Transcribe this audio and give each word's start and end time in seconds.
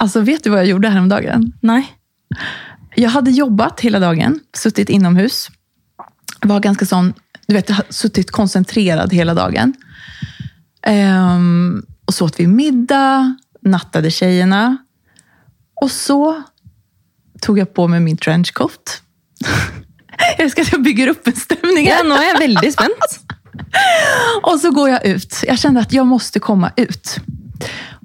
Alltså, 0.00 0.20
vet 0.20 0.44
du 0.44 0.50
vad 0.50 0.58
jag 0.58 0.66
gjorde 0.66 0.88
häromdagen? 0.88 1.52
Nej. 1.60 1.96
Jag 2.94 3.10
hade 3.10 3.30
jobbat 3.30 3.80
hela 3.80 3.98
dagen, 3.98 4.40
suttit 4.56 4.88
inomhus. 4.88 5.48
Var 6.40 6.60
ganska 6.60 6.86
sån, 6.86 7.14
du 7.46 7.54
vet, 7.54 7.68
jag 7.68 7.78
suttit 7.88 8.30
koncentrerad 8.30 9.12
hela 9.12 9.34
dagen. 9.34 9.74
Ehm, 10.82 11.82
och 12.04 12.14
så 12.14 12.24
åt 12.24 12.40
vi 12.40 12.46
middag, 12.46 13.36
nattade 13.62 14.10
tjejerna. 14.10 14.76
Och 15.82 15.90
så 15.90 16.42
tog 17.40 17.58
jag 17.58 17.74
på 17.74 17.88
mig 17.88 18.00
min 18.00 18.16
trenchcoat. 18.16 19.02
jag 20.18 20.40
älskar 20.40 20.62
att 20.62 20.72
jag 20.72 20.82
bygger 20.82 21.08
upp 21.08 21.26
en 21.26 21.36
stämning. 21.36 21.86
Ja, 21.86 22.02
nå 22.04 22.16
er 22.16 22.32
jeg 22.32 22.38
veldig 22.38 22.72
spent. 22.72 23.20
Och 24.42 24.60
så 24.60 24.70
går 24.70 24.88
jag 24.88 25.06
ut. 25.06 25.44
Jag 25.46 25.58
kände 25.58 25.80
att 25.80 25.92
jag 25.92 26.06
måste 26.06 26.40
komma 26.40 26.72
ut. 26.76 27.16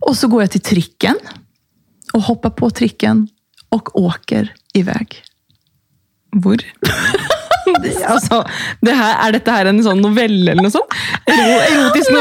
Och 0.02 0.18
så 0.18 0.27
går 0.27 0.43
jag 0.43 0.52
till 0.52 0.62
tricken 0.62 1.16
och 2.16 2.21
hoppar 2.21 2.50
på 2.50 2.70
tricken 2.70 3.27
och 3.70 4.01
åker 4.01 4.54
iväg. 4.73 5.23
Hvor? 6.32 6.57
altså, 8.06 8.47
det 8.82 8.96
her, 8.96 9.28
er 9.28 9.36
dette 9.36 9.51
her 9.51 9.68
en 9.68 9.82
sånn 9.83 10.00
novelle 10.04 10.54
eller 10.54 10.64
noe 10.64 10.71
sånt? 10.71 10.96
Ero, 11.28 11.57
erotisk? 11.59 12.11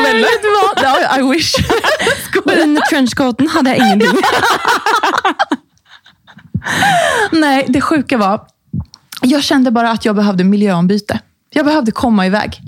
Ja, 0.82 0.94
I 1.14 1.22
wish. 1.22 1.54
Og 2.44 2.50
under 2.50 2.82
trenchcoaten 2.90 3.48
hadde 3.54 3.76
jeg 3.76 3.86
ingenting. 3.86 4.18
Nej, 7.44 7.64
det 7.68 7.80
sjuka 7.80 8.18
var, 8.18 8.40
jag 9.22 9.42
kände 9.42 9.70
bara 9.70 9.90
att 9.90 10.04
jag 10.04 10.16
behövde 10.16 10.44
miljöombyte. 10.44 11.20
Jag 11.50 11.66
behövde 11.66 11.92
komma 11.92 12.26
iväg. 12.26 12.60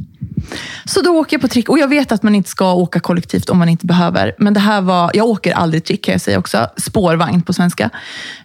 Så 0.84 1.00
då 1.00 1.10
åker 1.10 1.34
jag 1.36 1.40
på 1.40 1.48
trick. 1.48 1.68
Och 1.68 1.78
jag 1.78 1.88
vet 1.88 2.12
att 2.12 2.22
man 2.22 2.34
inte 2.34 2.50
ska 2.50 2.72
åka 2.72 3.00
kollektivt 3.00 3.50
om 3.50 3.58
man 3.58 3.68
inte 3.68 3.86
behöver. 3.86 4.34
Men 4.38 4.54
det 4.54 4.60
här 4.60 4.80
var, 4.80 5.10
jag 5.14 5.26
åker 5.26 5.52
aldrig 5.52 5.84
trick 5.84 6.04
kan 6.04 6.12
jag 6.12 6.20
säga 6.20 6.38
också. 6.38 6.66
Spårvagn 6.76 7.42
på 7.42 7.52
svenska. 7.52 7.90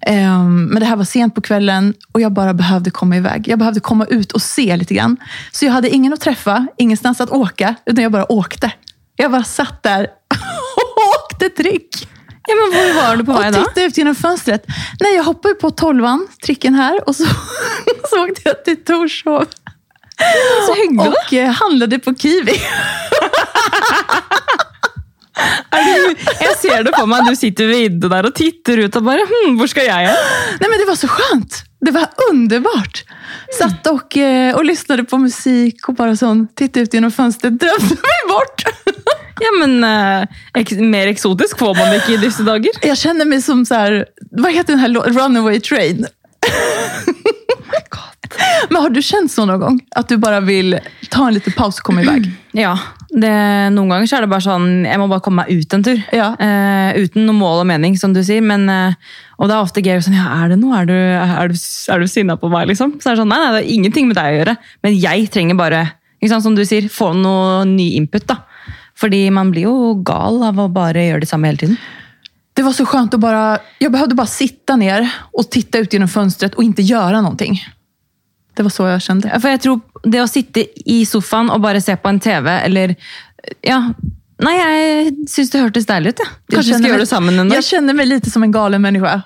Ehm, 0.01 0.65
men 0.65 0.79
det 0.79 0.85
här 0.85 0.95
var 0.95 1.03
sent 1.03 1.35
på 1.35 1.41
kvällen 1.41 1.93
och 2.11 2.21
jag 2.21 2.31
bara 2.31 2.53
behövde 2.53 2.91
komma 2.91 3.17
iväg. 3.17 3.47
Jag 3.47 3.59
behövde 3.59 3.79
komma 3.79 4.05
ut 4.05 4.31
och 4.31 4.41
se 4.41 4.75
lite 4.77 4.93
grann. 4.93 5.17
Så 5.51 5.65
jag 5.65 5.71
hade 5.71 5.89
ingen 5.89 6.13
att 6.13 6.21
träffa, 6.21 6.67
ingenstans 6.77 7.21
att 7.21 7.29
åka. 7.29 7.75
Utan 7.85 8.03
jag 8.03 8.11
bara 8.11 8.31
åkte. 8.31 8.71
Jag 9.15 9.31
bara 9.31 9.43
satt 9.43 9.83
där 9.83 10.03
och 10.75 11.31
åkte 11.31 11.49
trick. 11.49 12.07
Ja, 12.47 12.55
men 12.55 12.79
Hvor 12.79 13.01
var 13.01 13.17
du 13.17 13.25
på 13.25 13.33
vei 13.33 13.47
Och 13.49 13.53
da? 13.53 13.59
tittade 13.59 13.85
ut 13.85 13.97
genom 13.97 14.15
fönstret. 14.15 14.65
Nej, 14.99 15.15
jag 15.15 15.23
hoppade 15.23 15.53
på 15.53 15.71
tolvan, 15.71 16.27
tricken 16.45 16.73
här, 16.75 17.09
och 17.09 17.15
så, 17.15 17.23
så 18.09 18.23
åkte 18.25 18.41
jag 18.43 18.65
till 18.65 18.83
Torshov. 18.83 19.45
Så 20.67 20.73
hyggelig, 20.73 21.11
da. 21.11 21.15
Och 21.25 21.33
eh, 21.33 21.49
handlade 21.49 21.99
på 21.99 22.15
Kiwi. 22.15 22.61
Du, 25.71 26.15
jeg 26.43 26.55
ser 26.59 26.83
det 26.85 26.91
for 26.93 27.09
meg, 27.09 27.25
du 27.25 27.37
sitter 27.39 27.69
ved 27.71 27.85
Idde 27.87 28.09
der 28.11 28.27
og 28.27 28.35
titter 28.37 28.83
ut 28.83 28.97
og 28.99 29.05
bare 29.07 29.23
hm, 29.25 29.55
hvor 29.57 29.69
skal 29.71 29.87
jeg 29.87 30.11
hen? 30.11 30.19
Nej, 30.59 30.67
men 30.69 30.77
det 30.77 30.87
var 30.89 30.99
så 30.99 31.09
skönt. 31.09 31.63
Det 31.81 31.93
var 31.95 32.11
underbart. 32.29 33.03
Satt 33.59 33.87
och, 33.87 34.17
eh, 34.17 34.55
och 34.55 34.65
lyssnade 34.65 35.03
på 35.03 35.17
musik 35.17 35.87
och 35.89 35.95
bara 35.95 36.15
sån, 36.15 36.47
tittade 36.47 36.83
ut 36.83 36.93
genom 36.93 37.11
fönstret, 37.11 37.59
drömde 37.59 37.95
mig 37.95 38.21
bort. 38.29 38.63
Ja, 39.41 39.51
men 39.65 39.83
eh, 39.83 40.27
ek, 40.53 40.71
Mer 40.71 41.07
eksotisk 41.09 41.57
får 41.59 41.75
man 41.75 41.95
ikke 41.95 42.13
i 42.13 42.17
disse 42.21 42.43
dager. 42.45 42.71
Jag 42.81 42.97
kände 42.97 43.25
mig 43.25 43.41
som 43.41 43.65
så 43.65 43.75
här, 43.75 44.05
vad 44.31 44.53
heter 44.53 44.73
den 44.73 44.79
här 44.79 44.89
Runaway 44.89 45.59
Train? 45.59 46.05
Men 48.69 48.81
har 48.81 48.89
du 48.89 49.01
känt 49.01 49.31
så 49.31 49.45
någon 49.45 49.59
gång? 49.59 49.79
Att 49.95 50.09
du 50.09 50.17
bara 50.17 50.39
vill 50.39 50.79
ta 51.09 51.27
en 51.27 51.33
liten 51.33 51.53
paus 51.53 51.77
och 51.77 51.83
komma 51.85 52.01
iväg? 52.05 52.31
Ja, 52.51 52.79
det, 53.09 53.31
Noen 53.75 53.89
ganger 53.89 54.07
så 54.07 54.17
er 54.17 54.25
det 54.25 54.31
bare 54.31 54.43
sånn 54.43 54.85
Jeg 54.87 54.99
må 54.99 55.07
bare 55.11 55.23
komme 55.23 55.43
meg 55.43 55.51
ut 55.61 55.73
en 55.75 55.83
tur. 55.83 56.01
Ja. 56.15 56.31
Eh, 56.39 56.99
uten 57.03 57.25
noe 57.27 57.35
mål 57.35 57.63
og 57.63 57.67
mening, 57.69 57.97
som 57.99 58.13
du 58.15 58.21
sier. 58.23 58.43
Men, 58.43 58.67
eh, 58.71 58.93
og 59.37 59.49
det 59.49 59.55
er 59.55 59.63
ofte 59.65 59.83
gøy 59.83 59.99
sånn 60.03 60.17
Ja, 60.19 60.27
er 60.41 60.53
det 60.53 60.59
noe? 60.61 60.75
Er 60.81 60.89
du, 60.89 60.95
er 60.95 61.51
du, 61.51 61.57
er 61.91 62.03
du 62.03 62.07
sinna 62.11 62.37
på 62.39 62.51
meg, 62.51 62.67
liksom? 62.71 62.97
Så 62.99 63.11
er 63.11 63.15
det 63.17 63.23
sånn, 63.23 63.31
nei, 63.31 63.39
nei, 63.41 63.49
det 63.55 63.61
har 63.63 63.73
ingenting 63.77 64.07
med 64.11 64.19
deg 64.19 64.29
å 64.29 64.37
gjøre. 64.41 64.57
Men 64.85 64.99
jeg 64.99 65.27
trenger 65.33 65.59
bare, 65.59 65.81
ikke 66.19 66.33
sant, 66.35 66.45
som 66.47 66.55
du 66.55 66.63
sier, 66.67 66.87
få 66.91 67.11
noe 67.17 67.65
ny 67.67 67.91
input. 67.99 68.27
da. 68.29 68.41
Fordi 69.01 69.25
man 69.33 69.49
blir 69.51 69.65
jo 69.65 69.95
gal 70.05 70.43
av 70.45 70.59
å 70.61 70.67
bare 70.71 71.07
gjøre 71.07 71.23
det 71.25 71.29
samme 71.31 71.49
hele 71.49 71.57
tiden. 71.63 71.77
Det 72.53 72.63
var 72.63 72.71
så 72.75 72.85
skönt 72.85 73.13
att 73.13 73.19
bara, 73.19 73.57
jag 73.79 73.91
behövde 73.91 74.15
bara 74.15 74.27
sitta 74.27 74.75
ner 74.75 75.09
och 75.33 75.51
titta 75.51 75.77
ut 75.77 75.93
genom 75.93 76.07
fönstret 76.07 76.55
och 76.55 76.63
inte 76.63 76.81
göra 76.81 77.21
någonting. 77.21 77.59
Det 78.53 78.63
var 78.63 78.69
så 78.69 78.87
jag 78.87 79.01
kände. 79.01 79.29
Ja, 79.33 79.39
For 79.39 79.49
jeg 79.49 79.61
tror 79.61 79.79
det 80.03 80.21
å 80.21 80.27
sitte 80.27 80.65
i 80.85 81.05
sofaen 81.05 81.49
og 81.49 81.61
bare 81.61 81.81
se 81.81 81.95
på 81.95 82.09
en 82.09 82.19
TV, 82.19 82.49
eller 82.65 82.95
Ja. 83.63 83.93
Nei, 84.41 84.53
jeg 84.57 85.11
syns 85.29 85.51
det 85.53 85.59
hørtes 85.61 85.85
deilig 85.85 86.09
ut. 86.15 86.19
Ja. 86.19 86.25
Jag 86.57 86.65
skal 86.65 86.81
mig- 86.81 86.89
gjøre 86.91 86.99
det 86.99 87.07
sammen 87.09 87.39
en 87.39 87.49
dag. 87.49 87.57
Jag 87.57 87.63
känner 87.63 87.93
mig 87.93 88.05
lite 88.05 88.29
som 88.31 88.43
en 88.43 88.51
galen 88.51 88.81
människa. 88.81 89.21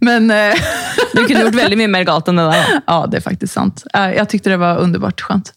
Men 0.00 0.30
eh, 0.30 0.54
Du 1.14 1.24
kunne 1.26 1.40
gjort 1.40 1.54
veldig 1.54 1.76
mye 1.78 1.88
mer 1.88 2.04
galt 2.04 2.28
enn 2.28 2.36
det 2.36 2.44
da. 2.50 2.56
ja, 2.86 3.06
det 3.10 3.16
är 3.16 3.20
faktiskt 3.20 3.52
sant. 3.54 3.84
Eh, 3.94 4.10
Jag 4.16 4.28
tyckte 4.28 4.50
det 4.50 4.56
var 4.56 4.78
underbart 4.78 5.20
skönt. 5.20 5.52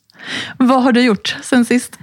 Vad 0.57 0.83
har 0.83 0.91
du 0.91 1.01
gjort 1.01 1.35
sen 1.41 1.65
sist? 1.65 1.97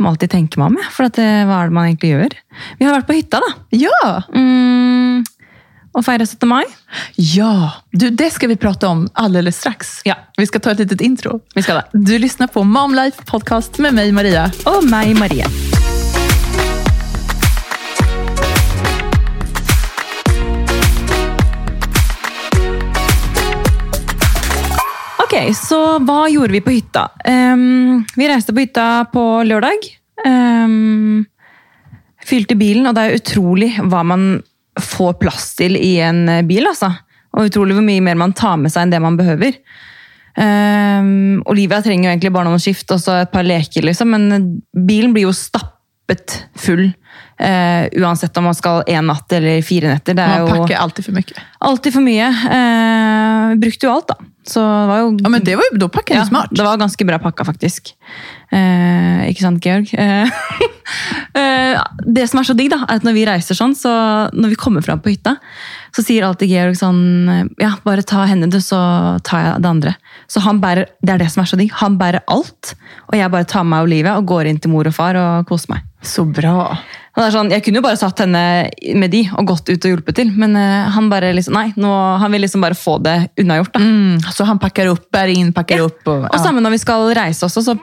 Må 0.00 0.08
alltid 0.08 0.30
tenke 0.32 0.58
meg 0.58 0.66
om, 0.72 0.78
jeg. 0.80 0.90
For 0.94 1.06
at 1.06 1.14
det, 1.18 1.26
hva 1.46 1.60
er 1.62 1.68
det 1.70 1.76
man 1.76 1.86
egentlig 1.90 2.10
gjør? 2.14 2.34
Vi 2.80 2.86
har 2.88 2.94
vært 2.96 3.06
på 3.10 3.16
hytta, 3.18 3.40
da. 3.44 3.50
Ja, 3.76 4.22
Mm, 4.34 5.24
og 5.92 6.04
feira 6.06 6.26
17. 6.26 6.48
mai. 6.48 6.64
ja. 7.16 7.72
Du, 7.90 8.10
det 8.10 8.30
ska 8.30 8.46
vi 8.46 8.56
prata 8.56 8.88
om 8.88 9.08
alldeles 9.12 9.58
strax. 9.58 10.00
Ja. 10.04 10.14
Vi 10.36 10.46
ska 10.46 10.58
ta 10.58 10.70
ett 10.70 10.78
litet 10.78 11.00
intro. 11.00 11.40
Vi 11.54 11.62
det. 11.62 11.84
Du 11.92 12.18
lyssnar 12.18 12.46
på 12.46 12.64
Mom 12.64 12.94
Life 12.94 13.22
Podcast 13.26 13.78
med 13.78 13.94
mig, 13.94 14.12
Maria. 14.12 14.50
Og 14.64 14.84
meg, 14.84 15.16
Marie. 15.18 15.46
Ok, 25.24 25.54
så 25.54 25.98
hva 26.02 26.24
gjorde 26.30 26.52
vi 26.52 26.60
på 26.60 26.72
hytta? 26.74 27.08
Ehm, 27.24 28.04
vi 28.16 28.28
reiste 28.28 28.54
på 28.54 28.64
hytta 28.64 29.04
på 29.12 29.42
lørdag. 29.46 29.86
Ehm, 30.26 31.24
fylte 32.26 32.56
bilen, 32.58 32.86
og 32.86 32.96
det 32.96 33.04
er 33.04 33.18
utrolig 33.20 33.68
hva 33.78 34.02
man 34.06 34.24
få 34.80 35.12
plass 35.12 35.54
till 35.56 35.76
i 35.76 36.00
en 36.00 36.28
eh, 36.28 36.42
bil. 36.42 36.66
Alltså. 36.66 36.92
Och 37.30 37.44
otroligt 37.44 37.76
hur 37.76 37.82
mycket 37.82 38.02
mer 38.02 38.14
man 38.14 38.32
tar 38.32 38.56
med 38.56 38.72
sig 38.72 38.82
än 38.82 38.90
det 38.90 39.00
man 39.00 39.16
behöver. 39.16 39.46
Um, 40.36 40.44
ehm, 40.44 41.42
Olivia 41.46 41.82
trenger 41.82 42.08
jo 42.08 42.12
egentlig 42.12 42.32
bare 42.32 42.44
noen 42.44 42.60
skift 42.60 42.90
och 42.90 43.00
så 43.00 43.12
ett 43.12 43.32
par 43.32 43.42
leker, 43.42 43.82
liksom, 43.82 44.10
men 44.10 44.60
bilen 44.86 45.12
blir 45.12 45.26
ju 45.26 45.32
stappet 45.32 46.44
full 46.56 46.92
eh, 47.40 47.88
uansett 48.00 48.36
om 48.36 48.44
man 48.44 48.54
skal 48.54 48.82
én 48.86 49.06
natt 49.08 49.32
eller 49.32 49.62
fire 49.66 49.88
netter. 49.94 50.14
Det 50.14 50.26
Man 50.28 50.48
packar 50.48 50.76
alltid 50.76 51.04
för 51.04 51.12
mycket. 51.12 51.38
alltid 51.58 51.92
for 51.92 52.00
mye. 52.04 52.28
Eh, 52.28 53.54
brukte 53.60 53.86
jo 53.86 53.92
alt, 53.92 54.08
da. 54.08 54.16
Så 54.46 54.60
det 54.60 54.86
var 54.88 54.98
jo 54.98 55.18
Ja, 55.22 55.28
men 55.28 55.44
det 55.44 55.56
var 55.56 55.64
ju, 55.72 55.78
då 55.78 55.88
packar 55.88 56.14
du 56.14 56.20
ja, 56.20 56.26
smart. 56.26 56.48
Det 56.50 56.62
var 56.62 56.76
ganske 56.76 57.04
bra 57.04 57.18
pakka, 57.18 57.44
faktisk. 57.44 57.94
Eh, 58.52 59.28
ikke 59.30 59.40
sant, 59.40 59.64
Georg? 59.64 59.90
Det 62.10 62.24
som 62.26 62.40
er 62.40 62.46
så 62.48 62.54
digg, 62.58 62.70
da, 62.72 62.80
er 62.88 62.98
at 62.98 63.04
når 63.06 63.14
vi 63.14 63.26
reiser 63.28 63.54
sånn, 63.54 63.76
så 63.78 63.90
når 64.34 64.54
vi 64.54 64.58
kommer 64.58 64.82
fram 64.82 65.00
på 65.02 65.12
hytta, 65.12 65.36
så 65.94 66.02
sier 66.02 66.26
alltid 66.26 66.50
Georg 66.50 66.78
sånn 66.78 67.52
Ja, 67.60 67.76
bare 67.86 68.02
ta 68.06 68.24
henne, 68.26 68.50
du, 68.50 68.58
så 68.64 68.80
tar 69.26 69.44
jeg 69.44 69.62
det 69.62 69.70
andre. 69.70 69.94
Så 70.30 70.38
han 70.44 70.60
bærer, 70.62 70.86
Det 71.02 71.10
er 71.16 71.18
det 71.18 71.30
som 71.32 71.42
er 71.42 71.48
så 71.50 71.56
digg. 71.58 71.72
Han 71.80 71.96
bærer 71.98 72.22
alt, 72.30 72.74
og 73.10 73.16
jeg 73.18 73.30
bare 73.32 73.44
tar 73.50 73.64
meg 73.66 73.82
Olivia 73.88 74.12
og 74.16 74.26
går 74.30 74.46
inn 74.46 74.60
til 74.62 74.70
mor 74.70 74.86
og 74.86 74.94
far 74.94 75.16
og 75.18 75.46
koser 75.48 75.72
meg. 75.74 75.80
Så 76.06 76.22
bra. 76.24 76.78
Og 77.18 77.32
sånn, 77.34 77.50
Jeg 77.50 77.64
kunne 77.64 77.80
jo 77.80 77.82
bare 77.82 77.98
satt 77.98 78.22
henne 78.22 78.70
med 78.94 79.10
de 79.10 79.24
og 79.36 79.46
gått 79.50 79.68
ut 79.68 79.84
og 79.84 79.90
hjulpet 79.90 80.14
til, 80.20 80.30
men 80.38 80.54
eh, 80.56 80.88
han 80.94 81.10
bare 81.10 81.32
liksom, 81.34 81.52
nei, 81.58 81.72
nå, 81.76 81.90
han 82.22 82.30
vil 82.32 82.40
liksom 82.46 82.62
bare 82.62 82.78
få 82.78 82.94
det 83.02 83.16
unnagjort. 83.42 83.74
Mm, 83.76 84.20
så 84.32 84.46
han 84.46 84.58
packar 84.62 84.86
upp, 84.86 85.10
bär 85.12 85.26
in, 85.28 85.52
packar 85.52 85.76
Ja. 85.76 85.82
upp. 85.90 86.06
Och, 86.08 86.24
Og 86.34 86.40
samme 86.40 86.60
når 86.62 86.70
vi 86.70 86.78
skal 86.78 87.12
reise 87.14 87.44
også, 87.44 87.62
så 87.62 87.74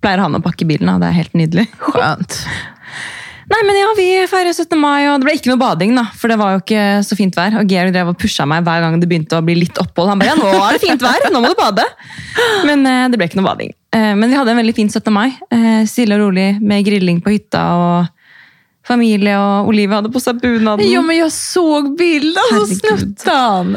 pleier 0.00 0.18
han 0.22 0.34
å 0.34 0.40
pakke 0.42 0.64
bilen. 0.64 0.88
og 0.88 1.00
Det 1.00 1.08
er 1.08 1.12
helt 1.18 1.32
nydelig. 1.34 1.66
Skönt. 1.78 2.46
Nei, 3.46 3.60
men 3.62 3.76
ja, 3.78 3.90
Vi 3.96 4.06
feirer 4.26 4.50
17. 4.52 4.74
mai, 4.80 5.06
og 5.06 5.20
det 5.22 5.28
ble 5.28 5.34
ikke 5.38 5.52
noe 5.52 5.60
bading, 5.60 5.92
da, 5.94 6.02
for 6.18 6.32
det 6.32 6.36
var 6.40 6.56
jo 6.56 6.62
ikke 6.64 6.84
så 7.06 7.14
fint 7.18 7.36
vær. 7.38 7.54
Og 7.60 7.70
Georg 7.70 7.92
drev 7.94 8.10
og 8.10 8.18
pusha 8.18 8.46
meg 8.48 8.64
hver 8.66 8.82
gang 8.82 8.96
det 8.98 9.06
begynte 9.10 9.38
å 9.38 9.44
bli 9.46 9.54
litt 9.60 9.78
opphold. 9.78 10.10
Han 10.10 10.18
bare, 10.22 10.32
ja, 10.32 10.38
nå 10.40 10.50
er 10.66 10.74
det 10.74 10.82
fint 10.82 11.04
vær, 11.04 11.28
nå 11.30 11.42
må 11.44 11.52
du 11.52 11.58
bade. 11.60 11.84
Men 12.66 12.82
eh, 12.90 13.04
det 13.12 13.20
ble 13.20 13.28
ikke 13.30 13.38
noe 13.38 13.46
bading. 13.46 13.70
Eh, 13.94 14.12
men 14.18 14.32
vi 14.32 14.36
hadde 14.40 14.50
en 14.50 14.58
veldig 14.60 14.74
fin 14.76 14.90
17. 14.90 15.12
mai. 15.14 15.28
Eh, 15.54 15.84
stille 15.86 16.18
og 16.18 16.24
rolig 16.26 16.48
med 16.60 16.82
grilling 16.88 17.22
på 17.22 17.36
hytta. 17.36 17.62
og 17.78 18.12
Familie 18.86 19.34
og 19.38 19.70
Olivia 19.72 19.98
hadde 20.00 20.12
på 20.14 20.20
seg 20.22 20.38
bunaden. 20.42 20.86
Jo, 20.86 21.00
men 21.02 21.16
jag 21.18 21.32
såg 21.34 21.94
bilden, 21.98 22.42
så 22.50 22.60
Herregud. 22.60 23.18
snuttan. 23.18 23.72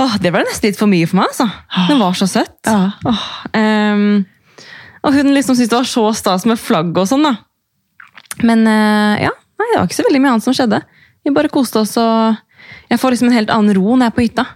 Åh, 0.00 0.14
det 0.22 0.30
ble 0.32 0.44
nesten 0.46 0.70
litt 0.70 0.78
for 0.80 0.88
mye 0.88 1.08
for 1.08 1.20
meg. 1.20 1.32
altså. 1.32 1.48
Den 1.90 2.00
var 2.00 2.16
så 2.16 2.28
søtt. 2.30 2.56
Ja. 2.64 2.92
Åh, 3.04 3.24
ehm, 3.56 4.24
og 5.04 5.12
hun 5.16 5.32
liksom 5.34 5.56
syntes 5.56 5.72
det 5.72 5.76
var 5.76 5.88
så 5.88 6.06
stas 6.16 6.46
med 6.48 6.60
flagg 6.60 6.96
og 6.96 7.08
sånn. 7.08 7.24
da. 7.26 7.34
Men 8.46 8.66
eh, 8.66 9.24
ja, 9.26 9.32
det 9.60 9.76
var 9.78 9.86
ikke 9.88 9.98
så 10.00 10.06
veldig 10.08 10.22
mye 10.22 10.32
annet 10.36 10.46
som 10.46 10.56
skjedde. 10.56 10.80
Vi 11.24 11.34
bare 11.36 11.50
koste 11.52 11.82
oss, 11.82 11.96
og 12.00 12.36
jeg 12.90 13.00
får 13.00 13.14
liksom 13.14 13.28
en 13.30 13.36
helt 13.36 13.52
annen 13.54 13.76
ro 13.76 13.94
når 13.94 14.06
jeg 14.08 14.12
er 14.12 14.16
på 14.16 14.26
hytta. 14.28 14.46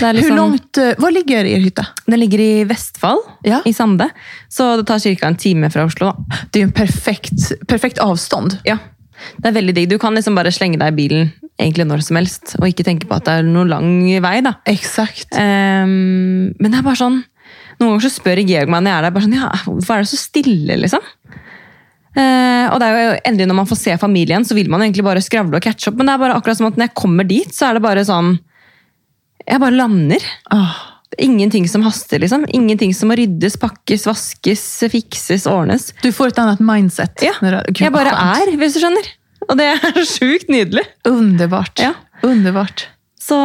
Er 0.00 0.14
Hur 0.14 0.20
liksom, 0.20 0.36
långt, 0.38 0.78
eh, 0.78 0.94
var 1.02 1.10
ligger 1.10 1.44
er 1.50 1.58
hytta? 1.64 1.84
Den 2.06 2.20
ligger 2.22 2.38
i 2.38 2.64
Vestfold, 2.64 3.24
Ja. 3.44 3.60
i 3.66 3.72
Sande. 3.74 4.06
Så 4.48 4.76
det 4.78 4.86
tar 4.86 4.98
ca. 5.02 5.26
en 5.26 5.36
time 5.36 5.70
fra 5.70 5.84
Oslo. 5.84 6.14
Det 6.52 6.58
är 6.58 6.60
ju 6.62 6.66
en 6.68 6.72
perfekt, 6.72 7.66
perfekt 7.66 7.98
avstånd. 7.98 8.58
Ja. 8.64 8.78
Det 9.36 9.48
er 9.48 9.52
veldig 9.52 9.74
digg. 9.74 9.88
Du 9.90 9.98
kan 9.98 10.14
liksom 10.14 10.34
bare 10.34 10.52
slenge 10.52 10.78
deg 10.78 10.92
i 10.94 10.96
bilen 10.96 11.32
egentlig 11.60 11.84
når 11.86 12.02
som 12.06 12.16
helst, 12.16 12.54
og 12.58 12.68
ikke 12.68 12.86
tenke 12.86 13.06
på 13.08 13.16
at 13.18 13.26
det 13.26 13.34
er 13.40 13.42
noe 13.42 13.66
lang 13.68 13.90
vei. 14.22 14.40
da. 14.40 14.54
Exakt. 14.64 15.28
Ehm, 15.36 16.54
men 16.58 16.70
det 16.70 16.78
er 16.78 16.86
bare 16.86 16.96
sånn 16.96 17.24
Noen 17.80 17.94
ganger 17.94 18.10
så 18.10 18.20
spør 18.20 18.40
Georg 18.44 18.68
meg 18.68 18.82
når 18.84 18.90
jeg 18.90 18.98
er 18.98 19.02
der, 19.06 19.10
bare 19.14 19.24
sånn, 19.24 19.36
ja, 19.38 19.50
hvorfor 19.64 19.94
er 19.94 20.02
det 20.04 20.08
så 20.10 20.18
stille, 20.20 20.74
liksom? 20.76 21.00
Eh, 22.18 22.66
og 22.72 22.80
det 22.82 22.86
er 22.88 22.96
jo 22.98 23.10
endelig 23.30 23.46
Når 23.46 23.56
man 23.60 23.68
får 23.70 23.78
se 23.78 23.92
familien, 24.02 24.42
så 24.42 24.56
vil 24.58 24.66
man 24.72 24.82
egentlig 24.82 25.04
bare 25.06 25.22
skravle 25.22 25.60
og 25.60 25.62
catche 25.62 25.92
opp. 25.92 25.98
Men 26.00 26.08
det 26.10 26.14
er 26.16 26.22
bare 26.24 26.38
akkurat 26.38 26.58
som 26.58 26.66
at 26.66 26.78
når 26.80 26.88
jeg 26.88 26.96
kommer 26.98 27.28
dit, 27.28 27.52
så 27.54 27.68
er 27.68 27.78
det 27.78 27.84
bare 27.84 28.02
sånn 28.08 28.32
Jeg 29.46 29.62
bare 29.62 29.78
lander. 29.78 30.26
Er 30.54 30.72
Ingenting 31.18 31.66
som 31.68 31.82
haster, 31.82 32.20
liksom. 32.22 32.44
Ingenting 32.54 32.92
som 32.94 33.10
må 33.10 33.16
ryddes, 33.18 33.56
pakkes, 33.58 34.04
vaskes, 34.06 34.62
fikses, 34.92 35.42
ordnes. 35.50 35.88
du 36.04 36.12
får 36.14 36.30
ett 36.30 36.38
annat 36.38 36.60
mindset. 36.62 37.24
Ja, 37.26 37.32
jeg 37.42 37.90
bare 37.92 38.12
er, 38.14 38.52
hvis 38.60 38.76
du 38.76 38.80
skjønner. 38.84 39.08
Og 39.48 39.58
det 39.58 39.66
er 39.72 39.98
sjukt 40.14 40.46
nydelig. 40.52 40.84
Underbart. 41.10 41.82
Ja. 41.82 41.96
Underbart. 42.22 42.86
Så 43.20 43.36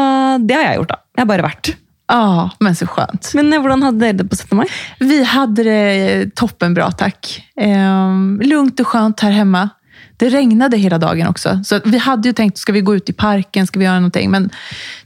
det 0.45 0.55
har 0.59 0.67
jeg 0.69 0.79
gjort, 0.83 0.93
da. 0.93 1.01
Jeg 1.17 1.23
har 1.25 1.31
bare 1.33 1.47
vært. 1.47 1.71
Ja, 2.07 2.49
men 2.59 2.75
så 2.75 2.87
skönt. 2.87 3.31
Men 3.33 3.53
eh, 3.53 3.77
hadde 3.83 3.99
dere 3.99 4.13
det 4.13 4.25
på 4.25 4.35
17. 4.35 4.57
mai? 4.57 4.67
Vi 4.99 5.23
hade 5.23 5.63
det 5.63 6.35
toppenbra 6.35 6.91
tack. 6.91 7.45
Ehm, 7.55 8.41
lugnt 8.43 8.79
och 8.79 8.87
skönt 8.87 9.19
här 9.19 9.31
hemma. 9.31 9.69
Det 10.17 10.29
regnade 10.29 10.77
hela 10.77 10.97
dagen 10.97 11.27
också. 11.27 11.59
Så 11.63 11.75
att 11.75 11.87
vi 11.87 11.97
hade 11.97 12.29
ju 12.29 12.33
tänkt, 12.33 12.57
ska 12.57 12.71
vi 12.71 12.81
gå 12.81 12.95
ut 12.95 13.09
i 13.09 13.13
parken, 13.13 13.67
ska 13.67 13.79
vi 13.79 13.85
göra 13.85 13.95
någonting? 13.95 14.31
Men 14.31 14.49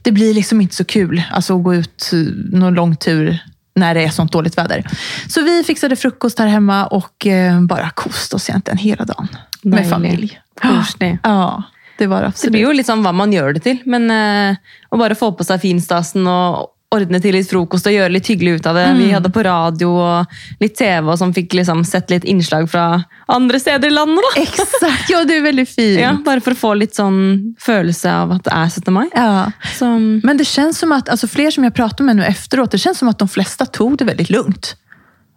det 0.02 0.12
blir 0.12 0.34
liksom 0.34 0.60
inte 0.60 0.74
så 0.74 0.84
kul 0.84 1.22
alltså, 1.32 1.56
att 1.56 1.64
gå 1.64 1.74
ut 1.74 2.10
eh, 2.12 2.18
någon 2.58 2.74
lång 2.74 2.96
tur 2.96 3.38
när 3.74 3.94
det 3.94 4.04
är 4.04 4.10
sånt 4.10 4.32
dåligt 4.32 4.58
väder. 4.58 4.86
Så 5.28 5.42
vi 5.42 5.64
fixade 5.64 5.96
frukost 5.96 6.38
här 6.38 6.46
hemma 6.46 6.86
och 6.86 7.26
eh, 7.26 7.60
bara 7.60 7.90
kost 7.90 8.34
oss 8.34 8.48
egentligen 8.50 8.78
hela 8.78 9.04
dagen. 9.04 9.28
Med 9.62 9.72
Deilig. 9.72 9.90
familj. 9.90 10.40
Ja, 11.22 11.62
det 11.98 12.06
var 12.06 12.32
det 12.42 12.50
blir 12.50 12.74
litt 12.74 12.88
sånn 12.88 13.02
hva 13.04 13.12
man 13.12 13.32
gjør 13.32 13.54
det 13.56 13.60
til. 13.64 13.80
Men 13.84 14.10
eh, 14.10 14.56
å 14.90 14.98
bare 15.00 15.16
få 15.16 15.32
på 15.36 15.44
seg 15.44 15.60
finstasen 15.60 16.28
og 16.28 16.68
ordne 16.90 17.20
til 17.22 17.36
litt 17.36 17.46
frokost 17.46 17.86
og 17.86 17.94
gjøre 17.94 18.10
litt 18.10 18.26
hyggelig 18.26 18.58
ut 18.58 18.66
av 18.66 18.74
det. 18.74 18.86
Vi 18.98 19.10
hadde 19.14 19.30
på 19.30 19.42
radio 19.46 19.92
og 19.94 20.32
litt 20.62 20.74
TV 20.78 21.12
og 21.12 21.18
som 21.20 21.30
fikk 21.34 21.54
liksom 21.54 21.84
sett 21.86 22.10
litt 22.10 22.24
innslag 22.26 22.66
fra 22.70 23.04
andre 23.30 23.60
steder 23.62 23.88
i 23.88 23.94
landet. 23.94 24.24
da. 24.26 24.42
Exakt, 24.42 25.08
ja 25.10 25.24
det 25.24 25.36
är 25.36 25.42
väldigt 25.42 25.68
fint. 25.68 26.00
Ja, 26.00 26.16
bare 26.24 26.40
for 26.40 26.56
å 26.56 26.58
få 26.58 26.74
litt 26.74 26.98
sånn 26.98 27.54
følelse 27.62 28.10
av 28.10 28.34
at 28.34 28.44
det 28.48 28.56
er 28.56 28.74
17. 28.74 28.94
mai. 28.94 29.06
Ja. 29.14 29.52
Så, 29.78 29.86
Men 29.98 30.36
det 30.36 30.44
känns 30.44 30.78
som 30.78 30.92
att, 30.92 31.08
alltså 31.08 31.28
fler 31.28 31.50
som 31.50 31.64
jag 31.64 31.74
pratar 31.74 32.04
med 32.04 32.16
nu 32.16 32.24
efteråt, 32.24 32.70
det 32.70 32.78
känns 32.78 32.98
som 32.98 33.08
att 33.08 33.18
de 33.18 33.28
flesta 33.28 33.66
tog 33.66 33.98
det 33.98 34.04
väldigt 34.04 34.30
lugnt. 34.30 34.76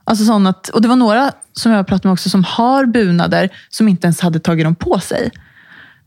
Alltså 0.06 0.26
sån 0.26 0.48
att, 0.48 0.70
och 0.70 0.82
det 0.82 0.88
var 0.88 0.96
några 0.96 1.32
som 1.54 1.72
jag 1.72 1.88
pratade 1.88 2.08
med 2.08 2.14
också 2.14 2.30
som 2.30 2.44
har 2.44 2.86
bunader 2.86 3.50
som 3.70 3.88
inte 3.88 4.08
ens 4.08 4.20
hade 4.22 4.40
tagit 4.40 4.66
dem 4.66 4.76
på 4.76 5.00
sig. 5.00 5.32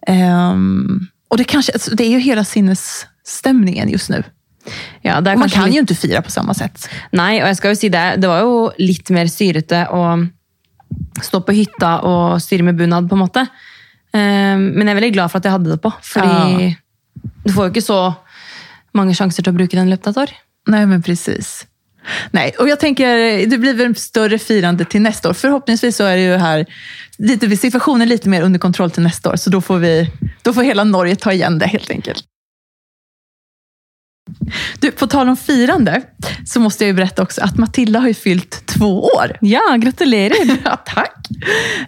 Ehm, 0.06 1.06
och 1.28 1.37
det, 1.37 1.44
kanske, 1.44 1.72
alltså 1.72 1.94
det 1.94 2.04
är 2.04 2.10
ju 2.10 2.19
hela 2.19 2.44
sinnesstämningen 2.44 3.88
just 3.88 4.10
nu. 4.10 4.22
Ja, 5.02 5.18
Och 5.18 5.38
man 5.38 5.48
kan 5.48 5.64
litt- 5.64 5.74
ju 5.74 5.78
inte 5.80 5.94
fira 5.94 6.22
på 6.22 6.30
samma 6.30 6.54
sätt. 6.54 6.88
Nei, 7.12 7.40
og 7.42 7.46
jeg 7.48 7.56
skal 7.56 7.70
jo 7.70 7.74
si 7.76 7.88
det, 7.88 8.16
det 8.20 8.28
var 8.28 8.40
jo 8.40 8.72
litt 8.78 9.10
mer 9.10 9.26
syrete 9.26 9.86
å 9.90 10.28
stå 11.22 11.40
på 11.40 11.52
hytta 11.52 12.00
og 12.06 12.40
styre 12.42 12.62
med 12.62 12.76
bunad, 12.76 13.08
på 13.08 13.14
en 13.14 13.22
måte. 13.24 13.40
Eh, 14.14 14.56
Men 14.58 14.86
jeg 14.86 14.88
er 14.96 15.00
veldig 15.00 15.12
glad 15.12 15.30
for 15.30 15.38
at 15.38 15.44
jeg 15.44 15.52
hadde 15.52 15.70
det 15.70 15.80
på, 15.82 15.92
fordi 16.02 16.76
du 17.46 17.52
får 17.52 17.64
jo 17.66 17.70
ikke 17.70 17.82
så 17.86 18.14
mange 18.94 19.14
sjanser 19.14 19.42
til 19.42 19.52
å 19.52 19.56
bruke 19.56 19.76
den 19.76 19.92
et 19.92 20.06
år. 20.06 20.30
Nej, 20.68 20.86
men 20.86 21.02
precis. 21.02 21.66
Nej, 22.30 22.54
och 22.58 22.68
jag 22.68 22.80
tänker 22.80 23.46
det 23.46 23.58
blir 23.58 23.74
väl 23.74 23.94
större 23.96 24.38
firande 24.38 24.84
till 24.84 25.02
nästa 25.02 25.28
år. 25.28 25.32
Förhoppningsvis 25.34 25.96
så 25.96 26.04
är 26.04 26.16
det 26.16 26.22
ju 26.22 26.36
här 26.36 26.66
lite, 27.18 27.56
situationen 27.56 28.08
lite 28.08 28.28
mer 28.28 28.42
under 28.42 28.58
kontroll 28.58 28.90
till 28.90 29.02
nästa 29.02 29.30
år. 29.30 29.36
Så 29.36 29.50
då 29.50 29.60
får, 29.60 29.78
vi, 29.78 30.10
då 30.42 30.52
får 30.52 30.62
hela 30.62 30.84
Norge 30.84 31.16
ta 31.16 31.32
igen 31.32 31.58
det 31.58 31.66
helt 31.66 31.90
enkelt. 31.90 32.24
Du, 34.81 34.90
på 34.90 35.06
tal 35.06 35.28
om 35.28 35.37
firande 35.37 36.02
så 36.46 36.60
måste 36.60 36.84
jag 36.84 36.88
ju 36.88 36.94
berätta 36.94 37.22
också 37.22 37.40
att 37.43 37.56
Matilda 37.58 38.00
har 38.00 38.08
ju 38.08 38.14
fyllt 38.14 38.66
två 38.66 39.04
år. 39.04 39.37
Ja, 39.40 39.76
gratulerer! 39.78 40.58
Ja, 40.64 40.76
tack. 40.87 41.14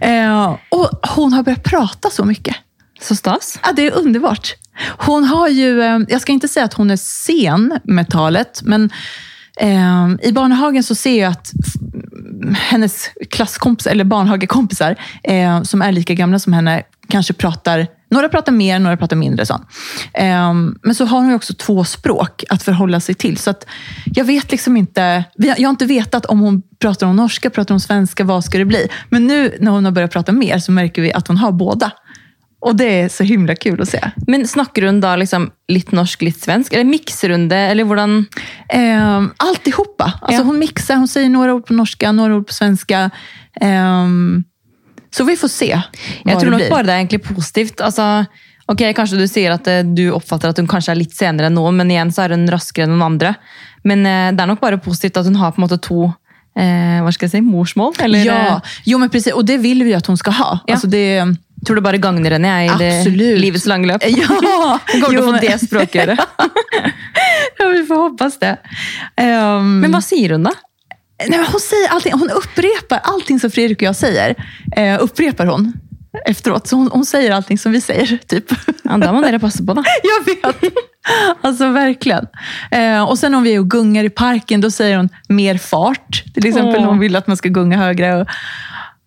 Eh, 0.00 0.56
och 0.68 0.90
hon 1.16 1.32
har 1.32 1.42
börjat 1.42 1.62
prata 1.64 2.10
så 2.10 2.24
mycket. 2.24 2.56
Så 3.00 3.16
stas. 3.16 3.58
Ja, 3.62 3.72
det 3.72 3.86
är 3.86 3.92
underbart. 3.92 4.54
Hon 4.98 5.24
har 5.24 5.48
ju, 5.48 5.82
eh, 5.82 5.98
jag 6.08 6.20
ska 6.20 6.32
inte 6.32 6.48
säga 6.48 6.64
att 6.66 6.74
hon 6.74 6.90
är 6.90 6.96
sen 6.96 7.78
med 7.84 8.10
talet, 8.10 8.60
men 8.62 8.90
eh, 9.60 10.08
i 10.22 10.32
Barnehagen 10.32 10.82
så 10.82 10.94
ser 10.94 11.20
jag 11.22 11.30
att 11.32 11.52
f- 11.66 12.58
hennes 12.58 13.10
klasskompisar, 13.30 13.90
eller 13.90 14.04
barnhagekompisar, 14.04 14.96
eh, 15.22 15.62
som 15.62 15.82
är 15.82 15.92
lika 15.92 16.14
gamla 16.14 16.38
som 16.38 16.52
henne, 16.52 16.82
kanske 17.10 17.32
pratar, 17.32 17.86
några 18.10 18.28
pratar 18.28 18.52
mer, 18.52 18.78
några 18.78 18.96
pratar 18.96 19.16
mindre. 19.16 19.46
Sånt. 19.46 19.62
Eh, 20.14 20.54
men 20.82 20.94
så 20.94 21.04
har 21.04 21.18
hon 21.18 21.28
ju 21.28 21.34
också 21.34 21.54
två 21.54 21.84
språk 21.84 22.44
att 22.50 22.62
förhålla 22.62 23.00
sig 23.00 23.14
till. 23.14 23.36
Så 23.36 23.50
att 23.50 23.66
jag 24.04 24.24
vet 24.24 24.50
liksom 24.50 24.76
inte, 24.76 25.24
jag 25.36 25.62
har 25.62 25.70
inte 25.70 25.86
vetat 25.86 26.26
om 26.26 26.40
hon 26.40 26.62
pratar 26.78 27.06
om 27.06 27.16
norska, 27.16 27.50
pratar 27.50 27.74
om 27.74 27.80
svenska, 27.80 28.24
vad 28.24 28.44
ska 28.44 28.58
det 28.58 28.64
bli? 28.64 28.88
Men 29.10 29.26
nu 29.26 29.56
när 29.60 29.70
hon 29.70 29.84
har 29.84 29.92
börjat 29.92 30.12
prata 30.12 30.32
mer 30.32 30.58
så 30.58 30.72
märker 30.72 31.02
vi 31.02 31.12
att 31.12 31.28
hon 31.28 31.36
har 31.36 31.52
båda. 31.52 31.90
Och 32.60 32.76
det 32.76 33.00
är 33.00 33.08
så 33.08 33.24
himla 33.24 33.54
kul 33.54 33.82
att 33.82 33.88
se. 33.88 34.10
Men 34.26 34.48
snakker 34.48 34.82
hun 34.82 35.00
da 35.00 35.16
liksom 35.16 35.50
litt 35.68 35.92
norsk, 35.92 36.22
litt 36.22 36.42
svensk? 36.42 36.72
Eller 36.72 36.84
mikser 36.84 37.30
hun 37.30 37.48
det, 37.48 37.56
eller 37.56 37.84
hvordan 37.84 38.26
Eh, 38.68 39.22
alltihopa. 39.36 40.04
Alltså 40.04 40.42
Ja. 40.42 40.46
Hon 40.46 40.58
mixar, 40.58 40.96
hon 40.96 41.08
säger 41.08 41.28
några 41.28 41.54
ord 41.54 41.66
på 41.66 41.72
norska, 41.72 42.12
några 42.12 42.36
ord 42.36 42.46
på 42.46 42.52
svenska. 42.52 43.10
Ehm, 43.60 44.44
så 45.14 45.24
vi 45.24 45.36
får 45.36 45.48
se 45.48 45.70
vad 46.24 46.40
tror 46.40 46.44
det 46.44 46.50
nok 46.50 46.60
blir. 46.60 46.70
bare 46.70 46.86
det 46.86 46.92
er 46.94 47.02
egentlig 47.02 47.22
positivt. 47.24 47.80
Altså, 47.80 48.26
ok, 48.68 48.82
Kanskje 48.96 49.18
du 49.18 49.26
sier 49.30 49.54
at 49.54 49.66
eh, 49.70 49.82
du 49.84 50.10
oppfatter 50.12 50.52
at 50.52 50.58
hun 50.60 50.68
kanskje 50.70 50.92
er 50.94 51.00
litt 51.00 51.16
senere 51.16 51.48
enn 51.48 51.56
noen, 51.56 51.76
men 51.80 51.90
igjen 51.90 52.12
så 52.12 52.26
er 52.26 52.36
hun 52.36 52.46
raskere 52.52 52.84
enn 52.88 52.94
noen 52.96 53.06
andre. 53.14 53.34
Men 53.88 54.04
eh, 54.06 54.30
det 54.36 54.44
er 54.44 54.50
nok 54.52 54.60
bare 54.60 54.80
positivt 54.82 55.16
at 55.20 55.28
hun 55.30 55.38
har 55.40 55.54
på 55.54 55.62
en 55.62 55.66
måte 55.68 55.80
to 55.80 56.06
eh, 56.58 56.98
hva 57.04 57.12
skal 57.14 57.28
jeg 57.28 57.38
si, 57.38 57.44
morsmål. 57.46 57.94
Eller, 58.04 58.24
Ja, 58.26 58.60
jo 58.84 58.98
men 58.98 59.10
precis. 59.10 59.32
Och 59.32 59.44
det 59.44 59.58
vill 59.58 59.82
vi 59.84 59.90
ju 59.90 59.96
att 59.96 60.06
hon 60.06 60.16
ska 60.16 60.30
ha. 60.30 60.58
Ja. 60.66 60.74
Alltså 60.74 60.86
det, 60.86 61.24
tror 61.66 61.76
det 61.76 61.82
bare 61.82 61.98
gagner 61.98 62.30
henne 62.36 62.52
i 62.64 62.68
det 62.78 62.92
Absolut. 63.00 63.40
livets 63.40 63.66
lange 63.66 63.86
løp. 63.86 64.04
ja, 64.04 64.28
Hun 64.92 65.00
kommer 65.00 65.14
jo, 65.18 65.24
å 65.24 65.32
få 65.32 65.40
det 65.40 65.58
språkøret. 65.64 66.18
ja, 67.58 67.68
vi 67.72 67.84
får 67.86 67.96
hoppas 67.96 68.38
det. 68.38 68.56
Ehm, 69.16 69.78
Men 69.82 69.94
hva 69.96 70.02
sier 70.04 70.36
hun, 70.36 70.46
da? 70.46 70.52
Nej, 71.28 71.38
hon 71.52 71.60
säger 71.60 71.88
allting, 71.88 72.12
hon 72.12 72.30
upprepar 72.30 73.00
allting 73.02 73.40
som 73.40 73.50
Fredrik 73.50 73.78
och 73.78 73.82
jag 73.82 73.96
säger. 73.96 74.34
Eh, 74.76 74.96
upprepar 75.00 75.46
hon 75.46 75.72
efteråt. 76.24 76.66
Så 76.66 76.76
hon, 76.76 76.90
hon 76.92 77.04
säger 77.04 77.30
allting 77.30 77.58
som 77.58 77.72
vi 77.72 77.80
säger, 77.80 78.18
typ. 78.26 78.44
Ja, 78.82 78.96
Da 78.96 79.12
må 79.12 79.20
dere 79.20 79.38
passe 79.38 79.64
på. 79.64 79.72
Jag 80.02 80.24
vet. 80.34 80.74
Alltså 81.40 81.68
verkligen. 81.68 82.26
Eh, 82.70 83.02
och 83.02 83.18
sen 83.18 83.34
om 83.34 83.42
vi 83.42 83.54
är 83.54 83.58
och 83.60 83.70
gungar 83.70 84.04
i 84.04 84.10
parken, 84.10 84.60
då 84.60 84.70
säger 84.70 84.96
hon 84.96 85.08
mer 85.28 85.58
fart. 85.58 86.24
Till 86.34 86.46
exempel 86.46 86.80
när 86.80 86.88
hon 86.88 86.98
vill 86.98 87.16
att 87.16 87.26
man 87.26 87.36
ska 87.36 87.48
gunga 87.48 87.76
högre. 87.76 88.20
Och, 88.20 88.28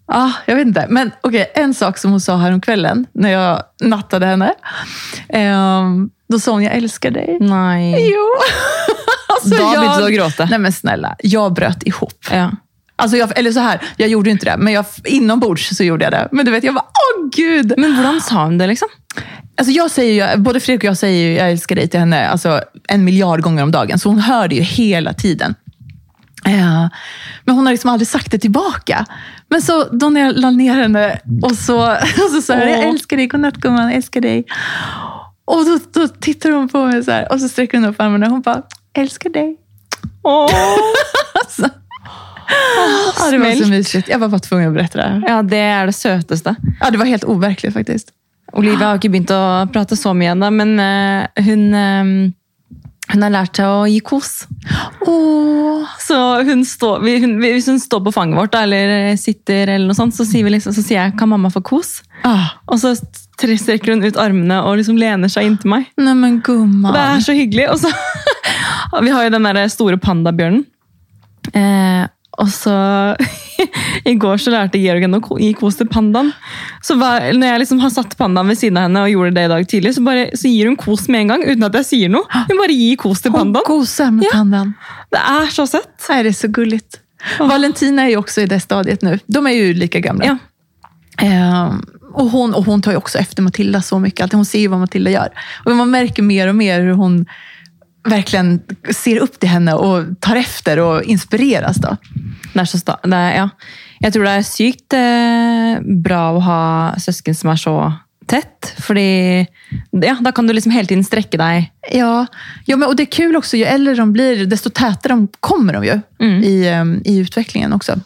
ah, 0.07 0.31
jag 0.45 0.55
vet 0.55 0.67
inte. 0.67 0.85
Men 0.89 1.11
okej, 1.21 1.51
en 1.55 1.73
sak 1.73 1.97
som 1.97 2.11
hon 2.11 2.21
sa 2.21 2.37
här 2.37 2.51
om 2.51 2.61
kvällen 2.61 3.05
när 3.13 3.29
jag 3.31 3.63
nattade 3.81 4.25
henne. 4.25 4.53
Eh, 5.29 5.83
då 6.31 6.39
sa 6.39 6.51
hon, 6.51 6.63
jag 6.63 6.73
älskar 6.73 7.11
dig. 7.11 7.37
Nei. 7.39 8.11
Jo. 8.11 8.27
alltså, 9.33 9.49
Da 9.49 9.79
begynte 9.79 9.99
du 9.99 10.05
å 10.05 10.09
gråte. 10.09 10.47
Nej 10.49 10.59
men 10.59 10.71
snälla, 10.73 11.15
jag 11.19 11.53
bröt 11.53 11.83
ihop. 11.87 12.25
Ja. 12.31 12.51
Alltså 12.95 13.17
jag, 13.17 13.37
eller 13.39 13.51
så 13.51 13.59
här, 13.59 13.81
jag 13.97 14.09
gjorde 14.09 14.29
inte 14.29 14.45
det, 14.45 14.57
men 14.57 14.73
jag, 14.73 14.85
inombords 15.05 15.77
så 15.77 15.83
gjorde 15.83 16.03
jag 16.03 16.13
det. 16.13 16.27
Men 16.31 16.45
du 16.45 16.51
vet, 16.51 16.63
jag 16.63 16.73
bara, 16.75 16.85
åh 16.85 17.29
gud. 17.35 17.73
Men 17.77 17.93
hvordan 17.95 18.21
sa 18.21 18.45
hun 18.45 18.57
det, 18.57 18.67
liksom? 18.67 18.87
Alltså 19.57 19.71
jag 19.71 19.91
säger 19.91 20.31
ju, 20.35 20.41
både 20.41 20.59
Fredrik 20.59 20.83
och 20.83 20.87
jag 20.87 20.97
säger 20.97 21.27
ju 21.27 21.33
jag 21.35 21.51
älskar 21.51 21.75
dig 21.75 21.87
till 21.87 21.99
henne 21.99 22.27
alltså 22.29 22.61
en 22.87 23.03
miljard 23.03 23.41
gånger 23.41 23.63
om 23.63 23.71
dagen. 23.71 23.99
Så 23.99 24.09
hon 24.09 24.19
hör 24.19 24.47
det 24.47 24.55
ju 24.55 24.61
hela 24.61 25.13
tiden. 25.13 25.55
Eh, 26.45 26.87
Men 27.45 27.55
hon 27.55 27.65
har 27.65 27.73
liksom 27.73 27.89
aldrig 27.89 28.07
sagt 28.07 28.31
det 28.31 28.37
tillbaka. 28.39 29.05
Men 29.49 29.61
så 29.61 29.83
då 29.83 30.09
när 30.09 30.21
jag 30.21 30.37
la 30.37 30.51
ner 30.51 30.75
henne 30.75 31.19
och 31.41 31.55
så, 31.55 31.91
och 32.25 32.31
så 32.35 32.41
sa 32.41 32.53
jag, 32.53 32.69
jag 32.69 32.79
älskar 32.89 33.17
dig, 33.17 33.27
godnatt 33.27 33.55
gumman, 33.57 33.83
jag 33.85 33.93
älskar 33.95 34.21
dig. 34.21 34.45
Och 35.51 35.65
då, 35.65 35.79
då 35.93 36.07
tittar 36.07 36.51
hon 36.51 36.69
på 36.69 36.85
mig 36.85 37.03
så 37.03 37.11
här 37.11 37.31
och 37.31 37.39
så 37.39 37.49
sträcker 37.49 37.77
hon 37.77 37.87
upp 37.89 37.99
armarna 38.01 38.25
och 38.25 38.31
hon 38.31 38.41
bara, 38.41 38.61
älskar 38.93 39.29
dig. 39.29 39.57
Alltså. 41.41 41.69
ja, 43.19 43.31
det 43.31 43.37
var 43.37 43.55
så 43.63 43.67
mysigt. 43.69 44.07
Jag 44.09 44.19
var 44.19 44.27
bara 44.27 44.39
tvungen 44.39 44.67
att 44.67 44.73
berätta 44.73 44.97
det 44.97 45.03
här. 45.03 45.23
Ja, 45.27 45.41
det 45.43 45.57
er 45.57 45.85
det 45.85 45.93
søteste. 45.93 46.55
Ja, 46.79 46.89
det 46.91 46.97
var 46.97 47.05
helt 47.05 47.23
overkligt 47.23 47.73
faktiskt. 47.73 48.11
Olivia 48.53 48.87
har 48.87 48.99
ikke 48.99 49.09
begynt 49.13 49.31
å 49.31 49.67
prate 49.71 49.95
så 49.95 50.11
mye 50.13 50.33
ennå, 50.33 50.49
men 50.51 50.73
eh, 50.83 51.43
hun, 51.45 51.61
eh, 51.73 52.09
hun 53.13 53.23
har 53.23 53.31
lært 53.31 53.55
seg 53.61 53.65
å 53.71 53.85
gi 53.87 53.99
kos. 54.03 54.31
Åh. 55.07 55.87
Så 56.03 56.17
hun 56.49 56.65
står, 56.67 56.99
vi- 57.05 57.19
hun, 57.23 57.37
hvis 57.39 57.69
hun 57.71 57.79
står 57.79 58.03
på 58.05 58.11
fanget 58.11 58.39
vårt 58.41 58.55
eller 58.59 59.15
sitter, 59.17 59.67
eller 59.71 59.87
noe 59.87 59.95
sånt, 59.95 60.15
så 60.15 60.25
sier, 60.27 60.43
vi 60.43 60.51
liksom, 60.57 60.75
så 60.75 60.83
sier 60.83 60.99
jeg 61.05 61.15
'kan 61.17 61.29
mamma 61.31 61.49
få 61.49 61.61
kos'? 61.63 62.01
Ah. 62.23 62.49
Og 62.67 62.79
så 62.79 62.95
tre- 63.41 63.57
strekker 63.57 63.93
hun 63.95 64.03
ut 64.05 64.17
armene 64.21 64.61
og 64.63 64.77
liksom 64.79 64.97
lener 65.01 65.31
seg 65.31 65.49
inntil 65.49 65.69
meg. 65.73 65.89
Nej 65.97 66.13
men 66.17 66.39
gumman. 66.45 66.93
Det 66.95 67.01
er 67.01 67.19
så 67.25 67.35
hyggelig. 67.37 67.67
Og 67.73 67.79
så, 67.81 67.91
vi 69.05 69.09
har 69.13 69.23
jo 69.27 69.33
den 69.35 69.43
der 69.49 69.67
store 69.73 69.97
pandabjørnen. 69.97 70.65
Eh, 71.53 72.07
og 72.41 72.47
så 72.49 72.75
Igår 74.05 74.37
så 74.37 74.49
lärde 74.49 74.77
Jörgen 74.79 75.13
att 75.13 75.41
ge 75.41 75.53
kos 75.53 75.77
till 75.77 75.87
pandan. 75.87 76.31
Så 76.81 76.95
var, 76.95 77.33
när 77.33 77.47
jag 77.47 77.59
liksom 77.59 77.79
har 77.79 77.89
satt 77.89 78.17
pandan 78.17 78.47
vid 78.47 78.57
sidan 78.57 78.77
av 78.77 78.83
henne 78.83 79.01
och 79.01 79.09
gjorde 79.09 79.31
det 79.31 79.43
idag 79.43 79.67
tidigt 79.69 79.95
så, 79.95 80.01
bara, 80.01 80.25
så 80.35 80.47
ger 80.47 80.65
hon 80.67 80.75
kos 80.75 81.07
med 81.09 81.21
en 81.21 81.27
gång 81.27 81.43
utan 81.43 81.63
att 81.63 81.73
jag 81.73 81.85
säger 81.85 82.09
något. 82.09 82.27
Hon 82.47 82.57
bara 82.57 82.71
ger 82.71 82.95
kos 82.95 83.21
till 83.21 83.31
Hon 83.31 83.39
pandan. 83.39 83.63
gosar 83.67 84.11
med 84.11 84.23
Ja. 84.25 84.29
pandan. 84.33 84.73
Det 85.09 85.17
är 85.17 85.47
så 85.47 85.67
sött. 85.67 86.05
Det 86.07 86.13
är 86.13 86.31
så 86.31 86.47
gulligt. 86.47 86.99
Valentina 87.39 88.01
är 88.03 88.09
ju 88.09 88.17
också 88.17 88.41
i 88.41 88.45
det 88.45 88.59
stadiet 88.59 89.01
nu. 89.01 89.19
De 89.27 89.47
är 89.47 89.51
ju 89.51 89.73
lika 89.73 89.99
gamla. 89.99 90.25
Ja. 90.25 90.37
Ehm, 91.25 91.85
och, 92.13 92.29
hon, 92.29 92.53
och 92.53 92.65
hon 92.65 92.81
tar 92.81 92.91
ju 92.91 92.97
också 92.97 93.17
efter 93.17 93.41
Matilda 93.43 93.81
så 93.81 93.99
mycket. 93.99 94.23
Alltid. 94.23 94.35
Hon 94.35 94.45
ser 94.45 94.59
ju 94.59 94.67
vad 94.67 94.79
Matilda 94.79 95.11
gör. 95.11 95.29
Och 95.65 95.71
man 95.71 95.91
märker 95.91 96.23
mer 96.23 96.47
och 96.47 96.55
mer 96.55 96.81
hur 96.81 96.93
hon 96.93 97.25
verkligen 98.07 98.61
ser 98.95 99.17
upp 99.17 99.39
till 99.39 99.49
henne 99.49 99.73
och 99.73 100.03
tar 100.19 100.35
efter 100.35 100.79
och 100.79 101.03
inspireras. 101.03 101.77
Då. 101.77 101.97
Det 102.53 102.59
är 102.59 102.65
så 102.65 102.77
sta 102.77 102.99
det 103.03 103.15
är, 103.15 103.37
ja. 103.37 103.49
Jag 103.99 104.13
tror 104.13 104.23
det 104.23 104.29
är 104.31 104.43
sykt 104.43 104.93
eh, 104.93 105.93
bra 106.01 106.37
att 106.37 106.43
ha 106.43 106.95
syskon 106.99 107.35
som 107.35 107.49
är 107.49 107.55
så 107.55 107.93
tätt. 108.25 108.73
För 108.77 108.95
ja, 109.91 110.17
då 110.21 110.31
kan 110.31 110.47
du 110.47 110.53
liksom 110.53 110.71
hela 110.71 110.87
tiden 110.87 111.03
sträcka 111.03 111.37
dig. 111.37 111.73
Ja, 111.91 112.25
ja 112.65 112.77
men, 112.77 112.87
och 112.89 112.95
det 112.95 113.03
är 113.03 113.11
kul 113.11 113.35
också. 113.35 113.57
Ju 113.57 113.63
äldre 113.63 113.95
de 113.95 114.13
blir, 114.13 114.45
desto 114.45 114.69
tätare 114.69 115.13
de 115.13 115.27
kommer 115.39 115.73
de 115.73 115.85
ju 115.85 115.99
Mm. 116.19 116.43
i, 116.43 116.67
ehm, 116.67 117.01
i 117.05 117.17
utvecklingen 117.17 117.73
också. 117.73 117.99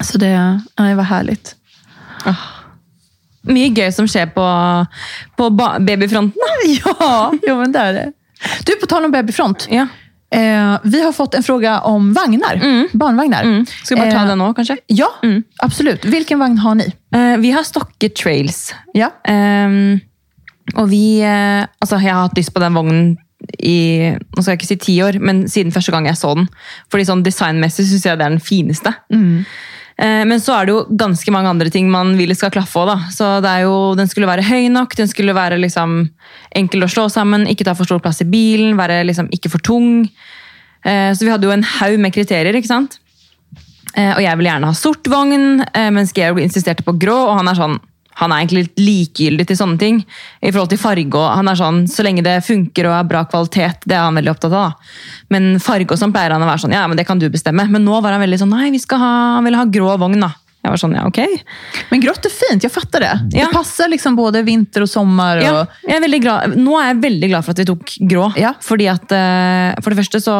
Så 0.00 0.18
det, 0.18 0.60
ja, 0.76 0.84
det 0.84 0.94
var 0.94 1.02
härligt. 1.02 1.56
Mycket 3.46 3.78
gøy 3.78 3.92
som 3.94 4.08
sker 4.10 4.26
på, 4.34 4.46
på 5.36 5.50
ba- 5.50 5.78
babyfronten. 5.78 6.40
Ja, 6.84 7.32
jo, 7.46 7.56
men 7.60 7.72
det 7.72 7.78
är 7.78 7.92
det. 7.92 8.12
Du, 8.66 8.72
på 8.80 8.86
tal 8.86 9.04
om 9.04 9.10
babyfront. 9.10 9.66
Ja. 9.70 9.86
Eh, 10.34 10.78
vi 10.82 11.02
har 11.02 11.12
fått 11.12 11.34
en 11.34 11.42
fråga 11.42 11.80
om 11.80 12.12
vagnar. 12.12 12.58
Barnvagnar. 12.92 13.42
Mm. 13.42 13.66
Ska 13.84 13.94
vi 13.94 14.00
bara 14.00 14.10
ta 14.10 14.22
Eh, 14.22 14.26
den 14.28 14.38
nu 14.38 14.54
kanske? 14.54 14.76
Ja, 14.86 15.08
absolut. 15.62 16.04
Vilken 16.04 16.38
vagn 16.38 16.58
har 16.58 16.74
ni? 16.74 16.92
Eh, 17.14 17.36
vi 17.38 17.50
har 17.50 17.62
Stokke 17.62 18.08
Trails. 18.08 18.74
Ja. 18.92 19.10
Ehm, 19.24 20.00
og 20.74 20.88
vi 20.90 21.20
eh, 21.22 21.62
Altså, 21.80 21.96
jeg 22.02 22.12
har 22.14 22.26
hatt 22.26 22.36
lyst 22.36 22.52
på 22.54 22.60
den 22.60 22.74
vognen 22.74 23.16
i 23.62 24.10
nå 24.10 24.42
skal 24.42 24.52
jeg 24.54 24.58
ikke 24.58 24.66
si 24.66 24.76
ti 24.80 24.94
år, 25.04 25.18
men 25.22 25.44
siden 25.48 25.70
første 25.72 25.92
gang 25.94 26.06
jeg 26.08 26.16
så 26.18 26.34
den. 26.34 26.48
Fordi 26.90 27.04
sånn 27.06 27.22
designmessig 27.22 27.84
syns 27.86 28.06
jeg 28.08 28.18
det 28.18 28.24
er 28.26 28.30
den 28.34 28.40
fineste. 28.42 28.92
Eh, 29.12 29.44
Eh, 29.96 30.22
men 30.28 30.40
så 30.42 30.52
er 30.58 30.66
det 30.66 30.74
jo 30.74 30.82
ganske 31.00 31.32
mange 31.32 31.48
andre 31.48 31.70
ting 31.72 31.88
man 31.92 32.14
vil 32.18 32.34
skal 32.36 32.52
klaffe 32.54 32.82
òg. 32.82 33.08
Så 33.14 33.38
det 33.44 33.52
er 33.52 33.64
jo, 33.64 33.94
den 33.98 34.10
skulle 34.10 34.28
være 34.28 34.44
høy 34.44 34.68
nok, 34.72 34.96
den 34.98 35.08
skulle 35.08 35.36
være 35.36 35.60
liksom 35.62 35.98
enkel 36.56 36.84
å 36.84 36.90
slå 36.92 37.08
sammen, 37.12 37.48
ikke 37.48 37.66
ta 37.68 37.76
for 37.78 37.88
stor 37.88 38.02
plass 38.04 38.20
i 38.24 38.28
bilen, 38.28 38.76
være 38.78 39.02
liksom 39.08 39.30
ikke 39.34 39.52
for 39.52 39.64
tung. 39.64 40.06
Eh, 40.84 41.10
så 41.16 41.24
vi 41.24 41.32
hadde 41.32 41.48
jo 41.48 41.54
en 41.54 41.66
haug 41.78 41.98
med 42.02 42.14
kriterier, 42.16 42.56
ikke 42.56 42.72
sant. 42.72 43.00
Eh, 43.96 44.12
og 44.12 44.20
jeg 44.20 44.36
ville 44.36 44.52
gjerne 44.52 44.70
ha 44.72 44.76
sort 44.76 45.08
vogn, 45.08 45.62
mens 45.96 46.12
Georg 46.16 46.42
insisterte 46.44 46.84
på 46.84 46.96
grå, 47.00 47.16
og 47.30 47.38
han 47.40 47.52
er 47.52 47.58
sånn 47.58 47.78
han 48.16 48.32
er 48.32 48.42
egentlig 48.42 48.62
litt 48.64 48.80
likegyldig 48.80 49.46
til 49.50 49.58
sånne 49.58 49.80
ting. 49.80 50.00
I 50.40 50.52
forhold 50.52 50.70
til 50.72 50.80
farge 50.80 51.20
og 51.20 51.26
han 51.36 51.50
er 51.52 51.58
sånn, 51.58 51.82
Så 51.90 52.04
lenge 52.06 52.24
det 52.24 52.38
funker 52.46 52.88
og 52.88 52.96
er 52.96 53.10
bra 53.10 53.24
kvalitet, 53.28 53.84
det 53.84 53.96
er 53.96 54.06
han 54.06 54.16
veldig 54.16 54.32
opptatt 54.32 54.56
av. 54.56 54.72
da. 54.72 54.96
Men 55.34 55.60
farge 55.60 55.92
og 55.92 56.00
sånn 56.00 56.14
pleier 56.14 56.32
han 56.32 56.44
å 56.44 56.48
være 56.48 56.64
sånn, 56.64 56.76
ja, 56.76 56.86
men 56.88 56.96
det 56.96 57.06
kan 57.06 57.20
du 57.20 57.28
bestemme. 57.28 57.68
Men 57.68 57.84
nå 57.84 58.00
var 58.00 58.16
han 58.16 58.24
veldig 58.24 58.40
sånn, 58.40 58.56
nei, 58.56 58.70
vi 58.72 58.80
skal 58.80 59.02
ha, 59.02 59.12
han 59.36 59.44
ville 59.44 59.60
ha 59.60 59.68
grå 59.68 59.96
vogn. 60.00 60.20
da. 60.20 60.32
Jeg 60.66 60.72
var 60.72 60.80
sånn, 60.82 60.96
ja, 60.96 61.04
ok. 61.06 61.20
Men 61.92 62.00
grått 62.02 62.26
är 62.26 62.32
fint, 62.34 62.62
jag 62.62 62.72
fattar 62.72 63.00
det. 63.00 63.12
Ja. 63.38 63.46
Det 63.46 63.52
passar 63.52 63.88
liksom 63.88 64.16
både 64.16 64.42
vinter 64.42 64.82
och 64.82 64.90
sommar. 64.90 65.36
Och... 65.36 65.44
Ja, 65.44 65.66
jeg 65.86 65.96
er 65.96 66.00
veldig 66.00 66.20
glad. 66.24 66.56
Nå 66.58 66.74
er 66.80 66.88
jeg 66.88 67.02
veldig 67.04 67.28
glad 67.30 67.46
for 67.46 67.54
at 67.54 67.60
vi 67.62 67.66
tok 67.68 67.92
grå. 68.10 68.26
Ja. 68.40 68.50
Fordi 68.60 68.88
at, 68.90 69.12
eh, 69.14 69.76
For 69.78 69.94
det 69.94 70.00
første 70.00 70.22
så 70.24 70.36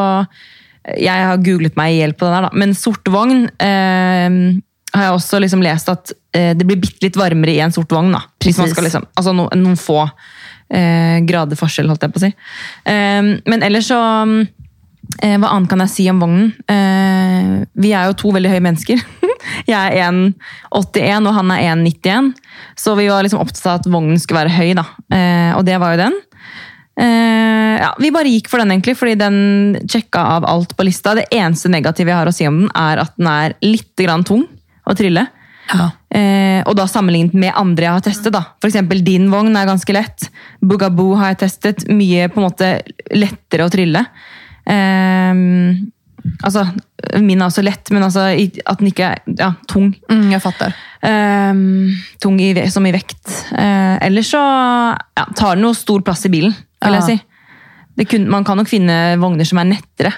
Jeg 0.97 1.23
har 1.27 1.39
googlet 1.43 1.75
meg 1.75 1.93
i 1.93 2.01
hjel 2.01 2.13
på 2.15 2.27
der, 2.27 2.47
da. 2.47 2.49
Men 2.55 2.75
sort 2.75 3.07
vogn 3.11 3.47
eh, 3.59 4.35
har 4.93 5.07
jeg 5.07 5.15
også 5.17 5.39
liksom 5.43 5.63
lest 5.65 5.89
at 5.91 6.13
eh, 6.35 6.53
det 6.57 6.67
blir 6.67 6.79
bitte 6.81 7.05
litt 7.05 7.19
varmere 7.19 7.55
i 7.55 7.61
en 7.63 7.73
sort 7.75 7.91
vogn. 7.91 8.13
da. 8.15 8.23
Hvis 8.43 8.57
man 8.57 8.67
Precis. 8.67 8.75
skal 8.75 8.87
liksom, 8.87 9.07
altså 9.19 9.33
no, 9.35 9.73
få 9.79 9.99
eh, 10.03 11.19
grader 11.27 11.59
forskjell, 11.59 11.89
holdt 11.91 12.07
jeg 12.07 12.15
på 12.15 12.21
å 12.21 12.25
si. 12.27 12.31
Eh, 12.93 13.33
men 13.43 13.65
ellers 13.67 13.89
så 13.91 13.99
eh, 15.21 15.35
Hva 15.37 15.51
annet 15.53 15.71
kan 15.71 15.83
jeg 15.85 15.93
si 15.93 16.07
om 16.11 16.23
vognen? 16.23 16.53
Eh, 16.71 17.51
vi 17.83 17.93
er 17.93 18.09
jo 18.09 18.17
to 18.23 18.33
veldig 18.35 18.53
høye 18.55 18.63
mennesker. 18.69 19.03
Jeg 19.67 19.99
er 20.01 20.09
1,81 20.09 21.27
og 21.29 21.35
han 21.35 21.51
er 21.53 21.61
1,91. 21.75 22.31
Så 22.79 22.95
vi 22.97 23.05
var 23.07 23.23
liksom 23.23 23.39
opptatt 23.39 23.67
av 23.67 23.77
at 23.79 23.89
vognen 23.91 24.17
skulle 24.19 24.47
høy, 24.51 24.73
da. 24.75 24.83
Eh, 25.13 25.51
og 25.55 25.63
det 25.67 25.77
var 25.79 25.93
jo 25.93 26.01
den. 26.01 26.17
Eh, 26.97 27.75
ja, 27.77 27.91
vi 28.01 28.11
bare 28.11 28.31
gikk 28.33 28.49
for 28.49 28.59
den, 28.59 28.73
egentlig, 28.73 28.97
fordi 28.97 29.13
den 29.19 29.37
sjekka 29.85 30.23
av 30.37 30.47
alt 30.49 30.73
på 30.75 30.87
lista. 30.87 31.13
Det 31.15 31.27
eneste 31.29 31.71
negative 31.71 32.11
jeg 32.11 32.19
har 32.19 32.31
å 32.31 32.35
si 32.35 32.49
om 32.49 32.63
den, 32.63 32.71
er 32.73 33.03
at 33.05 33.13
den 33.19 33.29
er 33.31 33.57
litt 33.63 33.93
grann 34.01 34.25
tung 34.27 34.47
å 34.87 34.95
trille. 34.97 35.27
Ja. 35.67 35.89
Eh, 36.09 36.61
og 36.63 36.77
da 36.79 36.87
sammenlignet 36.89 37.35
med 37.35 37.55
andre 37.57 37.87
jeg 37.87 37.97
har 37.97 38.05
testet. 38.05 38.33
da. 38.35 38.43
Eksempel 38.63 39.03
din 39.05 39.29
vogn 39.31 39.55
er 39.57 39.67
ganske 39.67 39.95
lett. 39.95 40.29
Bugaboo 40.63 41.17
har 41.19 41.33
jeg 41.33 41.41
testet. 41.45 41.87
Mye 41.91 42.29
på 42.31 42.41
en 42.41 42.47
måte 42.47 42.71
lettere 43.11 43.67
å 43.67 43.73
trille. 43.73 44.05
Eh, 44.67 45.33
altså, 46.43 46.65
min 47.23 47.41
er 47.41 47.49
også 47.49 47.63
lett, 47.65 47.91
men 47.95 48.05
altså, 48.07 48.29
at 48.31 48.81
den 48.81 48.91
ikke 48.91 49.13
er 49.13 49.39
ja, 49.39 49.53
tung. 49.69 49.91
Mm, 50.11 50.29
jag 50.35 50.43
fattar. 50.43 50.75
Eh, 51.01 51.63
tung 52.23 52.39
i, 52.43 52.51
som 52.71 52.87
i 52.87 52.95
vekt. 52.95 53.25
Eh, 53.51 53.97
ellers 54.07 54.31
så 54.33 54.43
ja, 54.43 55.27
tar 55.35 55.57
den 55.57 55.67
jo 55.67 55.73
stor 55.77 56.05
plass 56.05 56.25
i 56.27 56.33
bilen, 56.33 56.55
vil 56.85 56.99
jeg 56.99 57.09
si. 57.11 57.19
Kun, 58.07 58.27
man 58.29 58.45
kan 58.45 58.59
nok 58.59 58.69
finne 58.69 59.17
vogner 59.17 59.47
som 59.47 59.59
er 59.61 59.71
nettere. 59.71 60.13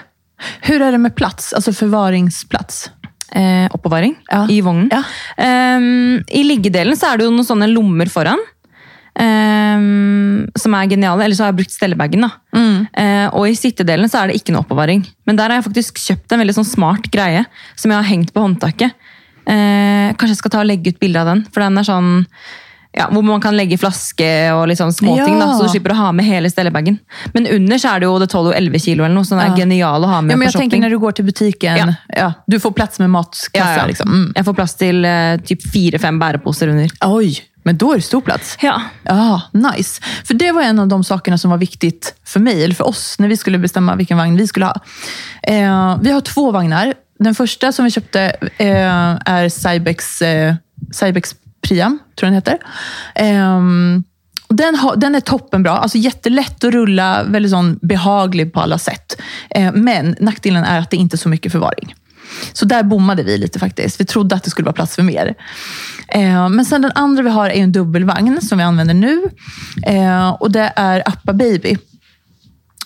Hur 0.60 0.82
är 0.82 0.92
det 0.92 0.98
med 0.98 1.16
plats, 1.16 1.52
alltså 1.52 1.72
förvaringsplats? 1.72 2.90
Eh, 3.34 3.66
oppbevaring 3.72 4.16
Ja. 4.30 4.46
i 4.48 4.60
vognen. 4.60 4.88
Ja. 4.90 5.02
Ehm, 5.38 6.24
I 6.28 6.42
liggedelen 6.44 6.96
så 6.96 7.12
er 7.12 7.18
det 7.18 7.26
jo 7.26 7.34
noen 7.34 7.46
sånne 7.46 7.68
lommer 7.72 8.06
foran. 8.10 8.38
ehm, 9.20 10.48
som 10.56 10.74
er 10.74 10.86
geniale. 10.88 11.24
Eller 11.24 11.34
så 11.36 11.44
har 11.44 11.52
jeg 11.52 11.58
brukt 11.60 11.74
stellebagen. 11.74 12.26
Mm. 12.54 12.86
Eh, 12.94 13.26
og 13.34 13.48
i 13.50 13.56
sittedelen 13.58 14.08
så 14.10 14.22
er 14.22 14.30
det 14.30 14.40
ikke 14.40 14.54
noe 14.54 14.62
oppbevaring. 14.64 15.04
Men 15.26 15.36
der 15.36 15.50
har 15.50 15.60
jeg 15.60 15.66
faktisk 15.68 16.00
kjøpt 16.06 16.32
en 16.32 16.40
veldig 16.42 16.56
sånn 16.60 16.68
smart 16.68 17.10
greie 17.12 17.44
som 17.76 17.90
jeg 17.90 17.98
har 18.00 18.08
hengt 18.10 18.32
på 18.32 18.40
håndtaket. 18.44 18.92
Eh, 19.50 20.12
kanskje 20.14 20.34
jeg 20.36 20.40
skal 20.42 20.50
ta 20.54 20.60
og 20.62 20.68
legge 20.70 20.92
ut 20.94 21.00
bilde 21.02 21.20
av 21.20 21.26
den, 21.32 21.44
for 21.50 21.60
den 21.64 21.78
er 21.80 21.86
sånn 21.88 22.10
ja, 22.92 23.06
hvor 23.10 23.22
man 23.22 23.40
kan 23.40 23.54
legge 23.56 23.78
flaske 23.78 24.28
og 24.52 24.68
sånn 24.76 24.92
småting, 24.92 25.38
da, 25.38 25.46
Ja. 25.46 25.58
så 25.58 25.62
du 25.62 25.68
slipper 25.68 25.92
å 25.92 25.94
ha 25.94 26.12
med 26.12 26.24
hele 26.24 26.50
stellebagen. 26.50 26.98
Men 27.34 27.46
under 27.46 27.78
så 27.78 27.94
er 27.94 28.00
det 28.00 28.06
jo 28.06 28.18
det 28.18 28.30
tåler 28.30 28.52
jo 28.52 28.58
11 28.58 28.78
kilo 28.82 29.04
eller 29.04 29.14
noe, 29.14 29.24
så 29.24 29.36
den 29.36 29.40
er 29.44 29.50
Ja. 29.50 29.56
genial 29.56 30.02
å 30.04 30.06
ha 30.08 30.20
med 30.20 30.32
Ja, 30.32 30.36
men 30.36 30.46
på 30.48 30.52
jag 30.52 30.52
tänker 30.52 30.76
shopping. 30.76 30.80
när 30.80 30.90
du 30.90 30.98
går 30.98 31.12
till 31.12 31.24
butiken, 31.24 31.94
Ja. 32.08 32.32
du 32.46 32.60
får 32.60 32.70
plats 32.72 32.98
med 32.98 33.10
ja. 33.52 33.86
Liksom. 33.86 34.08
Mm. 34.08 34.32
Jeg 34.36 34.44
får 34.44 34.54
plass 34.54 34.74
til 34.74 35.04
eh, 35.04 35.36
typ 35.36 35.62
fire-fem 35.72 36.18
bæreposer 36.18 36.68
under. 36.68 36.90
Oj, 37.04 37.40
men 37.64 37.76
då 37.76 37.92
är 37.92 37.96
det 37.96 38.02
stor 38.02 38.20
plats. 38.20 38.56
Ja. 38.60 38.82
Ja, 39.04 39.40
nice. 39.52 40.00
För 40.24 40.34
det 40.34 40.52
var 40.52 40.62
en 40.62 40.78
av 40.78 40.88
de 40.88 41.04
sakerna 41.04 41.38
som 41.38 41.50
var 41.50 41.58
viktigt 41.58 42.14
för 42.24 42.40
mig, 42.40 42.64
eller 42.64 42.74
för 42.74 42.86
oss, 42.86 43.16
när 43.18 43.28
vi 43.28 43.36
skulle 43.36 43.58
bestämma 43.58 43.96
vilken 43.96 44.16
vagn 44.18 44.36
vi 44.36 44.46
skulle 44.46 44.66
ha. 44.66 44.74
Eh, 45.42 45.98
vi 46.02 46.10
har 46.10 46.20
två 46.20 46.50
vagnar. 46.50 46.94
Den 47.18 47.34
första 47.34 47.72
som 47.72 47.84
vi 47.84 47.90
köpte 47.90 48.20
eh, 48.58 49.16
är 49.26 49.48
Cybex, 49.48 50.22
eh, 50.22 50.54
Cybex 50.92 51.34
Priam, 51.68 51.98
tror 52.18 52.32
jag 52.32 52.42
den 52.42 52.56
heter. 52.56 52.58
Um, 53.56 54.04
och 54.50 54.56
den, 54.56 54.76
ha, 54.76 54.94
den 54.94 55.14
är 55.14 55.20
toppenbra. 55.20 55.70
Alltså 55.70 55.98
jättelätt 55.98 56.64
att 56.64 56.72
rulla, 56.72 57.24
väldigt 57.24 57.50
sån 57.50 57.78
behaglig 57.82 58.52
på 58.52 58.60
alla 58.60 58.78
sätt. 58.78 59.20
Eh, 59.50 59.72
men 59.72 60.16
nackdelen 60.20 60.64
är 60.64 60.78
att 60.78 60.90
det 60.90 60.96
inte 60.96 61.14
är 61.14 61.18
så 61.18 61.28
mycket 61.28 61.52
förvaring. 61.52 61.94
Så 62.52 62.64
där 62.64 62.82
bommade 62.82 63.22
vi 63.22 63.38
lite 63.38 63.58
faktiskt. 63.58 64.00
Vi 64.00 64.04
trodde 64.04 64.34
att 64.34 64.44
det 64.44 64.50
skulle 64.50 64.66
vara 64.66 64.74
plats 64.74 64.94
för 64.94 65.02
mer. 65.02 65.34
Eh, 66.08 66.48
men 66.48 66.64
sen 66.64 66.82
den 66.82 66.92
andra 66.94 67.22
vi 67.22 67.30
har 67.30 67.50
är 67.50 67.62
en 67.62 67.72
dubbelvagn 67.72 68.40
som 68.40 68.58
vi 68.58 68.64
använder 68.64 68.94
nu. 68.94 69.22
Eh, 69.86 70.28
och 70.28 70.50
det 70.50 70.72
är 70.76 71.02
Appa 71.06 71.32
Baby. 71.32 71.78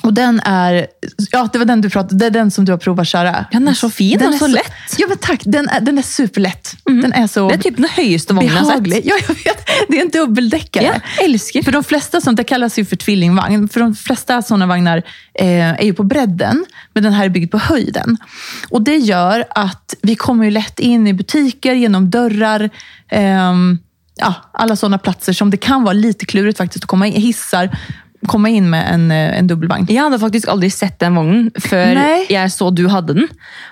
Och 0.04 0.14
den 0.14 0.40
är, 0.40 0.86
ja 1.30 1.48
det 1.52 1.58
var 1.58 1.64
den 1.64 1.80
du 1.80 1.90
pratade, 1.90 2.14
det 2.16 2.26
är 2.26 2.30
den 2.30 2.50
som 2.50 2.64
du 2.64 2.72
har 2.72 2.78
provat 2.78 3.06
köra. 3.08 3.44
Den 3.52 3.68
är 3.68 3.74
så 3.74 3.90
fin 3.90 4.18
Den 4.18 4.28
och 4.28 4.34
är 4.34 4.38
så 4.38 4.46
lätt. 4.46 4.72
Ja 4.96 5.06
men 5.08 5.18
tack, 5.18 5.40
den 5.44 5.68
är, 5.68 5.80
den 5.80 5.98
är 5.98 6.02
superlätt. 6.02 6.76
Den 6.84 7.12
är 7.12 7.26
så 7.26 7.48
Det 7.48 7.54
er 7.54 7.58
typ 7.58 7.76
den 7.76 7.88
jeg 7.96 8.18
har 8.28 8.66
behaglig. 8.66 8.94
sett. 8.96 9.04
Ja, 9.10 9.14
jag 9.28 9.34
vet. 9.34 9.66
Det 9.88 9.98
är 9.98 10.02
en 10.02 10.10
dubbeldäckare. 10.10 10.84
Ja, 11.18 11.24
elsker. 11.24 11.62
För 11.62 11.72
de 11.72 11.84
flesta 11.84 12.20
som, 12.20 12.34
det 12.34 12.44
kallas 12.44 12.78
ju 12.78 12.84
för 12.84 12.96
tvillingvagn. 12.96 13.68
För 13.68 13.80
de 13.80 13.94
flesta 13.94 14.42
sådana 14.42 14.66
vagnar 14.66 15.02
eh, 15.34 15.70
är 15.70 15.82
ju 15.84 15.94
på 15.94 16.02
bredden, 16.02 16.64
men 16.94 17.02
den 17.02 17.12
här 17.12 17.24
är 17.24 17.28
byggd 17.28 17.50
på 17.50 17.58
höjden. 17.58 18.16
Och 18.70 18.82
det 18.82 18.96
gör 18.96 19.44
att 19.50 19.94
vi 20.02 20.14
kommer 20.16 20.44
ju 20.44 20.50
lätt 20.50 20.80
in 20.80 21.06
i 21.06 21.12
butiker, 21.12 21.74
genom 21.74 22.10
dörrar, 22.10 22.70
ehm, 23.10 23.78
ja, 24.16 24.34
alla 24.52 24.76
sådana 24.76 24.98
platser 24.98 25.32
som 25.32 25.50
det 25.50 25.56
kan 25.56 25.82
vara 25.82 25.92
lite 25.92 26.26
klurigt 26.26 26.58
faktiskt 26.58 26.84
att 26.84 26.88
komma 26.88 27.06
in, 27.06 27.22
hissar, 27.22 27.78
komma 28.28 28.48
in 28.48 28.70
med 28.70 28.84
en, 28.94 29.10
eh, 29.10 29.38
en 29.38 29.46
dubbelvagn. 29.46 29.86
Jeg 29.88 30.02
hadde 30.02 30.18
faktisk 30.18 30.48
aldri 30.48 30.70
sett 30.70 30.98
den 31.02 31.14
vognen 31.14 31.50
før 31.60 31.94
Nei. 31.94 32.26
jeg 32.30 32.50
så 32.50 32.70
du 32.74 32.86
hadde 32.88 33.14
den. 33.14 33.28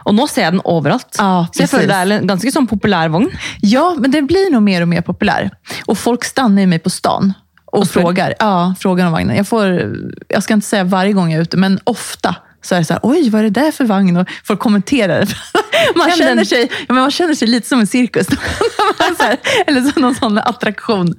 Og 0.07 0.15
nå 0.15 0.27
ser 0.31 0.43
jeg 0.47 0.53
den 0.53 0.65
overalt. 0.65 1.17
Ja, 1.19 1.47
så 1.53 1.63
precis. 1.63 1.71
føler 1.71 1.87
det 1.89 2.01
er 2.01 2.17
en 2.21 2.27
ganske 2.33 2.53
sånn 2.53 2.69
populær 2.71 3.09
vogn. 3.13 3.31
Ja, 3.63 3.95
men 3.99 4.11
det 4.11 4.23
blir 4.29 4.51
nog 4.53 4.63
mer 4.63 4.83
och 4.83 4.89
mer 4.89 5.01
populär. 5.01 5.51
Och 5.87 5.99
folk 5.99 6.25
stannar 6.25 6.61
ju 6.63 6.67
mig 6.67 6.79
på 6.79 6.91
stan 6.91 7.33
och, 7.67 7.79
Och 7.81 7.89
frågar? 7.89 8.07
frågar, 8.07 8.35
ja, 8.39 8.75
frågar 8.79 9.07
om 9.07 9.13
vagnen. 9.13 9.37
Jag, 9.37 9.47
får, 9.49 9.95
jag 10.29 10.43
ska 10.43 10.55
inte 10.55 10.67
säga 10.67 10.85
varje 10.85 11.13
gång 11.13 11.31
jag 11.33 11.39
är 11.39 11.43
ute, 11.43 11.57
men 11.57 11.79
ofta 11.85 12.37
så 12.63 12.75
är 12.75 12.79
det 12.79 12.85
så 12.85 12.93
här, 12.93 13.01
oj 13.03 13.31
vad 13.31 13.41
är 13.41 13.45
det 13.51 13.61
där 13.61 13.71
för 13.71 13.85
vagn? 13.85 14.17
Och 14.17 14.29
folk 14.45 14.61
kommenterar. 14.61 15.29
Man, 15.97 16.11
känner 16.11 16.35
den- 16.37 16.47
sig, 16.47 16.69
ja, 16.71 16.95
men 16.95 17.03
man 17.03 17.11
känner 17.11 17.35
sig 17.35 17.49
lite 17.49 17.69
som 17.69 17.81
en 17.81 17.87
cirkus. 17.87 18.27
så 19.19 19.23
här, 19.23 19.37
eller 19.67 19.81
som 19.81 20.03
någon 20.03 20.15
sån 20.15 20.39
attraktion 20.39 21.15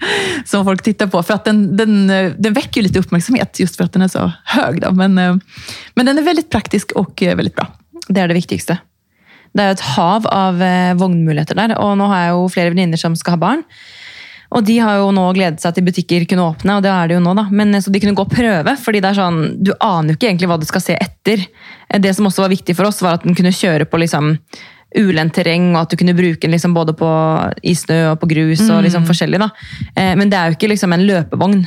som 0.46 0.66
folk 0.66 0.82
tittar 0.84 1.08
på. 1.08 1.24
För 1.24 1.34
att 1.34 1.46
den, 1.46 1.78
den, 1.78 2.10
eh, 2.10 2.32
den 2.38 2.54
väcker 2.54 2.82
ju 2.82 2.88
lite 2.88 3.00
uppmärksamhet 3.00 3.60
just 3.60 3.76
för 3.76 3.84
att 3.84 3.94
den 3.94 4.02
är 4.02 4.08
så 4.08 4.32
hög. 4.44 4.82
Då. 4.82 4.92
Men, 4.92 5.18
eh, 5.18 5.36
men 5.96 6.06
den 6.06 6.18
är 6.18 6.22
väldigt 6.22 6.50
praktisk 6.50 6.92
och 6.92 7.24
eh, 7.24 7.36
väldigt 7.36 7.56
bra. 7.56 7.68
Det 8.08 8.22
er 8.22 8.28
det 8.28 8.34
viktigste. 8.34 8.78
Det 9.54 9.62
er 9.64 9.68
jo 9.70 9.76
et 9.78 9.86
hav 9.98 10.26
av 10.28 10.62
eh, 10.62 10.94
vognmuligheter 10.98 11.56
der. 11.60 11.76
Og 11.78 11.98
nå 11.98 12.08
har 12.10 12.24
jeg 12.24 12.32
jo 12.34 12.48
flere 12.50 12.74
venninner 12.74 12.98
som 12.98 13.16
skal 13.20 13.36
ha 13.36 13.42
barn. 13.44 13.62
Og 14.54 14.66
de 14.68 14.76
har 14.84 15.00
jo 15.02 15.08
nå 15.16 15.24
gledet 15.34 15.64
seg 15.64 15.74
til 15.74 15.86
butikker 15.88 16.26
kunne 16.30 16.46
åpne, 16.52 16.76
og 16.78 16.84
det 16.86 16.92
er 16.94 17.10
det 17.10 17.16
jo 17.18 17.24
nå, 17.26 17.34
da. 17.40 17.48
Men 17.50 17.74
eh, 17.74 17.82
så 17.82 17.94
de 17.94 18.02
kunne 18.04 18.16
gå 18.18 18.26
og 18.26 18.34
prøve, 18.34 18.76
fordi 18.80 19.02
det 19.02 19.10
er 19.12 19.20
sånn, 19.20 19.40
du 19.66 19.74
aner 19.82 20.14
jo 20.14 20.20
ikke 20.20 20.30
egentlig 20.30 20.52
hva 20.52 20.60
du 20.62 20.68
skal 20.70 20.84
se 20.86 20.98
etter. 21.00 21.42
Eh, 21.90 22.00
Det 22.04 22.14
som 22.16 22.30
også 22.30 22.46
var 22.46 22.54
viktig 22.54 22.76
for 22.78 22.90
oss, 22.90 23.02
var 23.02 23.18
at 23.18 23.26
den 23.26 23.36
kunne 23.38 23.54
kjøre 23.56 23.90
på 23.90 24.02
liksom 24.04 24.36
ulendt 25.00 25.34
terreng, 25.34 25.72
og 25.74 25.82
at 25.84 25.94
du 25.94 25.98
kunne 25.98 26.14
bruke 26.14 26.46
den 26.46 26.54
liksom 26.54 26.74
både 26.76 26.94
på, 26.94 27.10
i 27.66 27.74
snø 27.74 28.12
og 28.12 28.20
på 28.22 28.30
grus 28.30 28.62
og 28.70 28.84
liksom 28.86 29.08
forskjellig. 29.10 29.40
da. 29.42 29.50
Eh, 29.96 30.14
Men 30.16 30.30
det 30.30 30.38
er 30.38 30.52
jo 30.52 30.58
ikke 30.60 30.70
liksom 30.76 30.94
en 30.94 31.08
løpevogn. 31.08 31.64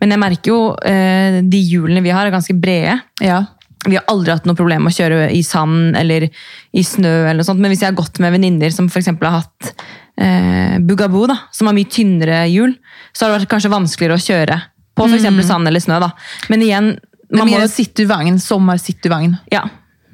Men 0.00 0.10
jeg 0.10 0.18
merker 0.18 0.50
jo 0.54 0.60
eh, 0.88 1.42
de 1.46 1.60
hjulene 1.68 2.02
vi 2.02 2.10
har, 2.10 2.26
er 2.26 2.34
ganske 2.34 2.56
brede. 2.58 2.96
Ja. 3.20 3.42
Vi 3.84 3.96
har 3.98 4.06
aldri 4.10 4.32
hatt 4.32 4.46
noe 4.46 4.56
problem 4.58 4.84
med 4.86 4.92
å 4.92 4.96
kjøre 4.96 5.28
i 5.34 5.42
sand 5.46 5.96
eller 5.98 6.28
i 6.28 6.82
snø. 6.86 7.12
eller 7.26 7.40
noe 7.42 7.46
sånt. 7.46 7.60
Men 7.60 7.70
hvis 7.70 7.82
jeg 7.82 7.90
har 7.92 7.98
gått 7.98 8.18
med 8.22 8.32
venninner 8.34 8.72
som 8.74 8.88
eksempel 8.88 9.28
har 9.28 9.42
hatt 9.42 9.72
eh, 10.20 10.78
Bugaboo, 10.80 11.26
da, 11.30 11.38
som 11.52 11.70
har 11.70 11.76
mye 11.76 11.90
tynnere 11.90 12.44
hjul, 12.50 12.74
så 13.12 13.24
har 13.24 13.32
det 13.32 13.42
vært 13.42 13.52
kanskje 13.54 13.72
vanskeligere 13.72 14.18
å 14.18 14.26
kjøre 14.26 14.58
på 14.92 15.06
for 15.06 15.16
eksempel 15.16 15.46
sand 15.46 15.68
eller 15.68 15.80
snø. 15.80 16.00
Da. 16.02 16.10
Men 16.52 16.64
igjen, 16.64 16.90
man 17.32 17.46
må, 17.46 17.52
mer 17.54 17.64
en 17.64 17.70
jo, 17.70 17.76
cityvagn, 17.76 18.40
sommar-cityvagn. 18.42 19.38
ja, 19.52 19.64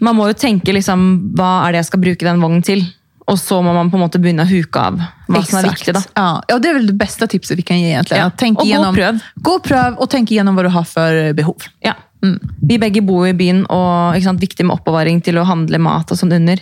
man 0.01 0.15
må 0.15 0.29
jo 0.31 0.37
tenke 0.39 0.75
liksom, 0.75 1.35
hva 1.39 1.67
er 1.67 1.75
det 1.75 1.83
jeg 1.83 1.91
skal 1.91 2.03
bruke 2.05 2.27
den 2.27 2.43
vognen 2.43 2.65
til. 2.67 2.85
Og 3.29 3.37
så 3.37 3.59
må 3.61 3.75
man 3.77 3.91
på 3.93 3.99
en 3.99 4.05
måte 4.07 4.21
begynne 4.23 4.47
å 4.47 4.49
huke 4.49 4.81
av 4.81 5.01
hva 5.29 5.43
som 5.45 5.59
er 5.61 5.67
viktig. 5.69 5.93
da. 5.93 6.01
Ja. 6.17 6.29
ja, 6.49 6.59
det 6.59 6.69
är 6.69 6.75
väl 6.75 6.87
det 6.87 6.97
bästa 6.97 7.27
tipset 7.27 7.59
vi 7.59 7.63
kan 7.63 7.81
ge 7.81 7.91
egentligen. 7.91 8.21
Ja. 8.21 8.27
Att 8.27 8.39
tänk 8.39 8.59
Och 8.59 8.65
gå 8.65 8.69
och 8.69 8.69
igenom, 8.69 8.95
pröv. 8.95 9.19
Gå 9.35 9.51
och 9.51 9.63
pröv 9.63 9.95
och 9.95 10.11
tänk 10.11 10.31
igenom 10.31 10.57
vad 10.57 10.65
du 10.65 10.69
har 10.69 10.85
för 10.85 11.33
behov. 11.33 11.57
Ja. 11.81 11.93
Vi 12.21 12.79
begge 12.83 13.03
bor 13.07 13.29
i 13.29 13.35
byen, 13.37 13.61
og 13.71 14.17
ikke 14.17 14.27
sant, 14.27 14.43
viktig 14.43 14.65
med 14.67 14.75
oppbevaring 14.75 15.21
til 15.23 15.39
å 15.39 15.45
handle 15.47 15.79
mat 15.83 16.11
og 16.11 16.19
sånn 16.19 16.35
under. 16.35 16.59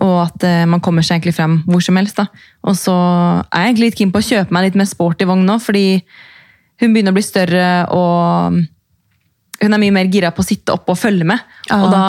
Og 0.00 0.14
at 0.22 0.46
eh, 0.48 0.62
man 0.70 0.80
kommer 0.84 1.04
seg 1.04 1.18
egentlig 1.18 1.36
frem 1.36 1.58
hvor 1.68 1.84
som 1.84 1.98
helst. 2.00 2.16
da. 2.16 2.24
Og 2.64 2.78
så 2.80 2.94
er 2.94 3.66
jeg 3.66 3.74
egentlig 3.74 3.90
litt 3.90 3.98
keen 4.00 4.14
på 4.14 4.22
å 4.22 4.28
kjøpe 4.30 4.56
meg 4.56 4.70
litt 4.70 4.78
mer 4.80 4.88
sporty 4.88 5.28
vogn 5.28 5.44
nå, 5.44 5.58
fordi 5.62 5.84
hun 6.82 6.94
begynner 6.94 7.12
å 7.12 7.18
bli 7.18 7.24
større, 7.26 7.68
og 7.94 8.58
hun 9.62 9.76
er 9.76 9.82
mye 9.84 9.94
mer 9.94 10.08
gira 10.12 10.32
på 10.34 10.42
å 10.42 10.48
sitte 10.48 10.74
oppe 10.74 10.96
og 10.96 11.00
følge 11.00 11.28
med. 11.28 11.44
Ja. 11.68 11.82
Og 11.84 11.92
da, 11.92 12.04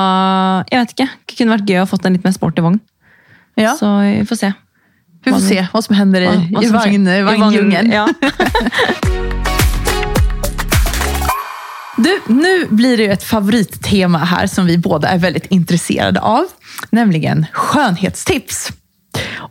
jeg 0.72 0.82
vet 0.82 0.96
ikke, 0.96 1.10
det 1.28 1.40
kunne 1.40 1.58
vært 1.58 1.70
gøy 1.70 1.84
å 1.84 1.90
fått 1.92 2.08
en 2.08 2.16
litt 2.16 2.26
mer 2.26 2.36
sporty 2.36 2.64
vogn. 2.66 2.80
Ja. 3.60 3.76
Så 3.80 3.92
vi 4.04 4.24
får 4.28 4.42
se. 4.46 4.54
Vi 5.26 5.34
får 5.34 5.42
se 5.42 5.62
vad 5.74 5.84
som 5.84 5.96
händer 5.98 6.22
i, 6.22 6.28
Hva- 6.32 6.66
hva 6.72 6.86
i, 6.88 7.40
vagn, 7.44 7.72
I. 7.74 7.86
Ja. 7.92 8.06
Du, 12.06 12.34
nu 12.34 12.68
blir 12.70 12.98
det 12.98 13.04
ju 13.04 13.12
ett 13.12 13.24
favorittema 13.24 14.18
här 14.18 14.48
som 14.48 14.66
vi 14.66 14.78
båda 14.78 15.08
är 15.08 15.18
väldigt 15.18 15.46
intresserade 15.46 16.20
av. 16.22 16.46
Nämligen 16.90 17.46
skönhetstips. 17.52 18.70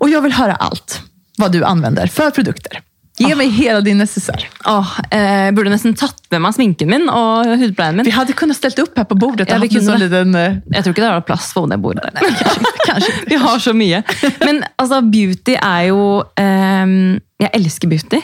Och 0.01 0.09
jag 0.09 0.21
vill 0.23 0.33
höra 0.33 0.55
allt 0.55 1.01
vad 1.39 1.53
du 1.53 1.65
använder 1.65 2.07
för 2.07 2.31
produkter. 2.31 2.81
Ge 3.19 3.35
mig 3.35 3.49
hela 3.49 3.81
din 3.81 3.99
necessär. 3.99 4.49
Åh, 4.67 5.01
eh, 5.11 5.51
burde 5.55 5.71
nesten 5.71 5.95
tatt 5.95 6.19
med 6.31 6.41
meg 6.43 6.55
sminken 6.57 6.89
min 6.91 7.05
og 7.09 7.47
hudpleien 7.61 7.97
min. 7.97 8.05
Vi 8.05 8.11
hade 8.11 8.33
kunnat 8.33 8.57
ställt 8.57 8.79
upp 8.79 8.97
här 8.99 9.05
på 9.05 9.15
bordet 9.15 9.49
och 9.51 9.55
Ja, 9.55 9.61
vi 9.61 9.69
kunde 9.69 9.97
liten... 9.99 10.35
eh, 10.35 10.57
Jeg 10.75 10.85
tror 10.85 10.91
ikke 10.95 11.03
det 11.05 11.11
har 11.13 11.21
plass 11.21 11.53
på 11.55 11.67
det 11.67 11.79
bordet. 11.79 12.11
Nej, 12.15 12.23
kanske 12.39 12.59
inte. 12.59 12.71
Kanske 12.87 13.13
inte. 13.13 13.25
Vi 13.31 13.37
har 13.37 13.59
så 13.59 13.73
mye. 13.73 14.03
Men 14.41 14.65
altså, 14.77 15.01
beauty 15.01 15.55
er 15.63 15.83
jo 15.93 16.25
ehm, 16.37 17.21
Jeg 17.39 17.51
elsker 17.53 17.89
beauty. 17.89 18.21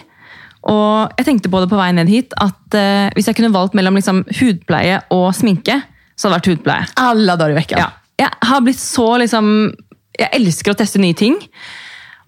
Og 0.68 1.14
jeg 1.16 1.26
tenkte 1.26 1.50
på 1.52 1.62
det 1.62 1.70
på 1.70 1.78
vei 1.78 1.90
ned 1.96 2.10
hit, 2.12 2.34
at 2.36 2.76
eh, 2.76 3.08
hvis 3.16 3.30
jeg 3.30 3.38
kunne 3.38 3.54
valgt 3.54 3.76
mellom 3.78 3.96
liksom, 3.96 4.24
hudpleie 4.40 5.00
og 5.14 5.30
sminke, 5.36 5.78
så 6.16 6.28
hadde 6.28 6.34
det 6.34 6.40
vært 6.40 6.50
hudpleie. 6.52 6.88
Alla 7.00 7.36
dagar 7.40 7.54
i 7.54 7.60
veckan. 7.62 7.80
Ja. 7.80 7.92
Jeg 8.20 8.50
har 8.50 8.60
blitt 8.60 8.76
så 8.76 9.14
liksom 9.16 9.46
Jeg 10.18 10.28
elsker 10.36 10.74
å 10.74 10.76
teste 10.76 11.00
nye 11.00 11.16
ting. 11.16 11.38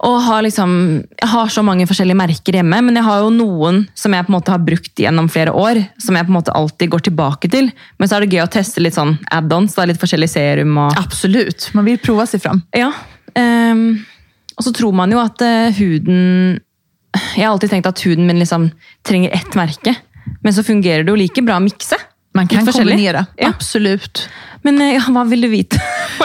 Og 0.03 0.17
har 0.25 0.41
liksom, 0.43 0.71
jeg 1.21 1.29
har 1.31 1.51
så 1.53 1.61
mange 1.63 1.85
forskjellige 1.87 2.17
merker 2.19 2.57
hjemme, 2.57 2.79
men 2.83 2.97
jeg 2.97 3.05
har 3.05 3.21
jo 3.23 3.29
noen 3.31 3.83
som 3.95 4.15
jeg 4.15 4.25
på 4.27 4.33
måte 4.33 4.51
har 4.51 4.59
brukt 4.59 4.99
gjennom 4.99 5.29
flere 5.31 5.53
år, 5.55 5.79
som 6.01 6.17
jeg 6.17 6.27
på 6.27 6.33
måte 6.35 6.55
alltid 6.57 6.91
går 6.91 7.05
tilbake 7.05 7.51
til. 7.53 7.69
Men 8.01 8.09
så 8.09 8.17
er 8.17 8.25
det 8.25 8.35
gøy 8.35 8.43
å 8.43 8.49
teste 8.51 8.83
litt 8.83 8.97
sånn 8.97 9.13
add-ons, 9.31 9.77
litt 9.87 10.01
forskjellig 10.01 10.27
serum 10.33 10.75
og 10.81 10.97
Absolut, 10.99 11.69
man 11.77 11.87
vill 11.87 12.01
prova 12.03 12.25
sig 12.27 12.43
fram. 12.43 12.65
ja. 12.75 12.91
ehm, 13.39 14.03
og 14.53 14.67
så 14.67 14.73
tror 14.75 14.93
man 14.93 15.13
jo 15.13 15.21
at 15.21 15.41
eh, 15.41 15.71
huden 15.79 16.59
Jeg 17.13 17.45
har 17.45 17.51
alltid 17.51 17.69
tenkt 17.73 17.89
at 17.89 18.01
huden 18.05 18.25
min 18.29 18.41
liksom 18.41 18.71
trenger 19.05 19.35
ett 19.35 19.55
merke. 19.59 19.95
Men 20.43 20.55
så 20.55 20.63
fungerer 20.65 21.03
det 21.05 21.13
jo 21.13 21.19
like 21.19 21.43
bra 21.45 21.59
å 21.59 21.63
mikse. 21.63 21.97
Man 22.33 22.47
kan 22.49 22.65
kombinera. 22.65 23.25
Ja. 23.37 23.51
Absolut. 23.53 24.29
Men 24.65 24.81
eh, 24.81 24.95
ja, 24.95 25.03
hva 25.13 25.25
vil 25.29 25.45
du 25.45 25.49
vite? 25.51 25.77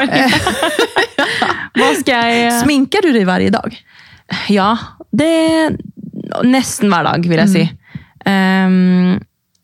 hva 1.79 1.91
skal 1.99 2.33
jeg 2.33 2.53
Sminkar 2.63 3.05
du 3.05 3.13
dig 3.13 3.27
varje 3.29 3.53
dag? 3.53 3.77
Ja, 4.53 4.71
det 5.13 5.33
Nesten 6.45 6.93
hver 6.93 7.07
dag, 7.07 7.25
vil 7.25 7.41
jeg 7.41 7.49
si. 7.49 7.63
Um, 8.29 9.17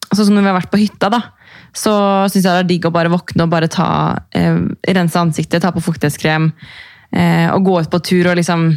sånn 0.08 0.30
som 0.30 0.36
når 0.36 0.46
vi 0.46 0.48
har 0.48 0.56
vært 0.56 0.70
på 0.72 0.80
hytta, 0.80 1.10
da, 1.12 1.20
så 1.76 1.92
syns 2.30 2.46
jeg 2.46 2.48
det 2.48 2.62
er 2.62 2.70
digg 2.70 2.86
å 2.88 2.92
bare 2.94 3.12
våkne 3.12 3.44
og 3.44 3.52
bare 3.52 3.68
ta 3.68 3.88
eh, 4.32 4.62
rense 4.96 5.20
ansiktet, 5.20 5.60
ta 5.60 5.74
på 5.74 5.82
fuktighetskrem 5.84 6.46
eh, 7.12 7.50
og 7.52 7.66
gå 7.68 7.74
ut 7.82 7.92
på 7.92 8.00
tur 8.06 8.30
og 8.30 8.38
liksom 8.40 8.70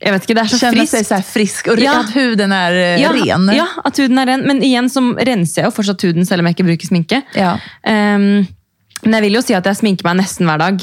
Jeg 0.00 0.12
vet 0.14 0.22
ikke, 0.28 0.34
det 0.34 0.42
er 0.44 0.50
så 0.52 0.58
Känna 0.58 0.86
sig 0.86 0.98
friskt. 0.98 1.08
så 1.08 1.14
här 1.14 1.22
frisk 1.22 1.66
och 1.68 1.78
Ja. 1.78 2.00
att 2.00 2.10
huden 2.16 2.52
är 2.52 2.72
eh, 2.72 3.02
Ja, 3.02 3.10
ren. 3.12 3.50
ja, 3.56 3.66
at 3.84 3.96
huden 3.98 4.18
er 4.18 4.26
ren. 4.26 4.46
Men 4.46 4.62
igjen 4.62 4.86
så 4.90 5.00
renser 5.18 5.62
jeg 5.62 5.66
jo 5.66 5.74
fortsatt 5.74 6.02
huden 6.02 6.26
selv 6.26 6.40
om 6.40 6.46
jeg 6.46 6.54
ikke 6.56 6.68
bruker 6.68 6.86
sminke. 6.86 7.22
Ja. 7.34 7.56
Um, 7.86 8.46
men 9.02 9.12
jeg 9.18 9.22
vil 9.22 9.34
jo 9.34 9.42
si 9.42 9.54
at 9.54 9.66
jeg 9.66 9.76
sminker 9.76 10.04
meg 10.04 10.16
nesten 10.22 10.46
hver 10.46 10.58
dag. 10.58 10.80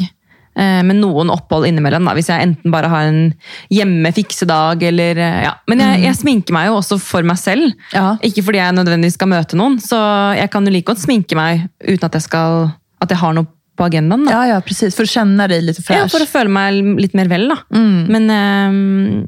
eh, 0.57 0.83
med 0.83 1.03
opphold 1.03 1.67
innimellom. 1.67 2.05
Da, 2.05 2.13
hvis 2.13 2.29
jeg 2.29 2.41
enten 2.41 2.71
bare 2.71 2.87
har 2.87 3.03
en 3.09 3.33
hjemme-fiksedag 3.71 4.83
eller 4.83 5.17
eh, 5.17 5.43
ja. 5.43 5.53
Men 5.67 5.79
jeg, 5.83 6.03
jeg 6.05 6.15
sminker 6.15 6.55
meg 6.55 6.69
jo 6.69 6.77
også 6.79 6.97
for 7.01 7.23
meg 7.27 7.37
selv. 7.41 7.73
Ja. 7.93 8.15
Ikke 8.23 8.43
fordi 8.43 8.61
jeg 8.61 8.75
nødvendigvis 8.77 9.17
skal 9.19 9.27
møte 9.31 9.57
noen. 9.59 9.79
Så 9.83 9.99
jeg 10.39 10.49
kan 10.53 10.65
jo 10.67 10.71
like 10.71 10.87
godt 10.87 11.03
sminke 11.03 11.35
meg 11.35 11.67
uten 11.83 12.05
at 12.07 12.13
jeg, 12.19 12.21
skal, 12.27 12.69
at 13.01 13.09
jeg 13.11 13.19
har 13.21 13.35
noe 13.37 13.47
på 13.75 13.83
agendaen. 13.87 14.25
Da. 14.25 14.31
ja, 14.31 14.47
ja, 14.55 14.61
precis. 14.61 14.95
För 14.95 15.03
att 15.03 15.09
känna 15.09 15.47
dig 15.47 15.61
lite 15.61 15.81
Ja, 15.87 15.95
fräsch. 15.95 16.11
for 16.11 16.23
å 16.23 16.29
føle 16.29 16.49
meg 16.49 16.99
litt 17.01 17.13
mer 17.13 17.27
vel, 17.31 17.47
da. 17.51 17.57
Men 17.75 18.29
ehm, 18.29 19.25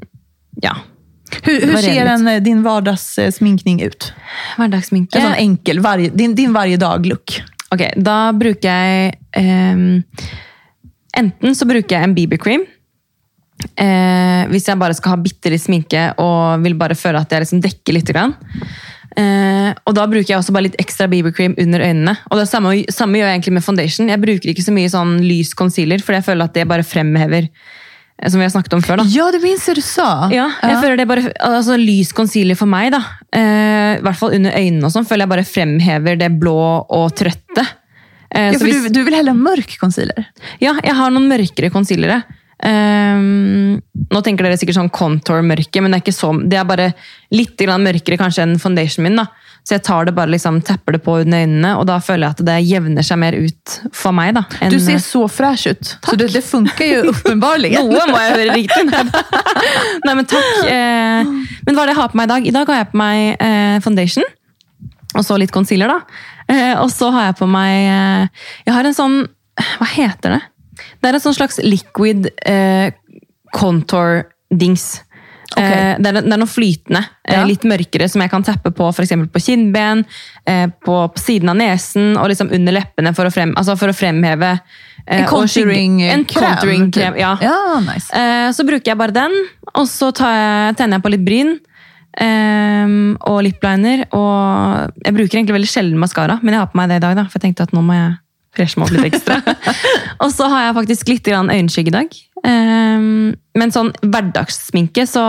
ja. 0.62 0.76
Hur, 1.44 1.60
hur 1.60 1.76
ser 1.76 2.06
en, 2.06 2.28
eh, 2.28 2.40
din 2.42 2.62
vardagssminkning 2.64 3.82
ut? 3.84 4.12
Hverdagssminke. 4.56 5.18
En 5.18 5.26
sån 5.28 5.34
enkel, 5.42 5.80
varje, 5.84 6.10
din, 6.14 6.34
din 6.34 6.52
varje 6.56 6.76
dag-look. 6.80 7.40
Ok, 7.70 7.82
da 8.00 8.32
bruker 8.32 8.68
jeg 8.72 9.18
ehm, 9.36 10.02
Enten 11.18 11.54
så 11.56 11.66
bruker 11.66 11.96
jeg 11.98 12.04
en 12.06 12.14
BB-cream. 12.14 12.62
Eh, 13.74 14.42
hvis 14.52 14.68
jeg 14.68 14.78
bare 14.78 14.94
skal 14.94 15.16
ha 15.16 15.18
bitte 15.18 15.50
litt 15.50 15.64
sminke 15.64 16.12
og 16.22 16.62
vil 16.62 16.76
bare 16.78 16.94
føle 16.94 17.18
at 17.18 17.32
jeg 17.34 17.42
liksom 17.42 17.62
dekker 17.64 17.96
litt. 17.96 18.12
Grann. 18.12 18.36
Eh, 19.16 19.72
og 19.88 19.94
da 19.96 20.04
bruker 20.06 20.28
jeg 20.34 20.38
også 20.38 20.52
bare 20.54 20.68
litt 20.68 20.76
ekstra 20.78 21.08
BB-cream 21.10 21.54
under 21.58 21.80
øynene. 21.80 22.16
Og 22.30 22.38
det 22.38 22.48
samme, 22.50 22.74
samme 22.92 23.18
gjør 23.18 23.30
jeg 23.30 23.38
egentlig 23.40 23.54
med 23.58 23.64
foundation. 23.64 24.08
Jeg 24.12 24.20
bruker 24.22 24.50
ikke 24.52 24.62
så 24.66 24.74
mye 24.74 24.90
sånn 24.92 25.18
lys 25.24 25.54
concealer, 25.58 26.02
for 26.04 26.12
jeg 26.18 26.24
føler 26.26 26.44
at 26.44 26.54
det 26.54 26.66
bare 26.68 26.84
fremhever 26.86 27.48
eh, 27.48 28.28
Som 28.28 28.38
vi 28.40 28.46
har 28.46 28.50
snakket 28.52 28.74
om 28.74 28.82
før. 28.82 28.96
da. 29.02 29.04
Ja, 29.08 29.30
det 29.32 29.40
minns 29.42 29.64
du 29.66 29.80
sa. 29.80 30.28
Ja, 30.34 30.48
jeg 30.62 30.78
føler 30.82 30.96
det 31.00 31.08
bare, 31.08 31.32
altså 31.40 31.76
Lys 31.80 32.12
concealer 32.12 32.56
for 32.58 32.66
meg, 32.70 32.92
da, 32.92 33.02
eh, 33.32 33.98
i 33.98 34.02
hvert 34.04 34.18
fall 34.20 34.34
under 34.34 34.52
øynene, 34.58 34.84
og 34.84 34.90
sånn, 34.94 35.06
føler 35.08 35.24
jeg 35.26 35.32
bare 35.34 35.44
fremhever 35.48 36.18
det 36.18 36.32
blå 36.38 36.56
og 36.88 37.12
trøtte. 37.16 37.66
Eh, 38.30 38.52
Ja, 38.52 38.58
för 38.58 38.66
hvis- 38.66 38.82
du, 38.88 38.88
du 38.92 39.04
vill 39.04 39.14
hellre 39.14 39.32
ha 39.32 39.38
mörk 39.38 39.78
concealer? 39.80 40.26
ja, 40.60 40.74
jeg 40.84 40.94
har 40.94 41.10
noen 41.10 41.28
mørkere 41.30 41.70
concealere. 41.72 42.22
Ehm, 42.66 43.80
nå 44.10 44.22
tenker 44.24 44.46
dere 44.46 44.58
sikkert 44.58 44.78
sånn 44.80 44.90
contour-mørke, 44.94 45.82
men 45.84 45.94
det 45.94 46.00
er 46.10 46.16
så, 46.16 46.30
det 46.48 46.58
er 46.58 46.64
bare 46.68 46.88
litt 47.34 47.56
grann 47.60 47.84
mørkere 47.86 48.18
kanskje 48.20 48.44
enn 48.46 48.56
foundation 48.62 49.04
min. 49.06 49.16
da. 49.20 49.26
Så 49.68 49.74
jeg 49.76 49.82
tar 49.84 50.06
det 50.08 50.14
bare 50.16 50.30
liksom, 50.32 50.62
tapper 50.64 50.96
det 50.96 51.02
på 51.04 51.18
under 51.20 51.42
øynene, 51.44 51.74
og 51.76 51.84
da 51.90 51.98
føler 52.00 52.24
jeg 52.28 52.36
at 52.38 52.44
det 52.48 52.54
jevner 52.64 53.04
seg 53.04 53.18
mer 53.20 53.34
ut 53.36 53.74
for 53.92 54.12
meg. 54.16 54.32
da. 54.34 54.42
enn- 54.62 54.70
Du 54.72 54.78
ser 54.80 54.96
så 55.02 55.26
fräsch 55.28 55.66
ut. 55.70 55.96
Så 56.08 56.16
det, 56.16 56.30
det 56.32 56.42
funkar 56.44 56.84
ju 56.86 57.02
uppenbarligen. 57.12 57.84
Noe 57.90 58.06
må 58.08 58.16
jeg 58.22 58.32
høre 58.32 58.54
riktig. 58.54 58.86
Nei, 60.06 60.14
men 60.14 60.24
takk. 60.24 60.64
Eh, 60.64 61.24
men 61.66 61.74
hva 61.76 61.84
er 61.84 61.90
det 61.90 61.94
jeg 61.94 62.00
har 62.00 62.08
på 62.14 62.16
meg 62.20 62.28
i 62.28 62.32
dag? 62.32 62.46
I 62.48 62.54
dag 62.56 62.66
har 62.72 62.80
jeg 62.82 62.90
på 62.94 63.00
meg 63.02 63.36
eh, 63.44 63.78
foundation. 63.84 64.24
Og 65.16 65.24
så 65.24 65.36
litt 65.40 65.52
concealer, 65.52 65.88
da. 65.88 66.00
Eh, 66.48 66.74
og 66.80 66.88
så 66.92 67.10
har 67.12 67.28
jeg 67.28 67.36
på 67.42 67.46
meg 67.50 67.74
eh, 67.92 68.46
Jeg 68.64 68.72
har 68.72 68.86
en 68.88 68.94
sånn 68.96 69.16
Hva 69.58 69.84
heter 69.92 70.32
det? 70.32 70.40
Det 71.00 71.08
er 71.10 71.14
en 71.18 71.20
sånn 71.24 71.36
slags 71.36 71.58
liquid 71.64 72.30
eh, 72.46 72.90
contour-dings. 73.56 75.02
Eh, 75.56 75.94
det, 75.98 76.10
er, 76.10 76.18
det 76.20 76.32
er 76.34 76.38
noe 76.42 76.46
flytende, 76.50 77.00
eh, 77.24 77.38
Ja. 77.38 77.44
litt 77.48 77.64
mørkere, 77.64 78.06
som 78.08 78.20
jeg 78.20 78.30
kan 78.30 78.44
tappe 78.44 78.70
på 78.70 78.90
eksempel 78.92 79.30
på 79.32 79.40
kinnben, 79.40 80.04
eh, 80.46 80.66
på, 80.84 80.98
på 81.14 81.18
siden 81.22 81.48
av 81.48 81.56
nesen 81.56 82.16
og 82.20 82.28
liksom 82.28 82.52
under 82.52 82.72
leppene 82.76 83.14
for 83.16 83.24
å, 83.26 83.32
frem, 83.32 83.54
altså 83.56 83.76
for 83.80 83.88
å 83.88 83.96
fremheve 83.96 84.58
En 85.08 85.24
contouring-krem. 85.24 86.26
contouring-krem, 86.28 87.16
ja. 87.16 87.32
ja, 87.40 87.80
nice. 87.80 88.12
Så 88.52 88.66
bruker 88.68 88.92
jeg 88.92 88.98
bare 89.00 89.16
den, 89.16 89.32
og 89.72 89.86
så 89.88 90.10
tar 90.12 90.34
jeg, 90.36 90.76
tenner 90.76 90.98
jeg 90.98 91.06
på 91.06 91.14
litt 91.16 91.24
bryn. 91.24 91.54
ehm, 92.20 93.16
og 93.24 93.42
lipliner. 93.46 94.04
Og 94.12 94.92
jeg 95.04 95.14
bruker 95.16 95.38
egentlig 95.38 95.54
veldig 95.56 95.70
sjelden 95.70 95.98
maskara, 96.02 96.38
men 96.42 96.52
jeg 96.54 96.60
har 96.60 96.66
på 96.72 96.76
meg 96.80 96.88
det 96.90 96.96
i 97.00 97.04
dag, 97.06 97.16
da, 97.16 97.24
for 97.24 97.38
jeg 97.38 97.46
tenkte 97.48 97.62
at 97.68 97.72
nå 97.76 97.80
må 97.84 97.94
jeg 97.96 98.16
freshe 98.58 98.80
meg 98.80 98.88
opp 98.88 98.96
litt 98.96 99.08
ekstra. 99.12 99.38
og 100.22 100.32
så 100.34 100.48
har 100.52 100.66
jeg 100.66 100.76
faktisk 100.82 101.12
litt 101.12 101.30
øyenskygge 101.32 101.92
i 101.92 101.96
dag. 101.96 102.16
Ehm, 102.46 103.34
men 103.58 103.74
sånn 103.74 103.90
hverdagssminke, 104.02 105.06
så 105.08 105.22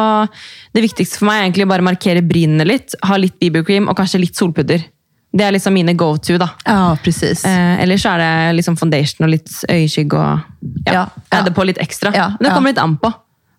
det 0.76 0.84
viktigste 0.86 1.22
for 1.22 1.30
meg 1.30 1.40
er 1.40 1.48
egentlig 1.48 1.70
bare 1.72 1.86
å 1.86 1.90
markere 1.90 2.26
brynene 2.26 2.68
litt, 2.68 2.98
ha 3.06 3.20
litt 3.22 3.38
BB-cream 3.42 3.90
og 3.90 3.98
kanskje 4.00 4.24
litt 4.26 4.40
solpudder. 4.40 4.84
Det 5.30 5.46
er 5.46 5.54
liksom 5.54 5.76
mine 5.78 5.94
go 5.94 6.16
to, 6.18 6.40
da. 6.42 6.50
Ja, 6.66 6.96
precis. 7.04 7.44
Eh, 7.46 7.82
ellers 7.84 8.02
så 8.02 8.16
er 8.16 8.24
det 8.24 8.58
liksom 8.58 8.80
foundation 8.82 9.28
og 9.28 9.34
litt 9.36 9.52
øyeskygge 9.70 10.18
og 10.18 10.88
ja, 10.90 11.06
Ja, 11.06 11.42
ja. 11.44 11.44
på 11.54 11.66
litt 11.70 11.78
ekstra. 11.82 12.14
Ja, 12.18 12.32
det 12.40 12.50
ja. 12.50 12.56
kommer 12.56 12.74
litt 12.74 12.82
an 12.82 12.98
på 13.02 13.14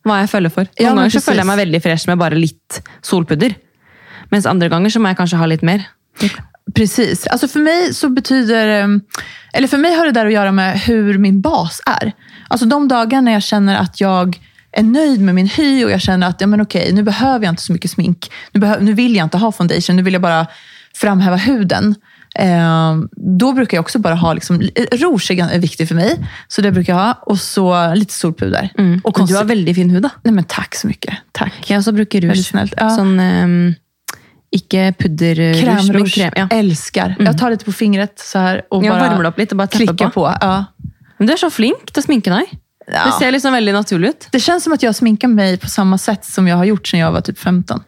hva 0.08 0.22
jeg 0.22 0.30
føler 0.32 0.52
for. 0.52 0.66
Noen 0.66 0.80
Ja, 0.80 0.90
men 0.94 1.04
ganger 1.04 1.14
så 1.14 1.22
føler 1.26 1.44
jeg 1.44 1.50
meg 1.50 1.60
veldig 1.60 1.80
fresh 1.84 2.08
med 2.10 2.18
bare 2.18 2.38
litt 2.38 2.80
solpudder. 3.06 3.54
Mens 4.32 4.46
andre 4.50 4.70
ganger 4.72 4.90
så 4.94 5.02
må 5.02 5.12
jeg 5.12 5.18
kanskje 5.20 5.40
ha 5.40 5.48
litt 5.50 5.66
mer. 5.66 5.84
Precis. 6.74 7.26
Alltså 7.26 7.48
för 7.48 7.60
mig 7.60 7.94
så 7.94 8.08
betyder, 8.08 8.82
eh, 8.82 8.88
eller 9.52 9.68
för 9.68 9.78
mig 9.78 9.94
har 9.94 10.06
det 10.06 10.12
där 10.12 10.26
att 10.26 10.32
göra 10.32 10.52
med 10.52 10.80
hur 10.80 11.18
min 11.18 11.40
bas 11.40 11.80
är. 11.86 12.12
Alltså 12.48 12.66
de 12.66 12.88
dagar 12.88 13.22
när 13.22 13.32
jag 13.32 13.42
känner 13.42 13.76
att 13.76 14.00
jag 14.00 14.40
är 14.72 14.82
nöjd 14.82 15.20
med 15.20 15.34
min 15.34 15.46
hy 15.48 15.84
och 15.84 15.90
jag 15.90 16.00
känner 16.00 16.26
att 16.28 16.40
ja, 16.40 16.46
men 16.46 16.60
okej, 16.60 16.92
nu 16.92 17.02
behöver 17.02 17.44
jag 17.44 17.52
inte 17.52 17.62
så 17.62 17.72
mycket 17.72 17.90
smink. 17.90 18.30
Nu, 18.52 18.76
nu 18.80 18.92
vill 18.92 19.16
jag 19.16 19.26
inte 19.26 19.38
ha 19.38 19.52
foundation, 19.52 19.96
nu 19.96 20.02
vill 20.02 20.12
jag 20.12 20.22
bara 20.22 20.46
framhäva 20.94 21.36
huden. 21.36 21.94
Eh, 22.34 22.96
då 23.38 23.52
brukar 23.52 23.76
jag 23.76 23.82
också 23.82 23.98
bara 23.98 24.14
ha, 24.14 24.32
liksom, 24.34 24.60
rouge 24.92 25.30
är 25.30 25.58
viktigt 25.58 25.88
för 25.88 25.94
mig, 25.94 26.16
så 26.48 26.62
det 26.62 26.72
brukar 26.72 26.92
jag 26.92 27.00
ha. 27.00 27.12
Och 27.22 27.38
så 27.38 27.94
lite 27.94 28.14
solpuder. 28.14 28.70
Och 29.04 29.18
Men 29.18 29.26
du 29.26 29.36
har 29.36 29.44
veldig 29.44 29.74
fin 29.74 29.90
hud, 29.90 30.02
da. 30.02 30.10
Nej, 30.22 30.34
men 30.34 30.44
tack 30.44 30.74
så 30.74 30.86
mycket. 30.86 31.14
Tack. 31.32 31.70
Også 31.70 31.92
bruker 31.92 32.20
Veldig 32.20 32.38
rouge. 32.38 32.46
snällt. 32.46 32.74
Ja. 32.76 32.90
Sånn 32.96 33.20
ehm, 33.20 33.74
Ikke 34.52 34.92
pudderrouge, 34.98 35.64
men 35.66 35.76
Krämrouge. 35.76 36.14
krem. 36.14 36.32
Ja. 36.36 36.48
Älskar. 36.50 37.16
Jag 37.18 37.38
tar 37.38 37.50
lite 37.50 37.64
på 37.64 37.72
fingret 37.72 38.18
så 38.18 38.38
här 38.38 38.62
och 38.70 38.84
Ja, 38.84 38.90
bara 39.18 39.32
litt 39.36 39.52
og 39.52 39.58
bare 39.58 39.66
tepper 39.68 39.86
klickar 39.86 40.06
på. 40.06 40.10
på. 40.12 40.34
Ja. 40.40 40.64
Men 41.18 41.26
du 41.26 41.32
er 41.32 41.36
så 41.36 41.50
flink 41.50 41.92
til 41.92 42.00
å 42.02 42.06
sminke 42.06 42.30
deg. 42.30 42.44
Ja. 42.92 43.04
Det 43.06 43.12
ser 43.24 43.30
liksom 43.32 43.52
veldig 43.52 43.72
naturlig 43.74 44.08
ut. 44.08 44.28
Det 44.32 44.40
känns 44.40 44.64
som 44.64 44.72
att 44.72 44.82
jag 44.82 44.94
sminkar 44.94 45.28
mig 45.28 45.56
på 45.56 45.68
samma 45.68 45.98
sätt 45.98 46.24
som 46.24 46.48
jag 46.48 46.56
har 46.56 46.64
gjort 46.64 46.86
sedan 46.88 47.00
jag 47.00 47.12
var 47.12 47.20
typ 47.20 47.38
15. 47.38 47.82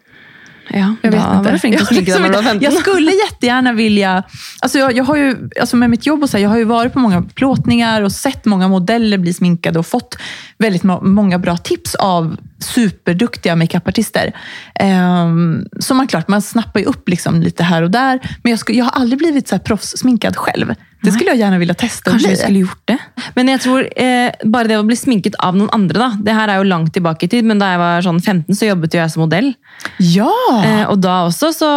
Ja, 0.70 0.94
Jag 1.02 1.10
vet 1.10 1.20
da 1.22 1.38
inte. 1.38 1.50
var 1.50 1.58
flink 1.58 1.74
Jag 1.80 1.92
liksom 1.92 2.24
inte- 2.26 2.42
15. 2.42 2.60
Jag 2.62 2.72
skulle 2.72 3.12
jättegärna 3.12 3.72
vilja... 3.72 4.22
Alltså 4.60 4.78
jag, 4.78 4.96
jag 4.96 5.04
har 5.04 5.16
ju, 5.16 5.36
alltså 5.60 5.76
med 5.76 5.90
mitt 5.90 6.06
jobb 6.06 6.22
och 6.22 6.30
så 6.30 6.36
här, 6.36 6.42
jag 6.42 6.50
har 6.50 6.56
ju 6.58 6.64
varit 6.64 6.92
på 6.92 6.98
många 6.98 7.22
plåtningar 7.22 8.02
och 8.02 8.12
sett 8.12 8.44
många 8.44 8.68
modeller 8.68 9.18
bli 9.18 9.32
sminkade 9.34 9.78
och 9.78 9.86
fått 9.86 10.16
väldigt 10.58 10.82
må- 10.82 11.00
många 11.00 11.38
bra 11.38 11.56
tips 11.56 11.94
av 11.94 12.36
superduktiga 12.62 13.56
makeupartister. 13.56 14.32
Um, 14.80 15.66
så 15.80 15.94
man 15.94 16.06
klart, 16.06 16.28
man 16.28 16.42
snappar 16.42 16.80
ju 16.80 16.86
upp 16.86 17.08
liksom 17.08 17.42
lite 17.42 17.62
här 17.62 17.82
och 17.82 17.90
där. 17.90 18.20
Men 18.42 18.50
jag, 18.50 18.58
skulle, 18.58 18.78
jag 18.78 18.84
har 18.84 19.00
aldrig 19.00 19.18
blivit 19.18 19.48
så 19.48 19.54
här 19.54 19.62
proffssminkad 19.62 20.36
själv. 20.36 20.74
Det 21.02 21.12
skulle 21.12 21.30
jag 21.30 21.38
gärna 21.38 21.58
vilja 21.58 21.74
testa 21.74 22.10
att 22.10 22.16
bli. 22.16 22.28
vi 22.28 22.36
skulle 22.36 22.58
gjort 22.58 22.82
det. 22.84 22.98
Men 23.34 23.48
jeg 23.48 23.60
tror 23.60 23.88
eh, 24.02 24.30
bare 24.44 24.68
det 24.70 24.78
å 24.78 24.84
bli 24.86 24.96
sminket 24.96 25.34
av 25.42 25.56
noen 25.58 25.70
andre, 25.74 25.98
da. 25.98 26.10
Det 26.22 26.36
her 26.36 26.52
er 26.52 26.60
jo 26.62 26.68
langt 26.70 26.92
tilbake 26.94 27.26
i 27.26 27.30
tid, 27.32 27.48
men 27.48 27.58
da 27.58 27.72
jeg 27.72 27.80
var 27.82 28.04
sånn 28.06 28.20
15, 28.22 28.54
så 28.54 28.68
jobbet 28.68 28.94
jo 28.94 29.00
jeg 29.00 29.14
som 29.14 29.24
modell. 29.24 29.50
Ja! 29.98 30.30
Eh, 30.62 30.84
og 30.86 31.02
da 31.02 31.24
også 31.26 31.50
så 31.56 31.72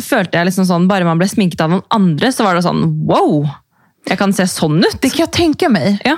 følte 0.00 0.40
jeg 0.40 0.48
liksom 0.48 0.68
sånn, 0.70 0.88
bare 0.88 1.04
man 1.08 1.20
ble 1.20 1.28
sminket 1.28 1.60
av 1.60 1.74
noen 1.74 1.84
andre, 1.92 2.32
så 2.32 2.48
var 2.48 2.56
det 2.56 2.64
sånn 2.64 2.86
wow! 3.10 3.44
Jeg 4.08 4.16
kan 4.16 4.32
se 4.32 4.48
sånn 4.48 4.80
ut. 4.80 4.96
Det 5.02 5.12
kan 5.12 5.26
jag 5.26 5.32
tänka 5.36 5.68
mig. 5.68 5.98
Ja. 6.08 6.16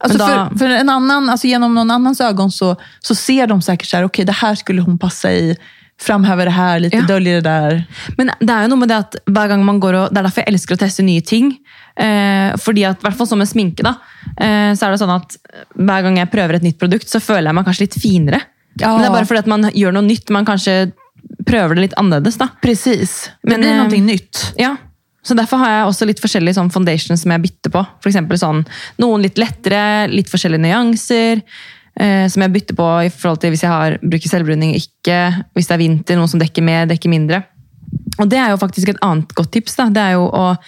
Alltså 0.00 0.18
då- 0.18 0.26
för, 0.26 0.58
för 0.58 0.68
en 0.68 0.88
annan, 0.88 1.30
alltså 1.30 1.46
genom 1.46 1.74
någon 1.74 1.90
annans 1.90 2.20
ögon 2.20 2.50
så, 2.50 2.76
så 3.00 3.14
ser 3.14 3.46
de 3.46 3.62
säkert 3.62 3.86
så 3.88 3.96
här, 3.96 4.04
okej 4.04 4.24
det 4.24 4.32
här 4.32 4.54
skulle 4.54 4.82
hon 4.82 4.98
passa 4.98 5.32
i. 5.32 5.56
Framhäver 6.02 6.44
det 6.44 6.50
här, 6.50 6.80
lite 6.80 6.96
Ja. 6.96 7.02
döljer 7.02 7.34
det 7.34 7.40
där. 7.40 7.84
Men 8.16 8.30
det 8.40 8.52
er 8.52 8.62
jo 8.62 8.68
noe 8.72 8.78
med 8.80 8.88
det 8.88 8.96
at 8.96 9.16
hver 9.26 9.48
gang 9.48 9.64
man 9.64 9.80
går 9.80 9.94
og, 9.98 10.08
Det 10.14 10.18
er 10.18 10.22
derfor 10.24 10.40
jeg 10.40 10.54
elsker 10.54 10.74
å 10.74 10.78
teste 10.80 11.02
nye 11.04 11.20
ting. 11.20 11.50
Eh, 11.96 12.56
fordi 12.56 12.86
at, 12.88 12.96
i 12.96 13.04
hvert 13.04 13.16
fall 13.18 13.26
som 13.28 13.38
med 13.38 13.48
sminke, 13.48 13.82
da, 13.84 13.92
eh, 14.40 14.72
så 14.72 14.86
er 14.86 14.90
det 14.94 15.00
sånn 15.02 15.12
at 15.12 15.36
hver 15.76 16.02
gang 16.02 16.16
jeg 16.16 16.30
prøver 16.32 16.54
et 16.56 16.62
nytt 16.64 16.78
produkt, 16.80 17.04
så 17.08 17.20
føler 17.20 17.50
jeg 17.50 17.54
meg 17.54 17.66
kanskje 17.68 17.80
litt 17.84 17.98
finere. 18.00 18.40
Ja. 18.80 18.94
Men 18.94 19.02
det 19.02 19.06
er 19.10 19.12
bare 19.18 19.26
fordi 19.28 19.38
at 19.44 19.46
man 19.52 19.62
gjør 19.76 19.92
noe 19.92 20.02
nytt. 20.08 20.30
Man 20.30 20.46
kanskje 20.48 20.92
prøver 21.44 21.74
det 21.74 21.82
litt 21.90 21.98
annerledes. 22.00 22.38
da. 22.38 22.48
Precis. 22.62 23.28
Det 23.44 23.50
Men, 23.52 23.60
blir 23.60 23.70
eh, 23.70 23.76
någonting 23.76 24.06
nytt. 24.06 24.54
Ja, 24.56 24.76
så 25.22 25.34
därför 25.34 25.56
har 25.56 25.70
jag 25.70 25.88
också 25.88 26.04
lite 26.04 26.22
forskjellige 26.22 26.54
sånn 26.54 26.70
foundation 26.70 27.18
som 27.18 27.30
jag 27.30 27.42
bytter 27.42 27.70
på. 27.70 27.84
For 28.02 28.08
eksempel 28.08 28.38
sånn, 28.40 28.64
noen 28.96 29.22
litt 29.22 29.38
lettere, 29.38 30.08
litt 30.08 30.30
forskjellige 30.32 30.62
nyanser, 30.64 31.42
eh, 32.00 32.26
som 32.28 32.42
jag 32.42 32.52
bytter 32.52 32.78
på 32.78 32.88
i 33.04 33.10
forhold 33.12 33.42
til 33.42 33.52
hvis 33.54 33.64
jeg 33.66 33.72
har, 33.72 33.98
bruker 34.02 34.32
selvbruning 34.32 34.74
og 34.74 34.80
ikke. 34.80 35.18
Hvis 35.54 35.68
det 35.68 35.74
är 35.74 35.82
vinter, 35.84 36.16
noen 36.16 36.32
som 36.32 36.40
dekker 36.40 36.64
mer, 36.64 36.86
dekker 36.86 37.12
mindre. 37.12 37.42
Och 38.18 38.28
det 38.28 38.36
är 38.36 38.50
ju 38.50 38.58
faktiskt 38.58 38.88
ett 38.88 38.96
annat 39.00 39.32
godt 39.32 39.52
tips. 39.52 39.76
da. 39.76 39.84
Det 39.84 40.00
är 40.00 40.10
ju 40.10 40.24
att 40.24 40.60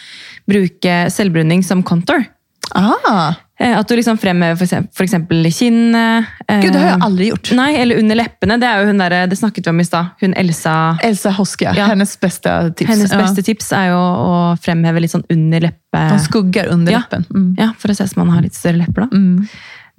bruke 0.46 1.10
selvbruning 1.10 1.64
som 1.64 1.82
contour. 1.82 2.24
Ah, 2.70 3.34
Eh, 3.62 3.78
At 3.78 3.88
du 3.88 3.94
liksom 3.94 4.18
fremhever 4.18 4.56
eksempel 5.04 5.46
kinnet. 5.54 6.24
eh, 6.48 6.60
Gud, 6.62 6.72
det 6.72 6.78
har 6.80 6.88
jag 6.96 7.02
aldrig 7.06 7.28
gjort. 7.30 7.52
Nei, 7.54 7.74
eller 7.78 7.96
under 8.00 8.16
leppene. 8.18 8.56
Det 8.58 8.66
er 8.66 8.80
jo 8.82 8.86
hun 8.90 8.98
der, 8.98 9.14
det 9.30 9.38
snakket 9.38 9.66
vi 9.66 9.70
om 9.70 9.80
i 9.80 9.84
stad. 9.86 10.06
Hun 10.20 10.34
Elsa. 10.34 10.74
Elsa 11.02 11.30
Hoska, 11.30 11.72
Ja. 11.76 11.86
hennes 11.86 12.16
bästa 12.20 12.70
tips. 12.70 12.90
Hennes 12.90 13.12
Ja. 13.12 13.18
beste 13.22 13.42
tips 13.46 13.72
er 13.72 13.90
jo 13.92 14.00
å 14.00 14.56
fremheve 14.62 15.00
litt 15.00 15.10
sånn 15.14 15.24
under 15.30 15.60
leppe... 15.60 16.02
De 16.10 16.18
skuggar 16.18 16.66
under 16.74 16.92
Ja. 16.92 16.98
läppen. 17.04 17.24
Mm. 17.30 17.54
Ja, 17.58 17.70
for 17.78 17.88
å 17.88 17.94
se 17.96 18.08
som 18.08 18.26
man 18.26 18.34
har 18.34 18.42
litt 18.42 18.54
større 18.54 18.76
lepper. 18.82 19.06
da. 19.06 19.08
Mm. 19.16 19.46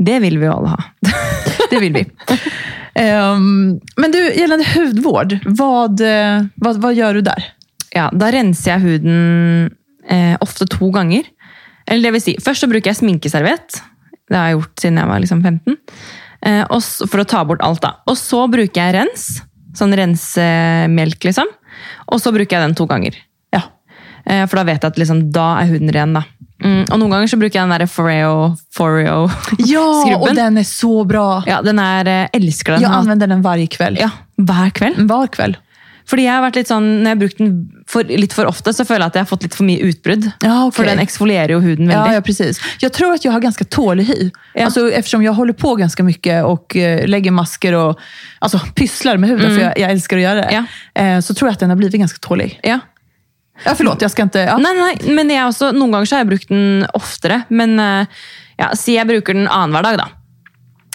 Det 0.04 0.19
vil 0.21 0.38
vi 0.39 0.45
jo 0.45 0.52
alle 0.58 0.67
ha. 0.69 0.84
Det 1.71 1.80
vill 1.80 1.93
vi. 1.93 2.06
Ehm, 2.95 3.80
men 3.97 4.12
du, 4.12 4.17
gällande 4.34 4.65
hudvård, 4.76 5.39
vad, 5.45 6.02
eh, 6.02 6.43
vad, 6.56 6.78
vad 6.82 6.93
gör 6.93 7.13
du 7.13 7.21
där? 7.21 7.43
Ja, 7.95 8.10
Da 8.13 8.32
renser 8.32 8.71
jeg 8.71 8.80
huden 8.82 9.71
eh, 10.10 10.36
ofte 10.41 10.65
to 10.65 10.91
ganger. 10.91 11.23
Eller 11.87 12.09
det 12.09 12.13
vil 12.17 12.21
si, 12.21 12.35
Først 12.43 12.63
så 12.63 12.69
bruker 12.71 12.91
jeg 12.91 12.99
sminkeserviett. 13.01 13.81
Det 14.29 14.37
har 14.39 14.49
jeg 14.51 14.57
gjort 14.59 14.79
siden 14.83 14.97
jeg 15.01 15.07
var 15.09 15.19
liksom 15.23 15.41
15. 15.43 15.77
Eh, 16.45 16.63
og 16.69 16.81
så, 16.83 17.07
for 17.07 17.23
å 17.23 17.27
ta 17.27 17.43
bort 17.47 17.61
alt. 17.63 17.81
da. 17.83 17.95
Og 18.07 18.17
så 18.17 18.45
bruker 18.51 18.79
jeg 18.81 18.95
rens. 18.95 19.41
Sånn 19.75 19.93
rensemelk, 19.95 21.23
liksom. 21.23 21.49
Og 22.11 22.21
så 22.21 22.31
bruker 22.35 22.57
jeg 22.57 22.67
den 22.67 22.75
to 22.77 22.85
ganger. 22.89 23.15
Ja. 23.53 23.61
Eh, 24.25 24.45
for 24.47 24.59
da 24.61 24.63
vet 24.67 24.83
jeg 24.83 24.91
at 24.93 24.99
liksom, 25.01 25.25
da 25.35 25.57
er 25.61 25.71
huden 25.71 25.91
ren. 25.95 26.13
da. 26.19 26.23
Mm, 26.63 26.85
og 26.93 26.99
noen 27.01 27.11
ganger 27.11 27.27
så 27.27 27.37
bruker 27.41 27.59
jeg 27.59 27.65
den 27.67 27.73
der 27.75 27.89
Foreo, 27.91 28.55
Foreo 28.71 29.25
Ja, 29.67 29.81
och 29.83 30.07
skrubben. 30.07 30.35
den 30.35 30.57
är 30.57 30.63
så 30.63 31.03
bra. 31.03 31.43
Ja, 31.45 31.61
den 31.61 31.79
er, 31.79 32.07
eh, 32.07 32.29
elsker 32.33 32.73
den. 32.77 32.81
Jag 32.81 32.91
använder 32.91 33.27
den 33.27 33.41
varje 33.41 33.67
kväll. 33.67 33.97
ja, 33.99 34.09
hver 34.37 34.69
kveld. 34.69 35.07
Var 35.09 35.27
kväll. 35.27 35.57
Fordi 36.09 36.23
jeg 36.25 36.33
har 36.33 36.41
vært 36.43 36.55
litt 36.59 36.67
sånn, 36.67 36.83
Når 37.03 37.07
jeg 37.07 37.15
har 37.15 37.19
brukt 37.21 37.37
den 37.37 37.83
for, 37.87 38.03
litt 38.03 38.33
for 38.33 38.45
ofte, 38.49 38.73
så 38.73 38.85
føler 38.85 39.05
jeg 39.05 39.07
at 39.13 39.15
jeg 39.15 39.21
har 39.23 39.29
fått 39.29 39.43
litt 39.43 39.55
for 39.55 39.63
mye 39.67 39.81
utbrudd. 39.87 40.25
Ja, 40.43 40.55
okej. 40.65 40.75
For 40.75 40.83
den 40.89 40.99
eksfolierer 40.99 41.53
jo 41.55 41.59
huden 41.63 41.89
Ja, 41.89 42.01
veldig. 42.03 42.15
ja, 42.15 42.21
precis. 42.21 42.59
Jag 42.79 42.93
tror 42.93 43.13
att 43.13 43.25
jag 43.25 43.31
har 43.31 43.39
ganska 43.39 43.65
tålig 43.65 44.03
hy. 44.05 44.31
Ja. 44.53 44.65
Alltså, 44.65 44.91
eftersom 44.91 45.23
jag 45.23 45.33
håller 45.33 45.53
på 45.53 45.75
ganska 45.75 46.03
mycket 46.03 46.43
och 46.43 46.75
eh, 46.75 47.07
lägger 47.07 47.31
masker 47.31 47.73
och 47.73 47.99
alltså, 48.39 48.59
pysslar 48.75 49.17
med 49.17 49.29
huden, 49.29 49.55
för 49.55 49.61
jag, 49.61 49.79
jag 49.79 49.91
älskar 49.91 50.17
att 50.17 50.23
göra 50.23 50.35
det, 50.35 50.49
Ja. 50.51 50.65
eh, 51.03 51.19
så 51.19 51.33
tror 51.33 51.47
jag 51.47 51.53
att 51.53 51.59
den 51.59 51.69
har 51.69 51.77
blivit 51.77 51.99
ganska 51.99 52.17
tålig. 52.19 52.59
Ja. 52.63 52.79
Ja, 53.65 53.75
förlåt, 53.75 54.01
jag 54.01 54.11
ska 54.11 54.21
inte... 54.23 54.39
Ja. 54.39 54.57
Nei, 54.57 54.73
nei, 54.73 55.13
men 55.13 55.29
jeg 55.29 55.45
også, 55.47 55.71
Noen 55.71 55.91
ganger 55.93 56.05
så 56.09 56.15
har 56.15 56.23
jeg 56.23 56.27
brukt 56.27 56.49
den 56.49 56.85
oftere. 56.93 57.41
Men 57.49 57.79
eh, 57.79 58.05
ja, 58.57 58.71
si 58.75 58.95
jeg 58.97 59.07
bruker 59.07 59.33
den 59.37 59.47
annenhver 59.47 59.83
dag, 59.83 59.97
da. 60.01 60.07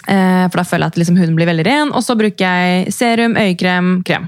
Eh, 0.07 0.49
For 0.49 0.57
da 0.59 0.65
føler 0.67 0.85
jeg 0.85 0.93
at 0.93 0.97
liksom 0.97 1.17
huden 1.17 1.35
blir 1.39 1.47
veldig 1.49 1.65
ren. 1.65 1.93
Og 1.95 2.03
så 2.03 2.15
bruker 2.19 2.43
jeg 2.45 2.91
serum, 2.93 3.37
øyekrem, 3.39 4.03
krem. 4.03 4.27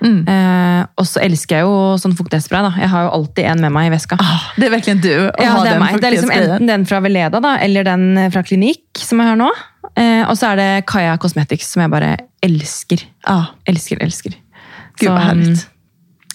Mm. 0.00 0.20
Eh, 0.28 0.86
og 0.96 1.06
så 1.06 1.20
elsker 1.24 1.56
jeg 1.58 1.66
jo 1.66 1.96
sånn 1.98 2.14
fuktighetsspray. 2.18 2.62
da. 2.62 2.72
Jeg 2.80 2.88
har 2.92 3.02
jo 3.06 3.10
alltid 3.16 3.44
en 3.50 3.60
med 3.66 3.72
meg 3.72 3.86
i 3.88 3.94
veska. 3.96 4.16
Ah, 4.20 4.40
det 4.56 4.66
är 4.66 4.70
verkligen 4.70 5.00
du 5.00 5.28
att 5.28 5.34
Ja, 5.38 5.50
ha 5.50 5.64
det 5.64 5.70
den 5.70 5.80
meg. 5.80 6.00
Det 6.00 6.06
er 6.06 6.10
liksom 6.10 6.30
enten 6.30 6.66
den 6.66 6.86
fra 6.86 7.00
Veleda 7.00 7.40
da, 7.40 7.56
eller 7.58 7.84
den 7.84 8.30
fra 8.32 8.42
Klinikk, 8.42 8.84
som 8.98 9.18
jeg 9.20 9.28
har 9.28 9.36
nå. 9.36 9.48
Eh, 9.96 10.22
og 10.28 10.36
så 10.38 10.52
er 10.52 10.56
det 10.56 10.86
Kaja 10.86 11.16
Cosmetics, 11.18 11.72
som 11.72 11.82
jeg 11.82 11.90
bare 11.90 12.16
elsker. 12.42 13.02
Ja, 13.26 13.44
Elsker, 13.66 13.98
elsker. 14.02 14.34
gud 15.00 15.08
vad 15.10 15.20
Så, 15.22 15.26
härligt. 15.28 15.66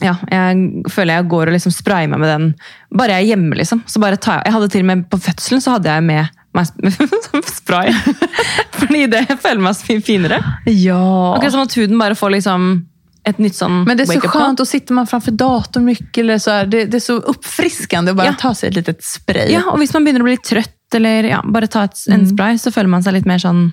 Ja, 0.04 0.16
jeg 0.32 0.84
føler 0.92 1.14
jeg 1.16 1.28
går 1.30 1.48
og 1.48 1.54
liksom 1.54 1.72
sprayer 1.72 2.08
meg 2.12 2.20
med 2.20 2.28
den. 2.30 2.48
Bare 2.92 3.08
jeg 3.16 3.24
er 3.24 3.28
hjemme, 3.36 3.56
liksom. 3.56 3.84
Så 3.88 4.00
bare 4.02 4.18
tar 4.18 4.42
jeg, 4.42 4.46
jeg 4.50 4.54
hadde 4.54 4.68
til 4.74 4.82
og 4.82 4.86
med 4.90 5.06
På 5.10 5.18
fødselen 5.22 5.62
så 5.64 5.72
hadde 5.78 5.88
jeg 5.94 6.04
med 6.04 6.28
meg 6.54 6.66
sp- 6.68 7.48
spray. 7.60 7.94
Fordi 8.80 9.06
det 9.08 9.24
føler 9.40 9.62
meg 9.64 9.76
så 9.78 9.88
mye 9.94 10.04
finere. 10.04 10.40
Ja. 10.68 10.98
Akkurat 11.38 11.52
som 11.56 11.62
at 11.64 11.74
huden 11.78 11.98
bare 12.02 12.16
får 12.20 12.30
liksom 12.36 12.68
et 13.26 13.38
nytt 13.40 13.56
sånn 13.56 13.84
Men 13.88 13.98
det 13.98 14.04
är 14.04 14.20
så 14.20 14.20
skönt, 14.28 14.58
då 14.58 14.66
sitter 14.66 14.94
man 14.94 15.08
framför 15.08 15.32
datorn 15.32 15.86
mycket. 15.86 16.18
Eller 16.18 16.38
så 16.38 16.52
här, 16.52 16.66
det, 16.66 16.86
det 16.86 16.98
är 16.98 17.00
så 17.00 17.14
uppfriskande 17.14 18.12
att 18.12 18.18
bara 18.18 18.28
Ja. 18.28 18.34
ta 18.40 18.56
sig 18.56 18.70
ett 18.70 18.76
litet 18.76 19.04
spray. 19.04 19.52
Ja, 19.52 19.62
og 19.72 19.78
hvis 19.80 19.94
man 19.94 20.08
å 20.08 20.24
bli 20.24 20.38
trøtt, 20.38 20.96
eller 20.96 21.24
ja, 21.24 21.42
bare 21.46 21.68
ta 21.68 21.84
et, 21.84 21.98
en 22.10 22.22
Mm. 22.22 22.30
spray, 22.34 22.58
så 22.58 22.72
føler 22.72 22.88
man 22.90 23.04
seg 23.04 23.14
litt 23.14 23.26
mer 23.26 23.38
sånn 23.40 23.72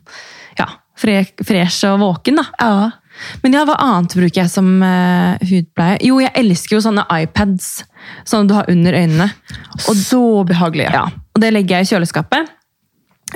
Ja, 0.58 0.66
fre 0.98 1.26
fresh 1.44 1.84
og 1.88 1.98
våken. 2.00 2.36
da. 2.36 2.44
Ja. 2.58 2.90
Men 3.42 3.52
ja, 3.52 3.64
hva 3.64 3.74
annet 3.78 4.14
bruker 4.14 4.42
jeg 4.42 4.50
som 4.50 4.82
eh, 4.82 5.36
hudpleie? 5.42 5.98
Jo, 6.00 6.20
jeg 6.20 6.30
elsker 6.34 6.76
jo 6.76 6.80
sånne 6.80 7.04
iPads. 7.22 7.84
Sånne 8.24 8.48
du 8.48 8.54
har 8.54 8.70
under. 8.70 9.30
Och 9.88 9.96
så 9.96 10.44
behagliga. 10.44 10.90
Ja, 10.92 11.10
og 11.34 11.40
det 11.40 11.50
legger 11.52 11.76
jeg 11.76 11.82
i 11.86 11.94
kjøleskapet. 11.94 12.48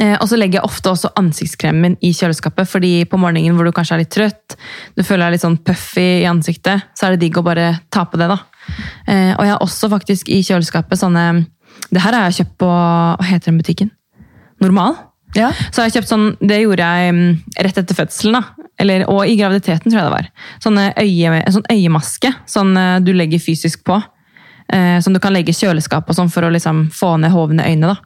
Eh, 0.00 0.16
og 0.18 0.26
så 0.30 0.38
legger 0.38 0.59
jeg 0.59 0.66
ofte 0.66 0.90
også 0.90 1.12
ansiktskremen 1.20 1.96
i 2.02 2.11
kjøleskapet, 2.16 2.68
fordi 2.70 2.92
på 3.11 3.20
morgenen 3.20 3.54
hvor 3.59 3.68
du 3.68 3.74
kanskje 3.74 3.98
er 3.98 4.02
litt 4.02 4.12
trøtt, 4.14 4.57
du 4.96 5.04
føler 5.04 5.26
deg 5.26 5.37
litt 5.37 5.44
sånn 5.44 5.61
puffy 5.62 6.07
i 6.24 6.28
ansiktet, 6.30 6.88
så 6.98 7.07
er 7.07 7.14
det 7.14 7.26
digg 7.26 7.38
å 7.38 7.46
bare 7.46 7.70
ta 7.94 8.07
på 8.09 8.20
det. 8.20 8.28
da. 8.33 8.38
Eh, 9.07 9.33
og 9.37 9.44
jeg 9.44 9.54
har 9.54 9.64
også 9.64 9.90
faktisk 9.92 10.30
i 10.33 10.40
kjøleskapet 10.40 10.96
sånne 10.96 11.44
Det 11.92 12.00
her 12.00 12.14
har 12.16 12.30
jeg 12.30 12.38
kjøpt 12.38 12.54
på 12.62 12.68
Hva 12.70 13.26
heter 13.28 13.50
den 13.50 13.59
butikken? 13.61 13.90
Normal. 14.62 14.94
Ja. 15.37 15.50
Så 15.68 15.83
har 15.83 15.90
jeg 15.90 15.98
kjøpt 15.98 16.09
sånn, 16.09 16.28
Det 16.40 16.62
gjorde 16.62 16.87
jeg 16.87 17.14
mm, 17.14 17.33
rett 17.66 17.80
etter 17.83 17.98
fødselen, 17.98 18.38
da. 18.38 18.68
Eller, 18.80 19.04
og 19.11 19.26
i 19.28 19.37
graviditeten, 19.38 19.90
tror 19.90 20.00
jeg 20.00 20.09
det 20.09 20.14
var. 20.14 20.30
Sånne 20.62 20.88
øye, 20.98 21.35
en 21.38 21.54
sånn 21.54 21.68
øyemaske 21.70 22.33
sånn 22.50 22.72
eh, 22.78 23.00
du 23.04 23.12
legger 23.14 23.42
fysisk 23.42 23.85
på. 23.87 24.00
Eh, 24.72 25.00
som 25.05 25.12
du 25.12 25.20
kan 25.20 25.33
legge 25.33 25.53
i 25.53 25.57
kjøleskap 25.59 26.09
sånn 26.16 26.31
for 26.33 26.46
å 26.46 26.50
liksom 26.50 26.87
få 26.94 27.16
ned 27.20 27.31
hovne 27.35 27.66
øyne. 27.68 27.96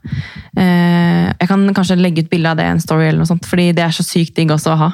Eh, 0.59 1.29
jeg 1.39 1.49
kan 1.49 1.67
kanskje 1.75 1.97
legge 2.01 2.25
ut 2.25 2.31
bilde 2.31 2.51
av 2.51 2.57
det 2.59 2.65
i 2.67 2.73
en 2.73 2.81
story, 2.83 3.07
eller 3.09 3.23
noe 3.23 3.31
sånt, 3.31 3.47
fordi 3.47 3.71
det 3.77 3.85
er 3.87 3.95
så 3.95 4.03
sykt 4.07 4.35
digg 4.37 4.51
også 4.51 4.73
å 4.75 4.79
ha. 4.81 4.89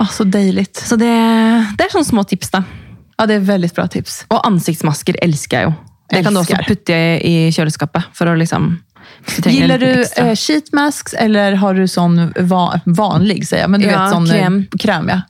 Åh, 0.00 0.10
så 0.10 0.24
dejligt. 0.26 0.76
Så 0.76 0.96
det, 1.00 1.12
det 1.78 1.86
er 1.86 1.92
sånne 1.94 2.08
små 2.08 2.24
tips, 2.26 2.50
da. 2.50 2.64
Ja, 3.18 3.26
det 3.30 3.34
är 3.34 3.44
väldigt 3.46 3.74
bra 3.76 3.86
tips. 3.86 4.24
Og 4.34 4.40
ansiktsmasker 4.46 5.16
elsker 5.22 5.60
jeg 5.60 5.68
jo. 5.70 5.74
Det 6.10 6.22
kan 6.26 6.34
du 6.34 6.40
Elsker. 6.42 6.64
putte 6.68 6.96
i, 7.24 7.34
kjøleskapet. 7.54 8.10
for 8.14 8.28
å 8.28 8.34
liksom... 8.38 8.72
Gillar 9.46 9.78
du 9.78 10.02
eh, 10.02 10.34
sheet 10.34 10.72
masks 10.72 11.14
eller 11.14 11.54
har 11.60 11.74
du 11.74 11.86
sån 11.88 12.32
va 12.48 12.80
vanlig, 12.84 13.46
säger 13.48 13.62
jag, 13.64 13.70
men 13.70 13.80
du 13.80 13.86
Ja, 13.86 14.02
vet 14.04 14.12
sån 14.12 14.26
eh, 14.30 14.40
krem. 14.40 14.58
kräm 14.80 15.08
ja. 15.08 15.20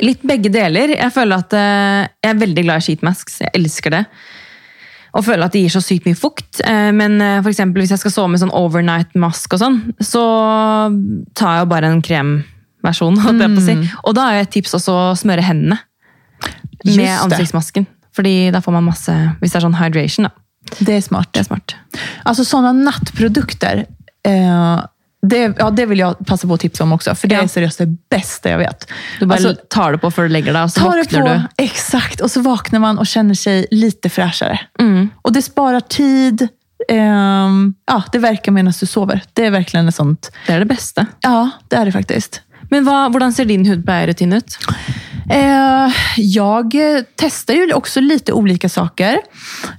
Litt 0.00 0.22
begge 0.22 0.48
deler. 0.52 0.92
Jeg 0.94 1.12
føler 1.14 1.42
at 1.42 1.52
eh, 1.56 2.04
jeg 2.22 2.30
er 2.34 2.38
veldig 2.44 2.64
glad 2.66 2.82
i 2.82 2.86
sheet 2.86 3.02
masks. 3.06 3.40
Jeg 3.40 3.50
elsker 3.58 3.90
det. 3.96 4.04
Og 5.16 5.24
føler 5.26 5.46
at 5.46 5.54
det 5.54 5.64
gir 5.64 5.72
så 5.74 5.82
sykt 5.82 6.06
mye 6.06 6.18
fukt. 6.18 6.60
Eh, 6.64 6.90
men 6.96 7.20
eh, 7.24 7.38
for 7.42 7.50
eksempel 7.52 7.82
hvis 7.82 7.94
jeg 7.94 8.02
skal 8.02 8.14
sove 8.14 8.32
med 8.32 8.42
sånn 8.42 8.54
overnight 8.56 9.16
mask 9.18 9.56
og 9.56 9.62
sånn, 9.62 9.78
så 9.98 10.24
tar 11.38 11.56
jeg 11.56 11.64
jo 11.64 11.70
bare 11.72 11.90
en 11.90 12.02
kremversjon. 12.04 13.18
å 13.20 13.64
si. 13.64 13.78
Og 14.04 14.14
da 14.18 14.28
er 14.28 14.38
jo 14.38 14.44
et 14.46 14.54
tips 14.58 14.76
også 14.78 14.98
å 14.98 15.08
smøre 15.18 15.46
hendene 15.46 15.80
med 16.84 17.10
ansiktsmasken. 17.16 17.88
Fordi 18.16 18.50
da 18.50 18.58
får 18.62 18.74
man 18.74 18.88
masse 18.88 19.12
Hvis 19.38 19.52
det 19.52 19.60
er 19.60 19.66
sånn 19.68 19.78
hydration, 19.78 20.26
da. 20.26 20.32
Det 20.78 20.94
är 20.94 21.00
smart. 21.00 21.32
Det 21.32 21.40
er 21.40 21.44
smart. 21.44 21.74
Alltså 22.24 22.44
sådana 22.44 22.72
nattprodukter, 22.72 23.86
eh, 24.26 24.80
det, 25.22 25.54
ja, 25.58 25.70
det 25.70 25.86
vill 25.86 25.98
jag 25.98 26.26
passa 26.26 26.46
på 26.48 26.54
att 26.54 26.60
tipsa 26.60 26.84
om 26.84 26.92
också. 26.92 27.14
För 27.14 27.28
det 27.28 27.34
Ja. 27.34 27.42
är 27.42 27.46
seriöst 27.46 27.78
det 27.78 27.86
bästa 28.10 28.50
jag 28.50 28.58
vet. 28.58 28.88
Du 29.20 29.26
bare 29.26 29.34
Alltså, 29.36 29.62
tar 29.70 29.92
det 29.92 29.98
på 29.98 30.10
før 30.10 30.22
du 30.22 30.28
legger 30.28 30.52
deg, 30.52 30.62
og 30.62 30.70
så 30.70 30.80
det 30.80 30.86
våkner 30.98 31.20
på, 31.22 31.28
du. 31.56 31.64
exakt, 31.64 32.20
och 32.20 32.30
så 32.30 32.40
vaknar 32.40 32.80
man 32.80 32.98
och 32.98 33.06
känner 33.06 33.34
sig 33.34 33.66
lite 33.70 34.08
fräschare. 34.08 34.60
Mm. 34.80 35.08
Och 35.22 35.32
det 35.32 35.42
sparar 35.42 35.80
tid. 35.80 36.48
ehm, 36.88 37.74
ja, 37.86 38.02
det 38.12 38.18
verkar 38.18 38.52
medan 38.52 38.72
du 38.80 38.86
sover. 38.86 39.22
Det 39.32 39.46
är 39.46 39.50
verkligen 39.50 39.88
ett 39.88 39.94
sånt... 39.94 40.30
Det 40.46 40.52
er 40.52 40.58
det 40.58 40.64
beste. 40.66 41.06
Ja, 41.20 41.50
det 41.68 41.76
är 41.76 41.84
det 41.84 41.92
faktiskt. 41.92 42.40
Men 42.70 42.84
hvordan 42.84 43.32
ser 43.32 43.44
din 43.44 43.66
hudpleierrutine 43.66 44.36
ut? 44.36 44.58
Eh, 45.30 45.92
jag 46.16 46.74
testar 47.16 47.54
ju 47.54 47.72
också 47.72 48.00
lite 48.00 48.32
olika 48.32 48.68
saker. 48.68 49.18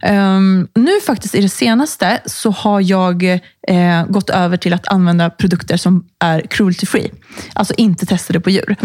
Ehm, 0.02 0.68
nu 0.76 0.92
faktiskt 1.06 1.36
i 1.36 1.42
det 1.42 1.50
senaste 1.50 2.22
så 2.26 2.52
har 2.52 2.82
jag 2.82 3.24
eh, 3.68 4.06
gått 4.10 4.30
över 4.30 4.58
till 4.58 4.74
att 4.74 4.88
använda 4.88 5.30
produkter 5.30 5.78
som 5.78 6.06
är 6.20 6.42
cruelty 6.42 6.86
free. 6.86 7.12
Alltså 7.54 7.74
inte 7.78 8.06
testade 8.06 8.40
på 8.40 8.50
djur. 8.50 8.76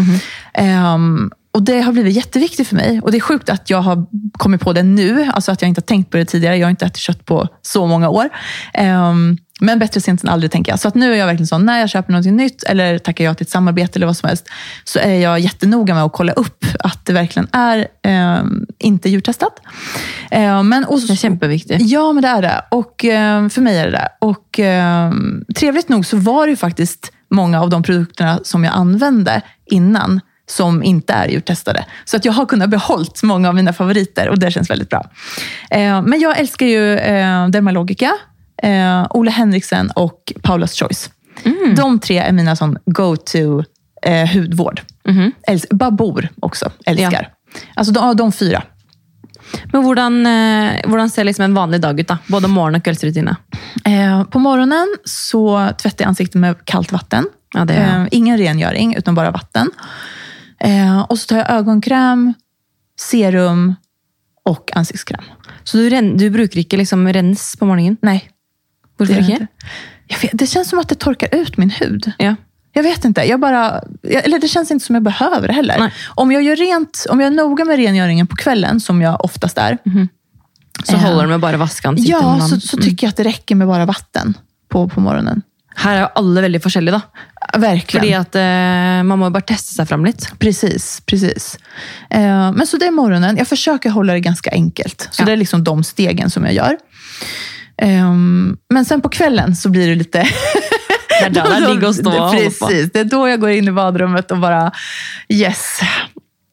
Ehm, 0.53 1.31
och 1.53 1.63
Det 1.63 1.81
har 1.81 1.93
blivit 1.93 2.15
jätteviktigt 2.15 2.67
för 2.67 2.75
mig. 2.75 3.01
Och 3.01 3.11
Det 3.11 3.17
är 3.17 3.21
sjukt 3.21 3.49
att 3.49 3.69
jag 3.69 3.81
har 3.81 4.05
kommit 4.31 4.61
på 4.61 4.73
det 4.73 4.83
nu. 4.83 5.29
Alltså 5.33 5.51
att 5.51 5.61
jag 5.61 5.69
inte 5.69 5.79
har 5.79 5.85
tänkt 5.85 6.11
på 6.11 6.17
det 6.17 6.25
tidigare. 6.25 6.57
Jag 6.57 6.65
har 6.65 6.69
inte 6.69 6.85
ätit 6.85 6.97
kött 6.97 7.25
på 7.25 7.47
så 7.61 7.87
många 7.87 8.09
år. 8.09 8.29
Ehm, 8.73 9.37
men 9.59 9.79
bättre 9.79 10.01
sent 10.01 10.23
än 10.23 10.29
aldrig, 10.29 10.51
tänker 10.51 10.71
jag. 10.71 10.79
Så 10.79 10.87
att 10.87 10.95
nu 10.95 11.13
är 11.13 11.17
jag 11.17 11.25
verkligen 11.25 11.47
så, 11.47 11.57
när 11.57 11.79
jag 11.79 11.89
köper 11.89 12.13
något 12.13 12.25
nytt 12.25 12.63
eller 12.63 12.97
tackar 12.97 13.23
jag 13.25 13.37
till 13.37 13.45
ett 13.45 13.49
samarbete 13.49 13.99
eller 13.99 14.05
vad 14.05 14.17
som 14.17 14.27
helst, 14.27 14.47
så 14.83 14.99
är 14.99 15.19
jag 15.19 15.39
jättenoga 15.39 15.93
med 15.93 16.03
att 16.03 16.13
kolla 16.13 16.33
upp 16.33 16.65
att 16.79 17.05
det 17.05 17.13
verkligen 17.13 17.47
är 17.51 17.87
ehm, 18.03 18.65
inte 18.77 19.09
djurtestat. 19.09 19.59
Ehm, 20.31 20.69
men, 20.69 20.85
och, 20.85 20.99
Det 21.01 21.13
er 21.13 21.15
kjempeviktig. 21.15 21.81
Ja, 21.81 22.13
men 22.13 22.21
det 22.21 22.27
är 22.27 22.41
det. 22.41 22.61
Och 22.71 23.05
ehm, 23.05 23.49
för 23.49 23.61
mig 23.61 23.77
är 23.77 23.85
det 23.85 23.91
det. 23.91 24.09
Och 24.19 24.59
ehm, 24.59 25.45
trevligt 25.55 25.89
nog 25.89 26.05
så 26.05 26.17
var 26.17 26.45
det 26.45 26.49
ju 26.49 26.57
faktiskt 26.57 27.11
många 27.29 27.61
av 27.61 27.69
de 27.69 27.83
produkterna 27.83 28.39
som 28.43 28.63
jag 28.63 28.73
använde 28.73 29.41
innan 29.65 30.21
som 30.49 30.83
inte 30.83 31.13
är 31.13 31.27
djurtestade. 31.27 31.85
Så 32.05 32.17
att 32.17 32.25
jag 32.25 32.33
har 32.33 32.45
kunnat 32.45 32.69
behållt 32.69 33.23
många 33.23 33.49
av 33.49 33.55
mina 33.55 33.73
favoriter 33.73 34.29
och 34.29 34.39
det 34.39 34.51
känns 34.51 34.69
väldigt 34.69 34.89
bra. 34.89 35.09
Eh, 35.69 36.01
men 36.01 36.19
jag 36.19 36.39
älskar 36.39 36.65
ju 36.65 36.97
eh, 36.97 37.47
Dermalogica, 37.47 38.11
eh, 38.63 39.07
Ole 39.09 39.31
Henriksen 39.31 39.91
och 39.91 40.33
Paula's 40.43 40.79
Choice. 40.79 41.09
De 41.75 41.99
tre 41.99 42.17
är 42.17 42.31
mina 42.31 42.55
sån 42.55 42.77
go-to 42.85 43.63
eh, 44.01 44.27
hudvård. 44.33 44.81
Älsk- 45.47 45.73
Babor 45.75 46.29
också, 46.41 46.71
älskar. 46.85 47.29
Alltså 47.75 47.93
de, 47.93 48.15
de 48.15 48.31
fyra. 48.31 48.63
Men 49.71 49.83
hvordan, 49.83 50.25
eh, 50.25 51.07
ser 51.09 51.23
liksom 51.23 51.43
en 51.45 51.53
vanlig 51.53 51.81
dag 51.81 51.99
ut? 51.99 52.07
da? 52.07 52.17
Både 52.27 52.47
morgen- 52.47 52.75
og 52.75 52.83
kveldsrutine? 52.83 53.35
Eh, 53.85 54.23
på 54.23 54.39
morgonen 54.39 54.87
så 55.05 55.69
tvättar 55.77 56.03
jag 56.05 56.09
ansiktet 56.09 56.35
med 56.41 56.65
kallt 56.65 56.91
vatten. 56.91 57.25
Ja, 57.53 57.65
det 57.65 57.73
är 57.73 58.01
eh, 58.01 58.07
ingen 58.11 58.37
rengöring, 58.37 58.95
utan 58.95 59.15
bara 59.15 59.31
vatten. 59.31 59.71
Eh, 60.59 60.99
och 61.01 61.19
så 61.19 61.27
tar 61.27 61.37
jag 61.37 61.49
ögonkräm, 61.49 62.33
serum 62.99 63.75
och 64.45 64.71
ansiktskräm. 64.77 65.23
Så 65.63 65.77
du, 65.77 65.89
du 66.17 66.29
bruker 66.29 66.59
ikke 66.59 66.77
liksom 66.77 67.07
rens 67.13 67.55
på 67.59 67.65
morgenen? 67.65 67.97
Nej, 68.01 68.29
Gör 68.99 69.15
jag 69.15 69.29
inte. 69.29 69.47
jag 70.07 70.19
vet, 70.19 70.31
det 70.33 70.47
känns 70.47 70.69
som 70.69 70.79
att 70.79 70.89
det 70.89 70.95
torkar 70.95 71.35
ut 71.35 71.57
min 71.57 71.69
hud. 71.69 72.11
Ja. 72.17 72.35
Jag 72.73 72.83
vet 72.83 73.05
inte. 73.05 73.21
Jag 73.23 73.39
bara, 73.39 73.81
eller 74.03 74.39
det 74.39 74.47
känns 74.47 74.71
inte 74.71 74.85
som 74.85 74.95
jag 74.95 75.03
behöver 75.03 75.47
det 75.47 75.53
heller. 75.53 75.75
Nej. 75.79 75.91
Om 76.15 76.31
jag, 76.31 76.43
gör 76.43 76.55
rent, 76.55 77.05
om 77.09 77.19
jag 77.19 77.27
är 77.27 77.35
noga 77.35 77.65
med 77.65 77.75
rengöringen 77.77 78.27
på 78.27 78.35
kvällen, 78.35 78.79
som 78.79 79.01
jag 79.01 79.25
oftast 79.25 79.57
är, 79.57 79.77
Så 80.83 80.93
Ja. 80.95 80.97
holder 80.97 81.27
det 81.27 81.37
med 81.37 81.59
vaske 81.59 81.87
ansiktet? 81.87 82.11
ja, 82.21 82.35
med 82.35 82.43
så, 82.49 82.59
så 82.59 82.77
tycker 82.77 83.07
jag 83.07 83.09
att 83.09 83.17
det 83.17 83.23
räcker 83.23 83.55
med 83.55 83.67
bara 83.67 83.85
vatten 83.85 84.37
på, 84.69 84.89
på 84.89 84.99
morgonen. 85.01 85.41
Er 85.85 85.99
jo 86.01 86.07
alle 86.15 86.41
veldig 86.41 86.61
forskjellige, 86.63 86.91
da. 86.97 87.01
Verkligen. 87.59 88.01
Fordi 88.01 88.13
at 88.17 88.35
eh, 88.35 89.03
man 89.05 89.19
må 89.19 89.25
jo 89.27 89.33
bare 89.35 89.45
teste 89.45 89.73
seg 89.73 89.87
fram 89.87 90.05
litt. 90.05 90.25
Precis, 90.39 91.01
precis. 91.05 91.57
Eh, 92.09 92.51
men 92.53 92.67
så 92.67 92.77
det 92.77 92.85
är 92.87 92.91
morgonen. 92.91 93.37
Jag 93.37 93.47
försöker 93.47 93.89
hålla 93.89 94.13
det 94.13 94.19
ganska 94.19 94.49
enkelt. 94.51 95.07
Så 95.11 95.21
Ja. 95.21 95.25
det 95.25 95.31
är 95.31 95.37
liksom 95.37 95.63
de 95.63 95.83
stegen 95.83 96.29
som 96.29 96.45
jag 96.45 96.53
gör. 96.53 96.77
Ehm, 97.81 98.57
men 98.69 98.85
sen 98.85 99.01
på 99.01 99.09
kvällen 99.09 99.55
så 99.55 99.69
blir 99.69 99.87
det 99.87 99.95
lite... 99.95 100.27
Det 101.19 101.25
er 101.25 101.29
da 101.33 101.43
det 101.49 101.55
er 101.57 101.63
digg 101.71 101.83
å 101.87 101.93
stå 101.93 102.11
og 102.11 102.19
holde 102.29 102.49
på. 102.59 102.67
Precis, 102.67 102.91
det 102.93 102.99
är 102.99 103.03
då 103.05 103.27
jag 103.29 103.39
går 103.41 103.49
in 103.49 103.67
i 103.67 103.71
badrummet 103.71 104.31
och 104.31 104.37
bara 104.37 104.71
yes. 105.29 105.79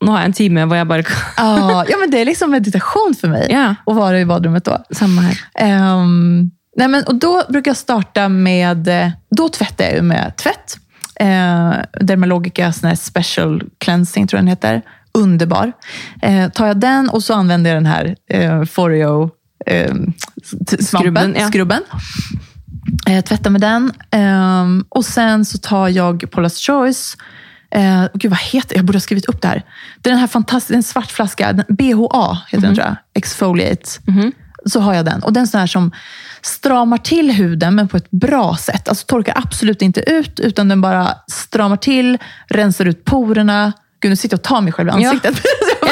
Nå 0.04 0.12
har 0.12 0.18
jeg 0.18 0.26
en 0.26 0.32
time 0.32 0.64
hvor 0.64 0.76
jeg 0.76 0.86
bare 0.88 1.02
kan 1.02 1.84
Ja, 1.88 1.96
men 2.00 2.10
det 2.10 2.20
är 2.20 2.24
liksom 2.24 2.50
meditation 2.50 3.14
för 3.20 3.28
mig 3.28 3.46
Ja. 3.50 3.74
att 3.86 3.96
vara 3.96 4.20
i 4.20 4.24
badrummet 4.24 4.64
då. 4.64 4.84
Samme 4.90 5.22
her. 5.22 5.38
Ehm, 5.54 6.50
nej 6.76 6.88
men, 6.88 7.04
och 7.04 7.14
då 7.14 7.42
brukar 7.48 7.70
jag 7.70 7.76
starta 7.76 8.28
med, 8.28 8.88
då 9.36 9.48
tvättar 9.48 9.84
jag 9.84 10.04
med 10.04 10.36
tvätt. 10.36 10.76
Eh, 11.20 11.72
Dermalogica 12.00 12.72
sån 12.72 12.88
här 12.88 12.96
special 12.96 13.62
cleansing 13.78 14.26
tror 14.26 14.38
jag 14.38 14.42
den 14.44 14.48
heter. 14.48 14.82
Underbar. 15.18 15.72
Eh, 16.22 16.48
tar 16.48 16.66
jag 16.66 16.80
den 16.80 17.08
och 17.08 17.22
så 17.22 17.34
använder 17.34 17.70
jag 17.70 17.76
den 17.76 17.86
här 17.86 18.16
eh, 18.30 18.64
Foreo 18.64 19.30
eh, 19.66 19.94
svampen, 19.94 20.84
Skrubben, 20.84 21.36
ja. 21.38 21.48
skrubben. 21.48 21.82
Eh, 23.06 23.24
tvättar 23.24 23.50
med 23.50 23.60
den. 23.60 23.92
Ehm, 24.10 24.84
och 24.88 25.04
sen 25.04 25.44
så 25.44 25.58
tar 25.58 25.88
jag 25.88 26.22
Paula's 26.22 26.66
Choice. 26.66 27.16
Eh, 27.70 28.04
gud, 28.14 28.30
vad 28.30 28.40
heter 28.40 28.76
Jag 28.76 28.84
borde 28.84 28.96
ha 28.96 29.00
skrivit 29.00 29.24
upp 29.24 29.42
det 29.42 29.48
här. 29.48 29.62
Det 30.00 30.08
är 30.08 30.12
den 30.12 30.20
här 30.20 30.26
fantastiska, 30.26 30.76
en 30.76 30.82
svart 30.82 31.10
flaska. 31.10 31.64
BHA 31.68 32.38
heter 32.48 32.66
den 32.66 32.74
tror 32.74 32.86
jag. 32.86 32.96
Exfoliate. 33.14 33.90
Så 34.66 34.80
har 34.80 34.94
jag 34.94 35.04
den. 35.04 35.22
Och 35.22 35.32
den 35.32 35.42
är 35.42 35.46
sån 35.46 35.60
här 35.60 35.66
som 35.66 35.92
stramar 36.42 36.98
till 36.98 37.30
huden, 37.30 37.74
men 37.74 37.88
på 37.88 37.96
ett 37.96 38.10
bra 38.10 38.56
sätt. 38.56 38.88
Alltså 38.88 39.06
torkar 39.06 39.34
absolut 39.36 39.82
inte 39.82 40.00
ut, 40.00 40.40
utan 40.40 40.68
den 40.68 40.80
bara 40.80 41.14
stramar 41.30 41.76
till, 41.76 42.18
rensar 42.48 42.84
ut 42.84 43.04
porerna. 43.04 43.72
Gud, 44.00 44.10
nu 44.10 44.16
sitter 44.16 44.34
jag 44.34 44.38
och 44.38 44.44
tar 44.44 44.60
mig 44.60 44.72
själv 44.72 44.88
i 44.88 45.02
Ja. 45.02 45.14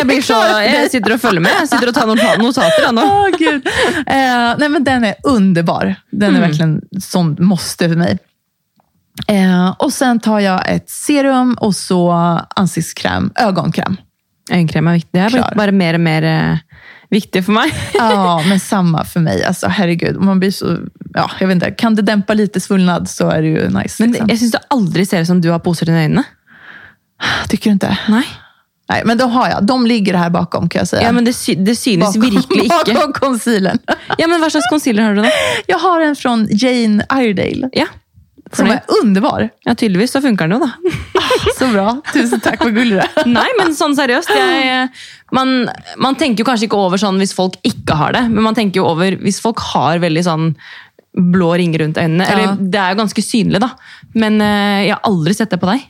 Jeg, 0.03 0.09
blir 0.11 0.23
så, 0.27 0.39
jeg 0.67 0.91
sitter 0.91 1.15
og 1.15 1.21
følger 1.23 1.45
med. 1.45 1.55
Jeg 1.61 1.69
sitter 1.71 1.89
og 1.93 1.95
tar 1.95 2.07
nota- 2.11 2.37
notater. 2.43 2.99
Åh, 3.05 3.29
gud. 3.39 3.67
Eh, 4.07 4.55
nej, 4.59 4.69
men 4.69 4.85
den 4.85 5.05
är 5.05 5.15
underbar. 5.25 5.95
Den 6.11 6.37
är 6.37 6.41
verkligen 6.41 6.81
sån 7.01 7.37
måste 7.41 7.89
för 7.89 7.97
mig. 7.97 8.19
Eh, 9.29 9.71
och 9.79 9.93
sen 9.93 10.21
tar 10.21 10.41
jag 10.41 10.69
ett 10.69 10.91
serum 10.91 11.55
och 11.61 11.77
så 11.77 12.11
ansiktskräm, 12.57 13.31
ögonkräm. 13.35 13.97
Øyekrem 14.51 14.89
er 14.89 14.93
viktig. 14.93 15.21
Det 15.23 15.29
Klar. 15.31 15.53
bare 15.57 15.73
mer 15.73 15.95
og 15.95 16.01
mer 16.01 16.23
eh, 16.27 16.59
viktig 17.11 17.45
for 17.45 17.53
meg. 17.53 17.71
Ja, 17.95 18.43
men 18.49 18.61
samma 18.61 19.05
för 19.05 19.21
mig. 19.21 19.45
Alltså, 19.45 19.69
herregud, 19.69 20.17
man 20.21 20.41
blir 20.41 20.51
så, 20.51 20.79
ja, 21.15 21.31
jag 21.41 21.47
vet 21.49 21.55
inte, 21.55 21.71
kan 21.71 21.95
det 21.95 22.03
dämpa 22.03 22.35
lite 22.35 22.61
svullnad 22.61 23.09
så 23.11 23.29
är 23.31 23.43
det 23.43 23.49
ju 23.49 23.69
nice. 23.69 24.03
Men 24.03 24.11
liksom. 24.11 24.29
jeg 24.29 24.39
syns 24.39 24.53
det 24.53 24.61
aldri 24.71 25.07
ser 25.07 25.21
ut 25.21 25.27
som 25.27 25.41
du 25.41 25.51
har 25.51 25.59
poser 25.59 25.89
under 25.89 26.03
øynene. 26.03 26.25
Tycker 27.49 27.71
du 27.71 27.73
inte? 27.73 27.99
Nej. 28.09 28.27
Nej, 28.89 29.03
men 29.05 29.19
de 29.19 29.31
har 29.31 29.49
jag. 29.49 29.67
De 29.67 29.87
ligger 29.87 30.15
här 30.15 30.31
bakom 30.31 30.69
kan 30.69 30.79
jag 30.79 30.89
säga. 30.89 31.03
Ja, 31.03 31.13
men 31.13 31.25
det, 31.25 31.33
sy 31.33 31.55
det 31.55 31.97
bakom, 32.01 32.21
virkelig 32.21 32.65
ikke. 32.65 32.95
bakom 32.95 33.13
concealern. 33.13 33.79
Ja, 34.19 34.27
men 34.29 34.51
slags 34.51 34.69
concealer 34.71 35.03
har 35.03 35.15
du 35.15 35.23
da? 35.23 35.29
Jag 35.67 35.79
har 35.79 36.01
en 36.01 36.17
från 36.17 36.49
Jane 36.51 37.07
Iredale. 37.15 37.69
Ja. 37.73 37.87
Som 38.53 38.67
är 38.67 38.81
underbar. 39.03 39.49
Ja, 39.65 39.75
tydeligvis 39.75 40.13
så 40.13 40.21
funker 40.21 40.49
den 40.49 40.59
jo, 40.61 40.67
da. 40.67 40.73
Så 41.59 41.67
bra. 41.67 42.01
Tusen 42.13 42.41
tack, 42.41 42.65
vad 42.65 42.75
gullig 42.75 42.99
du 42.99 43.01
är. 43.01 43.27
Nei, 43.27 43.47
men 43.59 43.75
sånn 43.75 43.95
seriøst. 43.97 44.29
Jeg, 44.37 44.89
man, 45.33 45.69
man 45.97 46.19
tenker 46.21 46.45
jo 46.45 46.49
kanskje 46.51 46.69
ikke 46.69 46.77
over 46.77 47.01
sånn 47.01 47.17
hvis 47.23 47.33
folk 47.37 47.57
ikke 47.65 47.97
har 47.97 48.13
det, 48.13 48.27
men 48.29 48.45
man 48.45 48.55
tenker 48.59 48.83
jo 48.83 48.91
over 48.91 49.17
hvis 49.23 49.41
folk 49.41 49.63
har 49.73 50.03
veldig 50.05 50.25
sånn 50.27 50.51
blå 51.19 51.55
ringer 51.55 51.79
rundt 51.79 51.99
øynene. 51.99 52.25
Ja. 52.25 52.33
Eller 52.33 52.71
det 52.73 52.79
er 52.81 52.95
jo 52.95 53.01
ganske 53.03 53.23
synlig, 53.23 53.61
da. 53.61 53.71
Men 54.15 54.41
eh, 54.41 54.87
jeg 54.87 54.95
har 54.97 55.11
aldri 55.11 55.35
sett 55.35 55.51
det 55.51 55.61
på 55.61 55.69
deg. 55.69 55.85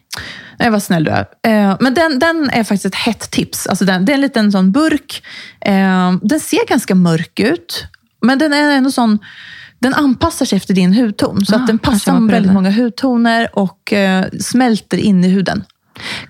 Nej, 0.58 0.70
vad 0.70 0.82
snäll 0.82 1.04
du 1.04 1.11
är. 1.11 1.26
Eh, 1.46 1.76
men 1.80 1.94
den, 1.94 2.18
den 2.18 2.50
är 2.50 2.64
faktiskt 2.64 2.85
ett 2.85 2.94
hett 2.94 3.30
tips. 3.30 3.66
Alltså 3.66 3.85
den, 3.85 4.04
det 4.04 4.12
är 4.12 4.14
en 4.14 4.20
liten 4.20 4.52
sån 4.52 4.72
burk. 4.72 5.22
Eh, 5.61 6.12
den 6.22 6.40
ser 6.40 6.66
ganska 6.68 6.94
mörk 6.94 7.40
ut, 7.40 7.85
men 8.22 8.38
den 8.38 8.52
är 8.52 8.70
ändå 8.72 8.90
sån... 8.90 9.18
Den 9.78 9.94
anpassar 9.94 10.46
sig 10.46 10.56
efter 10.56 10.74
din 10.74 10.94
hudton. 10.94 11.46
Så 11.46 11.54
Ah, 11.54 11.58
att 11.58 11.66
den 11.66 11.78
passar 11.78 12.12
jag 12.14 12.30
väldigt 12.30 12.52
många 12.52 12.70
hudtoner 12.70 13.58
och 13.58 13.92
eh, 13.92 14.24
smälter 14.40 14.98
in 14.98 15.24
i 15.24 15.28
huden. 15.28 15.64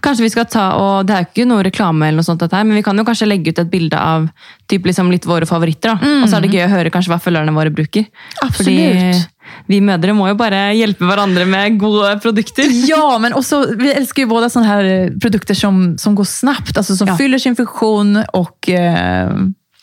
Kanskje 0.02 0.22
vi 0.24 0.30
skal 0.30 0.44
ta, 0.46 0.70
og 0.76 1.06
Det 1.06 1.14
er 1.14 1.22
jo 1.24 1.28
ikke 1.32 1.46
noe 1.48 1.62
reklame, 1.62 2.08
eller 2.08 2.16
noe 2.22 2.24
sånt, 2.24 2.42
her, 2.52 2.64
men 2.64 2.76
vi 2.76 2.82
kan 2.82 2.96
jo 2.98 3.04
kanskje 3.04 3.26
legge 3.28 3.50
ut 3.52 3.58
et 3.58 3.70
bilde 3.70 3.98
av 3.98 4.28
typ 4.68 4.86
liksom 4.86 5.10
litt 5.10 5.24
våre 5.26 5.46
favoritter. 5.46 5.94
da. 5.94 6.22
Og 6.22 6.28
så 6.28 6.36
er 6.36 6.40
det 6.46 6.50
gøy 6.54 6.64
å 6.66 6.72
høre 6.76 6.90
kanskje 6.90 7.12
hva 7.12 7.20
følgerne 7.20 7.52
våre 7.54 7.70
bruker. 7.70 8.04
Absolut. 8.42 8.56
Fordi 8.56 9.24
vi 9.68 9.80
mødre 9.80 10.14
må 10.14 10.28
jo 10.28 10.34
bare 10.34 10.72
hjelpe 10.74 11.04
hverandre 11.04 11.44
med 11.46 11.78
gode 11.78 12.18
produkter. 12.22 12.64
Ja, 12.88 13.18
men 13.18 13.32
också, 13.34 13.66
vi 13.78 13.92
älskar 13.92 14.22
ju 14.22 14.26
båda 14.28 14.50
sådana 14.50 14.68
här 14.68 14.84
eh, 14.84 15.10
produkter 15.22 15.54
som, 15.54 15.98
som 15.98 16.14
går 16.14 16.24
snabbt, 16.24 16.76
alltså 16.76 16.96
som 16.96 17.08
Ja. 17.08 17.16
fyller 17.16 17.38
sin 17.38 17.56
funktion 17.56 18.16
och 18.32 18.68
eh, 18.68 19.30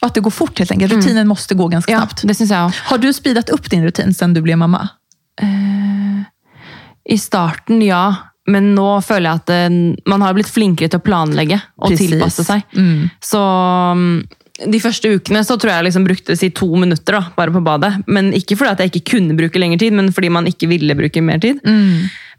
att 0.01 0.13
det 0.13 0.21
går 0.21 0.31
fort 0.31 0.59
helt 0.59 0.71
enkelt. 0.71 0.93
Rutinen 0.93 1.27
måste 1.27 1.55
gå 1.55 1.67
ganska 1.67 1.91
Ja, 1.91 1.97
snabbt. 1.99 2.21
det 2.23 2.35
synes 2.35 2.51
jeg 2.51 2.63
også. 2.65 2.79
Har 2.85 2.97
du 2.97 3.13
speedat 3.13 3.49
upp 3.49 3.69
din 3.69 3.83
rutin 3.83 4.13
sedan 4.13 4.33
du 4.33 4.41
blev 4.41 4.57
mamma? 4.57 4.87
I 7.09 7.17
starten, 7.17 7.81
ja. 7.81 8.15
Men 8.49 8.73
nå 8.75 8.87
føler 9.05 9.29
jeg 9.29 9.41
at 9.41 9.51
det, 9.51 10.03
man 10.09 10.25
har 10.25 10.35
blitt 10.37 10.51
flinkere 10.51 10.91
til 10.91 11.01
å 11.01 11.05
planlegge 11.05 11.59
og 11.77 11.91
Precis. 11.91 12.11
tilpasse 12.11 12.45
seg. 12.47 12.65
Mm. 12.73 13.09
Så 13.23 13.41
mm, 13.99 14.15
de 14.73 14.81
første 14.83 15.11
ukene 15.15 15.43
så 15.47 15.55
tror 15.59 15.73
jeg 15.73 15.87
liksom 15.87 16.07
brukte 16.07 16.35
si 16.39 16.49
to 16.55 16.67
minutter 16.79 17.19
da, 17.19 17.21
bare 17.37 17.53
på 17.55 17.63
badet. 17.63 17.93
Men 18.11 18.33
ikke 18.35 18.57
fordi 18.59 18.73
at 18.73 18.83
jeg 18.83 18.93
ikke 18.93 19.15
kunne 19.15 19.37
bruke 19.37 19.61
lengre 19.61 19.79
tid, 19.81 19.95
men 19.95 20.11
fordi 20.15 20.31
man 20.33 20.49
ikke 20.49 20.69
ville 20.71 20.97
bruke 20.99 21.23
mer 21.23 21.41
tid. 21.43 21.61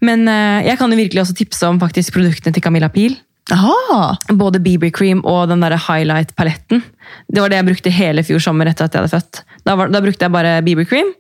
Men 0.04 0.28
eh, 0.32 0.66
jeg 0.68 0.80
kan 0.80 0.92
jo 0.92 1.00
virkelig 1.00 1.24
også 1.24 1.36
tipse 1.36 1.68
om 1.68 1.80
faktisk 1.80 2.16
produktene 2.16 2.56
til 2.56 2.64
Camilla 2.64 2.90
Pil. 2.92 3.16
Jaha, 3.50 4.16
Både 4.38 4.60
BB 4.62 4.90
Cream 4.94 5.22
og 5.26 5.48
den 5.50 5.62
der 5.64 5.74
highlight-paletten. 5.74 6.82
Det 7.26 7.42
var 7.42 7.50
det 7.50 7.58
jeg 7.58 7.66
brukte 7.70 7.90
hele 7.94 8.22
fjor 8.26 8.42
sommer 8.44 8.68
etter 8.70 8.86
at 8.86 8.94
jeg 8.94 9.02
hadde 9.02 9.14
født. 9.16 9.40
Da, 9.66 9.74
var, 9.80 9.90
da 9.90 10.00
brukte 10.04 10.26
jeg 10.26 10.34
bare 10.34 10.52
BB 10.66 10.84
Cream. 10.90 11.10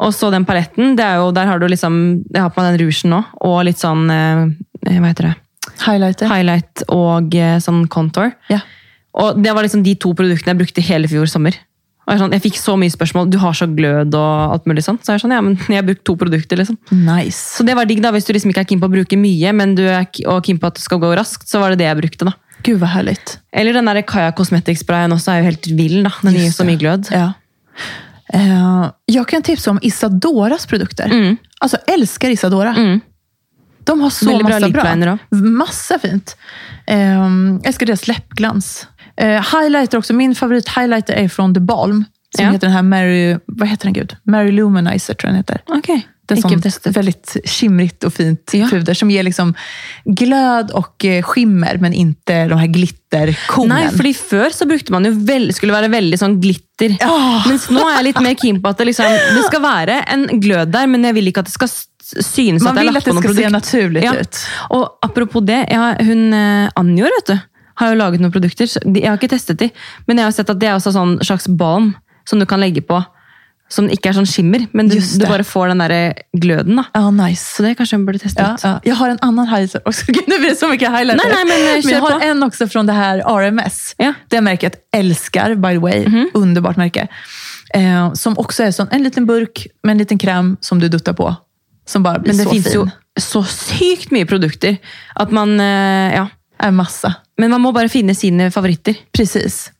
Og 0.00 0.14
så 0.16 0.30
den 0.32 0.46
paletten. 0.48 0.94
Det 0.96 1.04
er 1.04 1.20
jo, 1.20 1.30
der 1.36 1.50
har 1.50 1.60
du 1.60 1.66
liksom, 1.68 2.24
Jeg 2.32 2.40
har 2.42 2.50
på 2.54 2.62
meg 2.62 2.72
den 2.72 2.86
rougen 2.86 3.12
nå, 3.12 3.20
og 3.44 3.58
litt 3.68 3.82
sånn 3.82 4.06
eh, 4.10 4.46
Hva 4.88 5.10
heter 5.10 5.30
det? 5.30 5.34
highlighter. 5.84 6.28
Highlight 6.30 6.82
og 6.92 7.34
eh, 7.34 7.58
sånn 7.62 7.86
contour. 7.90 8.32
Ja. 8.52 8.60
Og 9.20 9.38
det 9.42 9.52
var 9.54 9.66
liksom 9.66 9.82
de 9.84 9.94
to 10.00 10.12
produktene 10.16 10.54
jeg 10.54 10.60
brukte 10.62 10.84
hele 10.84 11.10
fjor 11.10 11.28
sommer. 11.30 11.56
Og 12.04 12.12
jeg, 12.12 12.20
sånn, 12.20 12.34
jeg 12.36 12.42
fikk 12.44 12.58
så 12.60 12.74
mye 12.76 12.92
spørsmål. 12.92 13.30
Du 13.32 13.38
har 13.40 13.54
så 13.56 13.66
glød 13.70 14.14
og 14.18 14.52
alt 14.52 14.66
mulig 14.68 14.84
sånt. 14.84 15.00
Så 15.04 15.14
jeg 15.14 15.20
er 15.20 15.24
sånn, 15.24 15.32
ja, 15.32 15.40
men 15.44 15.56
jeg 15.72 15.78
har 15.80 15.86
brukt 15.86 16.04
to 16.04 16.16
produkter, 16.20 16.60
liksom. 16.60 16.76
Nice. 16.92 17.56
Så 17.56 17.64
det 17.64 17.76
var 17.78 17.88
digg 17.88 18.02
da, 18.04 18.12
hvis 18.12 18.28
du 18.28 18.34
liksom 18.36 18.52
ikke 18.52 18.60
er 18.66 18.68
keen 18.68 18.82
på 18.82 18.90
å 18.90 18.92
bruke 18.92 19.16
mye, 19.16 19.52
men 19.56 19.72
du 19.78 19.86
er 19.88 20.04
og 20.28 20.44
keen 20.44 20.60
på 20.60 20.68
at 20.68 20.76
det 20.76 20.84
skal 20.84 21.00
gå 21.00 21.14
raskt, 21.16 21.48
så 21.48 21.62
var 21.62 21.72
det 21.72 21.80
det 21.80 21.88
jeg 21.88 22.00
brukte. 22.02 22.28
da. 22.28 22.36
Gud 22.64 22.80
vad 22.80 22.88
härligt. 22.92 23.38
Eller 23.52 23.72
den 23.72 23.88
der 23.88 24.02
Kaja 24.02 24.32
Cosmetics-sprayen 24.32 25.12
også 25.12 25.32
er 25.32 25.42
jo 25.42 25.48
helt 25.50 25.66
vill. 25.66 26.02
da. 26.04 26.12
Den 26.22 26.36
gir 26.36 26.52
så 26.52 26.64
mye 26.68 26.80
glød. 26.80 27.10
Ja. 27.12 27.32
Eh, 28.32 28.90
jag 29.06 29.28
kan 29.28 29.42
tipsa 29.42 29.70
om 29.70 29.78
Isadoras 29.82 30.66
produkter. 30.66 31.06
Mm. 31.06 31.36
Alltså 31.60 31.76
älskar 31.76 32.30
Isadora. 32.30 32.74
Mm. 32.76 33.00
De 33.84 34.00
har 34.00 34.10
så 34.10 34.26
Väldigt 34.26 34.46
bra 34.46 34.54
massa 34.60 34.68
bra. 34.68 34.82
lip-liner 34.82 35.18
Massa 35.30 35.98
fint. 35.98 36.36
Eh, 36.86 37.26
älskar 37.64 37.86
deras 37.86 38.08
läppglans. 38.08 38.88
Eh, 39.16 39.28
highlighter 39.60 39.98
också. 39.98 40.12
Min 40.14 40.34
favorit 40.34 40.68
highlighter 40.68 41.14
är 41.14 41.28
från 41.28 41.54
The 41.54 41.60
Balm. 41.60 42.04
Som 42.36 42.44
Ja. 42.44 42.50
heter 42.52 42.66
den 42.66 42.74
här 42.76 42.82
Mary, 42.82 43.38
vad 43.46 43.68
heter 43.68 43.84
den 43.86 43.92
gud? 43.92 44.16
Mary 44.22 44.50
Luminizer 44.52 45.14
tror 45.14 45.28
jag 45.28 45.32
den 45.32 45.36
heter. 45.36 45.60
Ok, 45.66 46.00
Det 46.26 46.34
är 46.38 46.58
testet. 46.60 46.96
väldigt 46.96 47.36
skimrigt 47.44 48.04
och 48.04 48.14
fint 48.14 48.50
Ja. 48.52 48.68
puder 48.70 48.94
som 48.94 49.10
ger 49.10 49.22
liksom 49.22 49.54
glöd 50.04 50.70
och 50.70 51.04
eh, 51.04 51.22
skimmer, 51.22 51.76
men 51.78 51.92
inte 51.92 52.46
de 52.48 52.58
här 52.58 52.66
glitterkornen. 52.66 53.68
Nei, 53.76 53.90
fordi 53.96 54.14
Før 54.14 54.50
så 54.50 54.66
brukte 54.66 54.92
man 54.92 55.04
jo 55.04 55.12
vel, 55.26 55.50
skulle 55.54 55.72
være 55.74 55.88
veldig 55.92 56.18
sånn 56.20 56.38
glitter. 56.40 56.96
Ja. 57.00 57.42
Mens 57.48 57.68
nå 57.70 57.80
er 57.88 57.96
jeg 57.98 58.04
litt 58.08 58.20
mer 58.24 58.34
keen 58.40 58.60
på 58.62 58.68
at 58.72 58.78
det, 58.80 58.86
liksom, 58.90 59.04
det 59.36 59.44
skal 59.48 59.62
være 59.64 59.98
en 60.14 60.26
glød 60.40 60.72
der, 60.74 60.86
men 60.90 61.04
jeg 61.04 61.14
vil 61.14 61.28
ikke 61.32 61.44
at 61.44 61.50
det 61.50 61.54
skal 61.56 61.68
s- 61.68 61.88
synes 62.04 62.62
Man 62.62 62.76
at 62.76 62.82
jeg 62.84 62.86
vill 62.88 62.96
att 62.96 63.04
det 63.04 63.14
ska 63.14 63.14
noe 63.14 63.22
se 63.22 63.42
produkt. 63.42 63.52
naturligt 63.52 64.04
Ja. 64.04 64.12
ut. 64.20 64.36
Og 64.70 64.88
apropos 65.02 65.40
det, 65.44 65.60
har, 65.72 65.96
hun 66.04 66.32
eh, 66.34 66.70
Anjor 66.76 67.10
vet 67.18 67.26
du, 67.26 67.38
har 67.76 67.88
jo 67.90 67.96
laget 67.98 68.20
noen 68.20 68.32
produkter. 68.32 68.66
Jeg 68.94 69.08
har 69.08 69.16
ikke 69.18 69.28
testet 69.36 69.58
de, 69.58 69.70
men 70.06 70.16
jeg 70.18 70.24
har 70.24 70.32
sett 70.32 70.50
at 70.50 70.58
det 70.60 70.68
er 70.68 70.76
også 70.76 70.92
sånn 70.92 71.18
slags 71.24 71.48
balm 71.48 71.94
som 72.24 72.38
du 72.38 72.46
kan 72.46 72.60
legge 72.60 72.80
på. 72.86 73.04
Som 73.74 73.88
ikke 73.90 74.10
er 74.12 74.14
sånn 74.16 74.28
skimmer, 74.28 74.66
men 74.76 74.86
du, 74.90 74.94
du 75.00 75.18
det. 75.18 75.26
bare 75.28 75.42
får 75.44 75.72
den 75.72 75.80
der 75.82 75.94
gløden. 76.38 76.76
da. 76.78 76.84
Ja, 76.94 77.08
nice. 77.10 77.42
Så 77.56 77.64
det 77.64 77.72
kanskje 77.78 77.96
jeg 77.98 78.06
burde 78.06 78.20
teste 78.22 78.42
Ja, 78.44 78.54
ut. 78.54 78.62
ja. 78.64 78.74
Jag 78.84 78.94
har 79.00 79.08
en 79.10 79.18
annan 79.26 79.48
highlighter 79.50 79.82
också. 79.88 80.04
Gud, 80.12 80.24
nu 80.28 80.38
blir 80.38 80.50
det 80.50 80.56
så 80.60 80.68
mycket 80.68 80.90
highlighter. 80.92 81.24
Nej, 81.34 81.44
nej, 81.44 81.72
men, 81.74 81.82
kör 81.82 81.90
jag 81.90 82.00
har 82.00 82.18
på. 82.20 82.24
en 82.24 82.42
också 82.42 82.68
från 82.68 82.86
det 82.86 82.92
här 82.92 83.18
RMS. 83.26 83.94
Ja. 83.98 84.12
Det 84.28 84.40
märket 84.40 84.76
älskar, 84.96 85.54
by 85.54 85.72
the 85.74 85.78
way. 85.78 86.28
Underbart 86.34 86.76
märke. 86.76 87.08
Eh, 87.74 88.12
som 88.12 88.38
också 88.38 88.62
är 88.62 88.70
sån, 88.70 88.88
en 88.90 89.02
liten 89.02 89.26
burk 89.26 89.66
med 89.82 89.92
en 89.92 89.98
liten 89.98 90.18
kräm 90.18 90.56
som 90.60 90.78
du 90.80 90.88
duttar 90.88 91.12
på. 91.12 91.34
Som 91.86 92.02
bara 92.02 92.18
blir 92.18 92.32
Men 92.32 92.38
det 92.38 92.44
så 92.44 92.50
finnes 92.50 92.66
fin. 92.72 92.74
jo 92.74 92.88
så 93.20 93.44
sykt 93.44 94.10
mye 94.10 94.26
produkter 94.26 94.76
at 95.14 95.30
man 95.30 95.60
eh, 95.60 96.14
Ja. 96.14 96.28
En 96.62 96.74
massa. 96.76 97.14
Men 97.38 97.50
man 97.50 97.60
må 97.60 97.72
bare 97.72 97.88
finne 97.88 98.14
sine 98.14 98.50
favoritter. 98.50 98.94
Precis. 99.12 99.70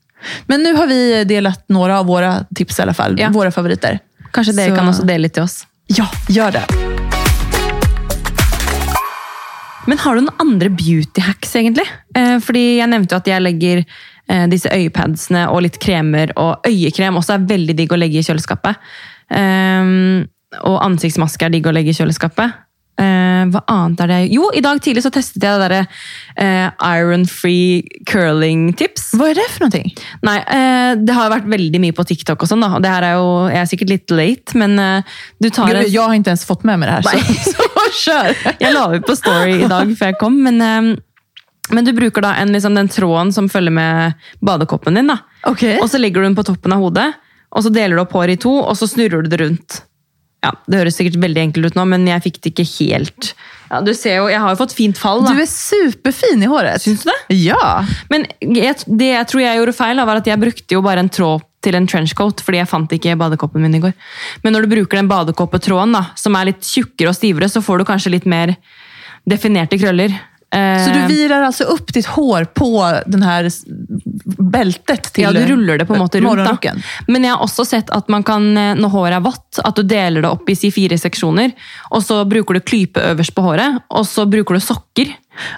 Men 0.47 0.63
nu 0.63 0.75
har 0.75 0.87
vi 0.87 1.25
delat 1.25 1.65
några 1.69 1.99
av 2.01 2.07
våra 2.07 2.45
tips 2.55 2.79
i 2.79 2.83
alla 2.83 2.95
fall. 2.95 3.17
Ja. 3.21 3.29
Våra 3.31 3.51
favoriter. 3.51 3.99
Kanskje 4.33 4.53
dere 4.57 4.71
Så- 4.71 4.77
kan 4.77 4.89
også 4.89 5.07
dele 5.07 5.23
litt 5.29 5.35
til 5.35 5.43
oss. 5.43 5.67
Ja, 5.87 6.07
gör 6.29 6.51
det. 6.51 6.65
Men 9.87 9.99
har 9.99 10.15
du 10.17 10.21
noen 10.25 10.41
andre 10.41 10.71
beauty 10.73 11.21
hacks, 11.21 11.57
egentlig? 11.57 11.85
Eh, 12.17 12.39
fordi 12.41 12.79
jeg 12.79 12.89
nevnte 12.89 13.13
jo 13.13 13.21
at 13.21 13.27
jeg 13.29 13.43
legger 13.45 13.83
eh, 14.29 14.47
disse 14.49 14.71
øyepadsene 14.73 15.43
og 15.53 15.61
litt 15.67 15.77
kremer, 15.83 16.33
og 16.41 16.65
øyekrem 16.65 17.19
også 17.21 17.35
er 17.37 17.45
veldig 17.51 17.77
digg 17.77 17.93
å 17.93 17.99
legge 18.01 18.23
i 18.23 18.25
kjøleskapet. 18.25 18.81
Eh, 19.31 19.91
og 20.65 20.79
ansiktsmaske 20.87 21.45
er 21.45 21.53
digg 21.53 21.67
å 21.69 21.75
legge 21.77 21.93
i 21.93 21.99
kjøleskapet. 21.99 22.55
Eh, 22.95 23.45
hva 23.51 23.61
annet 23.67 24.01
er 24.05 24.11
det? 24.13 24.19
Jo, 24.31 24.47
i 24.55 24.61
dag 24.63 24.79
tidlig 24.83 25.03
så 25.03 25.11
testet 25.11 25.43
jeg 25.43 25.59
det 25.59 25.65
derre 25.65 25.81
eh, 26.39 26.69
iron 26.95 27.25
free 27.27 27.83
curling 28.07 28.73
tips. 28.79 29.09
Vad 29.15 29.31
är 29.31 29.35
det 29.35 29.49
för 29.51 29.61
någonting? 29.61 29.95
Nei, 30.23 30.37
eh, 30.39 30.95
det 31.03 31.17
har 31.17 31.27
jo 31.27 31.33
vært 31.35 31.49
veldig 31.51 31.81
mye 31.83 31.97
på 31.97 32.05
TikTok 32.07 32.45
og 32.45 32.51
sånn, 32.51 32.63
da. 32.63 32.71
Og 32.77 32.85
det 32.85 32.93
her 32.93 33.07
er 33.09 33.17
jo, 33.19 33.33
jeg 33.51 33.61
er 33.63 33.71
sikkert 33.73 33.91
litt 33.91 34.15
late, 34.15 34.59
men 34.61 34.79
eh, 34.79 35.17
du 35.43 35.51
tar 35.51 35.73
Gud, 35.73 35.81
en 35.81 35.91
jag 35.91 36.07
har 36.07 36.15
inte 36.15 36.31
ens 36.31 36.45
fått 36.47 36.63
med 36.65 36.79
mig 36.79 36.89
det 36.89 36.93
här. 36.93 37.03
Så, 37.03 37.51
så 37.75 37.89
kör! 38.05 38.37
Jeg 38.61 38.73
la 38.75 38.85
ut 38.95 39.07
på 39.07 39.17
story 39.17 39.59
i 39.65 39.69
dag 39.69 39.91
før 39.99 40.13
jeg 40.13 40.19
kom, 40.21 40.37
men, 40.43 40.61
eh, 40.63 40.95
men 41.75 41.85
du 41.85 41.93
bruker 41.97 42.23
da 42.23 42.35
en, 42.39 42.53
liksom, 42.53 42.75
den 42.75 42.89
tråden 42.89 43.33
som 43.33 43.49
følger 43.49 43.75
med 43.75 44.13
badekoppen 44.41 44.95
din. 44.95 45.11
da. 45.11 45.19
Okej. 45.51 45.81
Og 45.83 45.91
så 45.91 45.99
legger 45.99 46.23
du 46.23 46.29
den 46.29 46.39
på 46.39 46.47
toppen 46.47 46.73
av 46.73 46.83
hodet, 46.83 47.11
og 47.51 47.67
så 47.67 47.75
deler 47.75 47.97
du 47.97 48.03
opp 48.03 48.15
håret 48.15 48.39
i 48.39 48.43
to, 48.47 48.55
og 48.63 48.79
så 48.79 48.87
snurrer 48.91 49.23
du 49.23 49.31
det 49.31 49.41
rundt. 49.43 49.83
Ja, 50.45 50.53
Det 50.69 50.83
høres 50.83 50.99
sikkert 51.01 51.17
veldig 51.23 51.41
enkelt 51.49 51.73
ut 51.73 51.77
nå, 51.79 51.87
men 51.89 52.05
jeg 52.11 52.21
fikk 52.27 52.41
det 52.45 52.53
ikke 52.53 52.67
helt 52.69 53.31
Ja, 53.71 53.81
du 53.81 53.91
ser 53.97 54.19
jo, 54.21 54.27
Jeg 54.29 54.43
har 54.43 54.53
jo 54.53 54.59
fått 54.61 54.75
fint 54.77 54.99
fall. 55.01 55.25
da. 55.25 55.33
Du 55.33 55.41
är 55.41 55.49
superfin 55.49 56.43
i 56.45 56.51
håret. 56.51 56.85
Syns 56.85 57.03
du 57.07 57.11
det? 57.11 57.39
Ja. 57.41 57.81
Men 58.13 58.27
jeg, 58.41 58.77
det 58.87 59.09
jeg 59.15 59.27
tror 59.31 59.41
jeg 59.43 59.59
gjorde 59.59 59.75
feil, 59.75 59.97
da, 59.99 60.05
var 60.07 60.21
at 60.21 60.29
jeg 60.29 60.39
brukte 60.43 60.77
jo 60.77 60.83
bare 60.85 61.01
en 61.03 61.09
tråd 61.11 61.43
til 61.65 61.79
en 61.79 61.87
trenchcoat, 61.89 62.43
fordi 62.45 62.61
jeg 62.61 62.69
fant 62.69 62.93
ikke 62.93 63.17
badekoppen 63.17 63.63
min 63.65 63.79
i 63.79 63.81
går. 63.81 63.95
Men 64.45 64.53
når 64.53 64.67
du 64.67 64.75
bruker 64.77 65.01
den 65.01 65.09
badekoppetråden, 65.09 65.97
da, 65.97 66.03
som 66.21 66.37
er 66.37 66.51
litt 66.51 66.61
tjukkere 66.61 67.09
og 67.09 67.17
stivere, 67.17 67.49
så 67.49 67.63
får 67.65 67.81
du 67.81 67.87
kanskje 67.89 68.13
litt 68.13 68.27
mer 68.29 68.53
definerte 69.25 69.79
krøller. 69.81 70.13
Eh, 70.55 70.85
Så 70.87 70.91
du 70.93 71.07
virar 71.07 71.43
alltså 71.43 71.65
upp 71.65 71.93
ditt 71.93 72.07
hår 72.07 72.45
på 72.45 73.01
den 73.07 73.23
här 73.23 73.51
bältet 74.39 75.13
till 75.13 75.25
ja, 75.25 75.33
du 75.33 75.47
ruller 75.47 75.79
det 75.79 75.87
på 75.87 75.95
en 75.95 75.99
måte. 75.99 76.21
Da. 76.21 76.25
morgonrocken? 76.29 76.83
Men 77.09 77.25
jeg 77.25 77.33
har 77.35 77.43
også 77.43 77.65
sett 77.65 77.91
at 77.91 78.09
man 78.09 78.23
kan, 78.23 78.57
eh, 78.57 78.75
når 78.75 78.89
håret 78.93 79.17
er 79.17 79.25
vått, 79.25 79.59
at 79.65 79.77
du 79.77 79.83
deler 79.83 80.23
det 80.23 80.31
opp 80.31 80.49
i 80.51 80.57
si 80.57 80.71
fire 80.75 80.99
seksjoner. 80.99 81.53
Og 81.91 82.05
så 82.05 82.21
bruker 82.29 82.55
du 82.55 82.61
klype 82.61 83.03
øverst 83.03 83.35
på 83.35 83.43
håret, 83.43 83.81
og 83.91 84.07
så 84.07 84.27
bruker 84.31 84.55
du 84.55 84.61
sokker. 84.61 85.11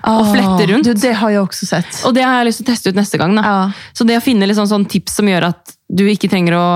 og 0.08 0.32
fletter 0.32 0.72
rundt. 0.72 0.84
Du, 0.84 0.94
det 0.94 1.12
har 1.12 1.30
jag 1.30 1.44
också 1.44 1.66
sett. 1.66 2.02
Og 2.04 2.14
det 2.14 2.22
har 2.24 2.44
til 2.44 2.64
å 2.64 2.70
teste 2.70 2.88
ut 2.88 2.96
neste 2.96 3.18
gang. 3.18 3.36
Da. 3.36 3.42
Ja. 3.42 3.70
Så 3.92 4.04
det 4.08 4.16
å 4.16 4.24
finne 4.24 4.46
litt 4.46 4.56
sånn, 4.56 4.68
sånn 4.70 4.88
tips 4.88 5.16
som 5.20 5.28
gjør 5.28 5.50
at 5.50 5.76
du 5.88 6.06
ikke 6.08 6.30
trenger 6.32 6.56
å 6.56 6.66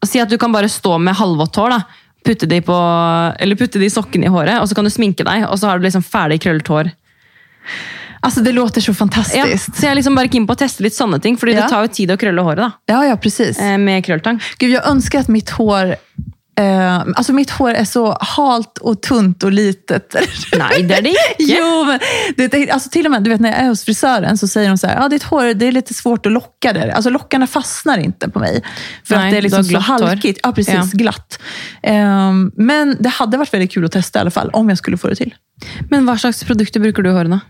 Si 0.00 0.16
at 0.16 0.30
du 0.30 0.38
kan 0.40 0.48
bare 0.52 0.64
stå 0.68 0.94
med 0.98 1.12
halvvått 1.14 1.56
hår. 1.60 1.70
da. 1.70 1.82
Putte 2.24 2.46
de, 2.48 2.60
på, 2.64 2.76
eller 3.38 3.56
putte 3.56 3.78
de 3.78 3.90
sokkene 3.92 4.24
i 4.24 4.32
håret, 4.32 4.56
og 4.60 4.68
så 4.68 4.74
kan 4.74 4.84
du 4.84 4.90
sminke 4.90 5.24
deg, 5.24 5.44
og 5.44 5.58
så 5.60 5.68
har 5.68 5.78
du 5.78 5.84
liksom 5.84 6.00
ferdig 6.02 6.38
krøllet 6.40 6.68
hår. 6.72 6.88
Alltså 8.22 8.40
det 8.40 8.52
låter 8.52 8.80
så 8.80 8.90
Ja, 8.90 8.94
fantastiskt. 8.94 9.76
så 9.76 9.82
jeg 9.86 9.90
er 9.90 9.94
liksom 9.94 10.14
bare 10.14 10.28
keen 10.28 10.46
på 10.46 10.52
å 10.52 10.58
teste 10.60 10.82
litt 10.82 10.94
sånne 10.94 11.20
ting, 11.22 11.36
fordi 11.40 11.54
Ja. 11.54 11.62
det 11.62 11.70
tar 11.70 11.82
jo 11.86 11.88
tid 11.88 12.10
å 12.10 12.16
krølle 12.20 12.42
håret 12.44 12.56
da, 12.56 12.70
Ja, 12.86 13.04
ja, 13.04 13.16
precis. 13.16 13.58
eh, 13.58 13.78
med 13.78 14.04
krølltang. 14.04 14.40
Gud, 14.58 14.70
jag 14.70 14.86
önskar 14.86 15.20
att 15.20 15.28
mitt 15.28 15.50
hår... 15.50 15.96
Eh, 16.60 17.00
alltså 17.16 17.32
mitt 17.32 17.50
hår 17.50 17.70
är 17.70 17.84
så 17.84 18.16
halt 18.20 18.78
och 18.78 19.02
tunt 19.02 19.42
och 19.42 19.52
litet. 19.52 20.14
Nei, 20.58 20.82
det 20.82 20.98
er 20.98 21.02
det 21.02 21.14
ikke. 21.38 21.58
Jo, 21.58 21.84
men 21.84 22.50
det, 22.50 22.70
alltså 22.70 22.90
till 22.90 23.06
och 23.06 23.10
med 23.12 23.22
du 23.22 23.30
vet, 23.30 23.40
när 23.40 23.50
jag 23.50 23.58
är 23.58 23.68
hos 23.68 23.84
frisören 23.84 24.38
så 24.38 24.48
säger 24.48 24.68
de 24.68 24.78
så 24.78 24.86
här, 24.86 25.00
ja, 25.00 25.08
ditt 25.08 25.22
hår 25.22 25.54
det 25.54 25.66
är 25.66 25.72
lite 25.72 25.94
svårt 25.94 26.26
att 26.26 26.32
locka 26.32 26.72
det. 26.72 26.92
Alltså 26.92 27.10
lockarna 27.10 27.46
fastnar 27.46 27.98
inte 27.98 28.28
på 28.30 28.38
mig. 28.38 28.64
För 29.04 29.16
Nej, 29.16 29.24
att 29.24 29.30
det 29.30 29.38
är 29.38 29.42
liksom 29.42 29.64
så 29.64 29.70
glatt 29.70 29.86
hår. 29.86 30.06
halkigt. 30.06 30.40
Ja, 30.42 30.52
precis. 30.52 30.74
Ja. 30.74 30.88
Glatt. 30.92 31.38
Ehm, 31.82 32.52
men 32.56 32.96
det 33.00 33.08
hade 33.08 33.36
varit 33.38 33.54
väldigt 33.54 33.72
kul 33.72 33.84
att 33.84 33.92
testa 33.92 34.18
i 34.18 34.20
alla 34.20 34.30
fall, 34.30 34.50
om 34.52 34.68
jag 34.68 34.78
skulle 34.78 34.98
få 34.98 35.08
det 35.08 35.16
till. 35.16 35.34
Men 35.90 36.04
hva 36.08 36.18
slags 36.18 36.44
produkter 36.44 36.80
bruker 36.80 37.02
du 37.02 37.10
håret 37.10 37.30
da? 37.30 37.40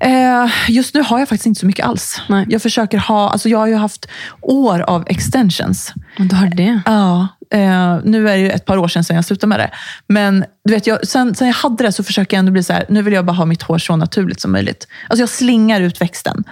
Eh, 0.00 0.50
just 0.68 0.94
nu 0.94 1.02
har 1.02 1.18
jag 1.18 1.28
faktiskt 1.28 1.46
inte 1.46 1.60
så 1.60 1.66
mycket 1.66 1.86
alls. 1.86 2.20
Nej. 2.28 2.46
Jag 2.48 2.62
försöker 2.62 2.98
ha, 2.98 3.30
alltså 3.30 3.48
jag 3.48 3.58
har 3.58 3.66
ju 3.66 3.74
haft 3.74 4.06
år 4.40 4.80
av 4.80 5.04
extensions. 5.06 5.92
Du 6.18 6.36
har 6.36 6.46
det? 6.46 6.80
Ja, 6.86 7.28
eh, 7.54 7.98
nu 8.04 8.28
är 8.28 8.32
det 8.36 8.42
ju 8.42 8.50
ett 8.50 8.64
par 8.64 8.76
år 8.76 8.88
sedan, 8.88 9.04
sedan 9.04 9.16
jag 9.16 9.24
slutade 9.24 9.48
med 9.48 9.58
det. 9.60 9.70
Men 10.08 10.44
du 10.64 10.72
vet, 10.74 10.86
jag, 10.86 11.06
sen, 11.06 11.34
sen 11.34 11.46
jag 11.46 11.54
hade 11.54 11.84
det 11.84 11.92
så 11.92 12.04
försöker 12.04 12.36
jag 12.36 12.38
ändå 12.38 12.52
bli 12.52 12.62
så 12.62 12.72
här, 12.72 12.84
nu 12.88 13.02
vill 13.02 13.14
jag 13.14 13.24
bara 13.24 13.32
ha 13.36 13.44
mitt 13.44 13.62
hår 13.62 13.78
så 13.78 13.96
naturligt 13.96 14.40
som 14.40 14.52
möjligt. 14.52 14.88
Alltså 15.08 15.22
jag 15.22 15.28
slingar 15.28 15.80
ut 15.80 16.00
växten 16.00 16.44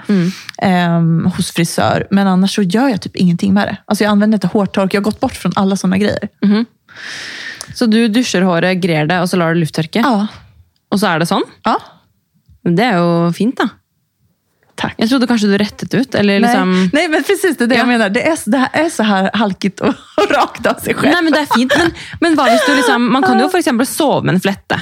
eh, 0.62 1.00
hos 1.36 1.50
frisör, 1.52 2.06
men 2.10 2.26
annars 2.26 2.54
så 2.54 2.62
gör 2.62 2.88
jag 2.88 3.00
typ 3.00 3.16
ingenting 3.16 3.54
med 3.54 3.68
det. 3.68 3.76
Alltså 3.84 4.04
jag 4.04 4.10
använder 4.10 4.36
inte 4.36 4.46
hårtork, 4.46 4.94
jag 4.94 5.00
har 5.00 5.04
gått 5.04 5.20
bort 5.20 5.36
från 5.36 5.52
alla 5.56 5.76
sådana 5.76 5.98
grejer. 5.98 6.28
Så 7.74 7.86
du 7.86 8.08
dusjer 8.08 8.42
håret, 8.42 8.78
grer 8.78 9.06
det, 9.06 9.20
og 9.20 9.28
så 9.30 9.36
lar 9.36 9.54
du 9.54 9.60
lufttørke? 9.60 10.02
Ja, 10.04 10.26
Og 10.92 11.00
så 11.00 11.06
er 11.08 11.22
det 11.22 11.26
sånn? 11.30 11.44
ja 11.64 11.78
Det 12.68 12.84
er 12.84 12.98
jo 13.00 13.32
fint, 13.32 13.56
da. 13.56 13.68
Tack. 14.74 14.94
Jeg 14.98 15.08
trodde 15.08 15.26
kanskje 15.26 15.48
du 15.52 15.58
rettet 15.58 15.94
ut, 15.94 16.14
eller 16.14 16.40
liksom 16.40 16.70
Nej, 16.72 16.90
nej, 16.92 17.08
men 17.08 17.22
precis 17.22 17.56
det 17.56 17.64
är 17.64 17.68
det 17.68 17.74
Ja. 17.74 17.78
jag 17.80 17.88
menar. 17.88 18.08
Det 18.10 18.22
är, 18.28 18.38
det 18.50 18.58
här 18.58 18.70
är 18.72 18.88
så 18.88 19.02
här 19.02 19.30
halkigt 19.34 19.80
och, 19.80 19.88
och 20.16 20.30
rakt 20.30 20.66
av 20.66 20.74
sig 20.74 20.94
själv. 20.94 21.12
Nei, 21.14 21.22
men 21.22 21.32
det 21.32 21.40
er 21.40 21.54
fint. 21.56 21.72
Men, 21.78 21.92
men 22.20 22.48
hvis 22.48 22.66
du 22.66 22.74
liksom 22.76 23.12
Man 23.12 23.22
kan 23.22 23.40
jo 23.40 23.48
for 23.48 23.58
eksempel 23.58 23.86
sove 23.86 24.26
med 24.26 24.34
en 24.34 24.40
flette 24.40 24.80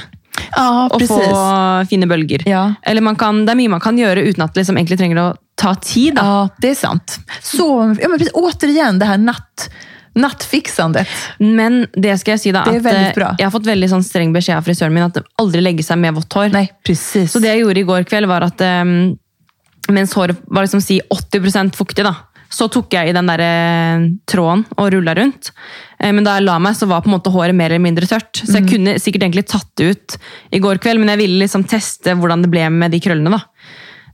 ja, 0.55 0.87
og 0.91 0.99
precis. 0.99 1.17
få 1.17 1.85
fine 1.89 2.07
bølger. 2.07 2.43
Ja. 2.49 2.73
Eller 2.83 3.01
man 3.01 3.15
kan, 3.15 3.45
det 3.45 3.51
er 3.53 3.59
mye 3.59 3.69
man 3.69 3.81
kan 3.83 3.97
gjøre 3.97 4.23
uten 4.23 4.43
at 4.43 4.53
det 4.53 4.63
liksom 4.63 4.77
egentlig 4.77 4.97
trenger 4.99 5.19
å 5.21 5.29
ta 5.55 5.75
tid. 5.75 6.15
Da. 6.15 6.25
Ja, 6.25 6.49
det 6.57 6.69
är 6.69 6.75
sant. 6.75 7.19
Så, 7.41 7.95
ja, 8.01 8.09
men 8.09 8.17
precis, 8.17 8.33
återigen, 8.33 8.99
det 8.99 9.05
här 9.05 9.17
natt, 9.17 9.69
nattfixandet. 10.15 11.07
Men 11.37 11.87
det 11.93 12.17
skal 12.19 12.35
jeg 12.35 12.43
si 12.43 12.51
da, 12.55 12.63
Det 12.65 12.81
at 12.81 12.85
veldig 12.87 13.09
eh, 13.09 13.15
bra. 13.15 13.33
jeg 13.37 13.45
har 13.47 13.53
fått 13.53 13.69
veldig 13.69 13.89
sånn 13.91 14.03
streng 14.03 14.33
beskjed 14.35 14.57
av 14.57 14.67
frisøren 14.67 14.93
min 14.95 15.07
at 15.07 15.21
aldri 15.41 15.61
legge 15.63 15.85
seg 15.85 15.99
med 16.01 16.17
vått 16.17 16.33
hår. 16.33 16.49
Nej, 16.55 16.71
precis. 16.85 17.31
Så 17.31 17.39
det 17.43 17.53
jeg 17.53 17.63
gjorde 17.65 17.83
i 17.83 17.87
går 17.87 18.07
kveld, 18.09 18.29
var 18.31 18.47
at 18.47 18.61
eh, 18.65 18.83
mens 19.89 20.13
håret 20.13 20.37
var 20.47 20.67
liksom 20.67 20.83
si 20.83 20.99
80 21.09 21.73
fuktig, 21.75 22.03
da, 22.05 22.15
så 22.51 22.67
tok 22.71 22.91
jeg 22.93 23.09
i 23.09 23.15
den 23.15 23.29
der 23.31 23.41
eh, 23.45 24.07
tråden 24.27 24.65
og 24.77 24.89
rulla 24.93 25.15
rundt. 25.15 25.51
Eh, 25.99 26.11
Men 26.11 26.23
da 26.27 26.35
jeg 26.37 26.45
la 26.45 26.57
meg, 26.59 26.75
så 26.75 26.87
var 26.89 27.01
på 27.01 27.09
en 27.09 27.15
måte 27.15 27.31
håret 27.31 27.55
mer 27.55 27.71
eller 27.71 27.83
mindre 27.83 28.09
tørt. 28.09 28.43
Så 28.43 28.59
jeg 28.59 28.67
kunne 28.67 28.97
sikkert 28.99 29.23
egentlig 29.23 29.47
tatt 29.47 29.69
det 29.79 29.91
ut 29.93 30.17
i 30.51 30.59
går 30.59 30.81
kveld, 30.83 30.99
men 30.99 31.13
jeg 31.13 31.23
ville 31.23 31.45
liksom 31.45 31.63
teste 31.63 32.17
hvordan 32.19 32.43
det 32.43 32.51
ble 32.51 32.67
med 32.69 32.91
de 32.91 32.99
krøllene. 33.03 33.31
da. 33.31 33.45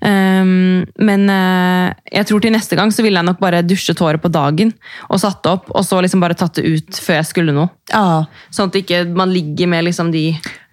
Um, 0.01 0.85
men 1.01 1.23
eh, 1.33 1.93
jeg 2.19 2.27
tror 2.29 2.43
til 2.43 2.51
neste 2.53 2.77
gang 2.77 2.91
så 2.93 3.01
ville 3.01 3.17
jeg 3.17 3.25
nok 3.25 3.39
bare 3.41 3.63
dusjet 3.65 3.97
håret 3.99 4.21
på 4.21 4.29
dagen 4.29 4.69
og 5.09 5.19
satt 5.23 5.39
det 5.43 5.51
opp, 5.55 5.71
og 5.73 5.85
så 5.87 6.01
liksom 6.05 6.21
bare 6.21 6.37
tatt 6.37 6.59
det 6.59 6.65
ut 6.69 6.99
før 7.01 7.17
jeg 7.19 7.29
skulle 7.31 7.55
noe. 7.55 7.71
Ja, 7.89 8.25
Sånn 8.53 8.69
at 8.69 8.77
ikke 8.77 9.03
man 9.09 9.33
ligger 9.33 9.67
med 9.71 9.87
liksom 9.87 10.11
de 10.13 10.27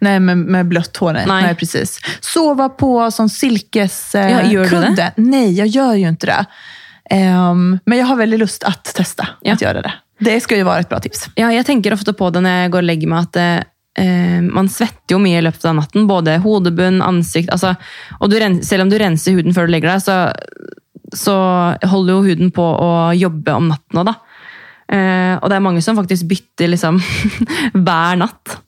nej, 0.04 0.18
med, 0.20 0.36
med 0.44 0.68
blött 0.68 0.96
hår. 1.00 1.12
Nej. 1.22 1.26
Nej. 1.48 1.54
precis. 1.56 1.96
Sova 2.20 2.68
på 2.68 3.10
sån 3.10 3.28
silkeskudde. 3.32 4.28
Ja, 4.30 4.40
Eh, 4.44 4.52
gör 4.52 4.64
du 4.64 4.70
kudde. 4.70 5.12
Nej, 5.16 5.52
jag 5.52 5.66
gör 5.66 5.94
ju 5.94 6.08
inte 6.08 6.26
det. 6.26 6.44
Ehm, 7.10 7.78
men 7.84 7.98
jag 7.98 8.06
har 8.06 8.16
väldigt 8.16 8.40
lust 8.40 8.64
att 8.64 8.84
testa 8.84 9.28
Ja. 9.40 9.52
att 9.52 9.62
göra 9.62 9.82
det. 9.82 9.92
Det 10.18 10.40
ska 10.40 10.56
ju 10.56 10.62
vara 10.62 10.78
ett 10.78 10.88
bra 10.88 11.00
tips. 11.00 11.28
Ja, 11.34 11.52
jeg 11.52 11.66
tenker 11.66 11.92
ofte 11.92 12.12
på 12.12 12.30
det 12.30 12.40
når 12.40 12.50
jeg 12.50 12.70
går 12.70 12.78
og 12.84 12.84
legger 12.88 13.08
meg, 13.10 13.18
at 13.28 13.36
eh, 13.98 14.40
man 14.42 14.68
svetter 14.68 15.16
jo 15.16 15.20
mye 15.22 15.40
i 15.40 15.44
løpet 15.44 15.64
av 15.70 15.78
natten. 15.78 16.08
Både 16.10 16.38
hodebunn, 16.44 17.02
ansikt 17.04 17.52
altså, 17.54 17.74
Og 18.20 18.30
du 18.30 18.38
selv 18.62 18.86
om 18.86 18.92
du 18.92 18.98
renser 19.00 19.38
huden 19.38 19.54
før 19.56 19.68
du 19.68 19.74
legger 19.74 19.94
deg, 19.94 20.04
så, 20.04 20.18
så 21.14 21.36
holder 21.88 22.16
jo 22.16 22.28
huden 22.28 22.52
på 22.54 22.62
å 22.64 22.92
jobbe 23.16 23.56
om 23.56 23.70
natten 23.72 24.02
òg, 24.02 24.12
da. 24.12 24.16
Eh, 24.84 25.34
og 25.40 25.48
det 25.48 25.56
er 25.56 25.64
mange 25.64 25.80
som 25.82 25.96
faktisk 25.96 26.28
bytter 26.28 26.68
liksom 26.74 27.00
hver 27.86 28.20
natt. 28.20 28.58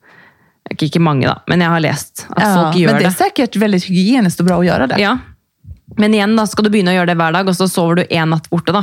Ikke, 0.72 0.88
ikke 0.88 1.02
mange, 1.04 1.28
da, 1.28 1.38
men 1.46 1.62
jeg 1.62 1.70
har 1.70 1.82
lest 1.84 2.24
at 2.32 2.42
folk 2.42 2.72
men 2.72 2.80
gjør 2.80 2.96
det 2.98 3.04
är 3.04 3.10
det. 3.10 3.16
säkert 3.16 3.56
väldigt 3.56 3.84
hygieniskt 3.84 4.40
och 4.40 4.46
bra 4.46 4.58
att 4.58 4.66
göra 4.66 4.86
det. 4.86 4.96
Ja. 4.98 5.18
Men 5.96 6.14
igjen, 6.14 6.36
da 6.36 6.46
skal 6.46 6.66
du 6.66 6.70
begynne 6.70 6.90
å 6.90 6.96
gjøre 6.96 7.12
det 7.12 7.20
hver 7.20 7.36
dag, 7.36 7.48
og 7.48 7.54
så 7.54 7.68
sover 7.70 8.00
du 8.00 8.02
én 8.10 8.32
natt 8.32 8.50
borte. 8.50 8.72
da. 8.74 8.82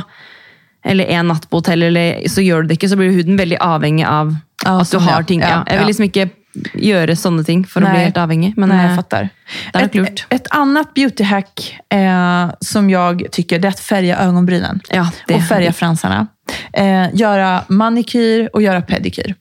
Eller 0.84 1.04
én 1.04 1.26
natt 1.26 1.48
på 1.50 1.56
hotell, 1.56 1.82
eller 1.82 2.28
så 2.28 2.42
gjør 2.44 2.62
du 2.62 2.68
det 2.68 2.78
ikke, 2.78 2.88
så 2.92 2.96
blir 3.00 3.14
huden 3.16 3.38
veldig 3.40 3.58
avhengig 3.60 4.04
av 4.06 4.34
Ja, 4.64 4.80
at 4.80 4.90
du 4.90 4.98
har 4.98 5.22
ting. 5.22 5.40
Ja, 5.40 5.48
Ja, 5.48 5.62
jeg 5.66 5.78
vil 5.78 5.82
ja. 5.82 5.86
liksom 5.86 6.04
ikke 6.04 6.30
gjøre 6.78 7.16
sånne 7.18 7.44
ting 7.44 7.64
å 7.64 7.80
bli 7.80 7.88
Nej. 7.88 8.04
helt 8.04 8.16
avhengig. 8.16 8.52
Men 8.56 8.68
Nej, 8.68 8.78
eh, 8.78 8.86
jag 8.86 8.96
fattar. 8.96 9.28
det 9.72 9.78
är 9.78 9.84
ett, 9.84 9.92
klokt. 9.92 10.26
ett 10.30 10.46
annat 10.50 10.94
beautyhack 10.94 11.80
eh, 11.92 12.50
som 12.60 12.90
jag 12.90 13.24
tycker 13.32 13.58
det 13.58 13.68
är 13.68 13.70
att 13.70 13.80
färga 13.80 14.18
ögonbrynen. 14.18 14.80
Ja, 14.90 15.10
och 15.34 15.42
färga 15.42 15.72
fransarna. 15.72 16.26
Eh, 16.72 17.14
göra 17.14 17.64
manikyr 17.68 18.50
och 18.52 18.62
göra 18.62 18.82
pedikyr. 18.82 19.34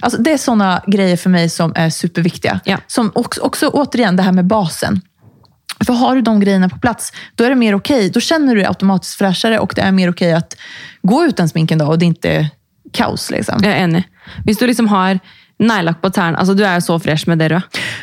Alltså, 0.00 0.22
det 0.22 0.32
är 0.32 0.38
sådana 0.38 0.82
grejer 0.86 1.16
för 1.16 1.30
mig 1.30 1.48
som 1.48 1.72
är 1.76 1.90
superviktiga. 1.90 2.60
Ja. 2.64 2.78
Som 2.86 3.12
också, 3.14 3.40
också 3.40 3.68
återigen 3.68 4.16
det 4.16 4.22
här 4.22 4.32
med 4.32 4.44
basen. 4.44 5.00
För 5.84 5.92
har 5.92 6.14
du 6.14 6.22
de 6.22 6.40
grejerna 6.40 6.68
på 6.68 6.78
plats, 6.78 7.12
då 7.34 7.44
är 7.44 7.48
det 7.48 7.54
mer 7.54 7.74
okej. 7.74 8.10
Då 8.10 8.20
känner 8.20 8.54
du 8.54 8.60
dig 8.60 8.68
automatiskt 8.68 9.18
fräschare 9.18 9.58
och 9.58 9.72
det 9.76 9.82
är 9.82 9.92
mer 9.92 10.10
okej 10.10 10.32
att 10.32 10.56
gå 11.02 11.24
utan 11.24 11.48
smink 11.48 11.70
en 11.70 11.78
dag 11.78 11.88
och 11.88 11.98
det 11.98 12.04
inte 12.04 12.30
är 12.30 12.48
kaos. 12.92 13.30
Liksom. 13.30 13.64
jeg 13.64 13.72
er 13.72 13.84
enig. 13.84 14.04
Hvis 14.44 14.58
du 14.58 14.66
liksom 14.66 14.88
har 14.88 15.18
neglelakk 15.56 16.02
på 16.02 16.10
tærne 16.12 16.36
altså 16.36 16.54
Du 16.54 16.64
jo 16.64 16.80
så 16.84 16.98
fresh 17.00 17.28
med 17.28 17.38
det 17.38 17.48
røde. 17.48 17.62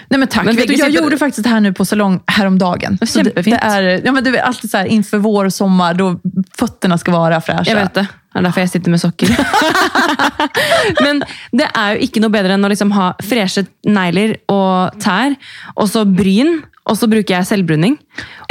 Nej 0.10 0.20
men 0.20 0.28
tack. 0.28 0.46
Men 0.46 0.56
Vet 0.56 0.68
du, 0.68 0.74
jag 0.74 0.90
gjorde 0.90 1.18
faktiskt 1.18 1.44
det 1.44 1.50
här 1.50 1.60
nu 1.60 1.74
på 1.74 1.86
salong 1.86 2.20
häromdagen. 2.28 2.98
Så 3.02 3.22
det, 3.22 3.32
det 3.36 3.52
är, 3.52 4.02
ja, 4.06 4.12
men 4.12 4.24
det 4.24 4.30
är 4.30 4.42
alltid 4.42 4.72
så 4.72 4.78
här, 4.78 4.86
inför 4.86 5.18
vår 5.18 5.46
och 5.46 5.54
sommar, 5.54 5.94
då 5.94 6.20
fötterna 6.58 6.98
ska 6.98 7.12
vara 7.12 7.42
fräscha. 7.42 7.70
Jeg 7.70 7.76
vet 7.76 7.94
det. 7.94 8.08
Det 8.34 8.40
er 8.40 8.44
derfor 8.48 8.64
jeg 8.64 8.70
sitter 8.70 8.90
med 8.90 9.02
sokker. 9.02 9.30
Men 11.06 11.20
det 11.54 11.68
er 11.70 11.94
jo 11.94 12.08
ikke 12.08 12.22
noe 12.24 12.34
bedre 12.34 12.56
enn 12.56 12.66
å 12.66 12.72
liksom 12.72 12.90
ha 12.96 13.12
freshe 13.22 13.62
negler 13.86 14.40
og 14.50 14.98
tær, 15.04 15.36
og 15.76 15.86
så 15.92 16.02
bryn, 16.10 16.64
og 16.84 17.00
så 17.00 17.08
bruker 17.08 17.38
jeg 17.38 17.48
selvbruning. 17.48 17.98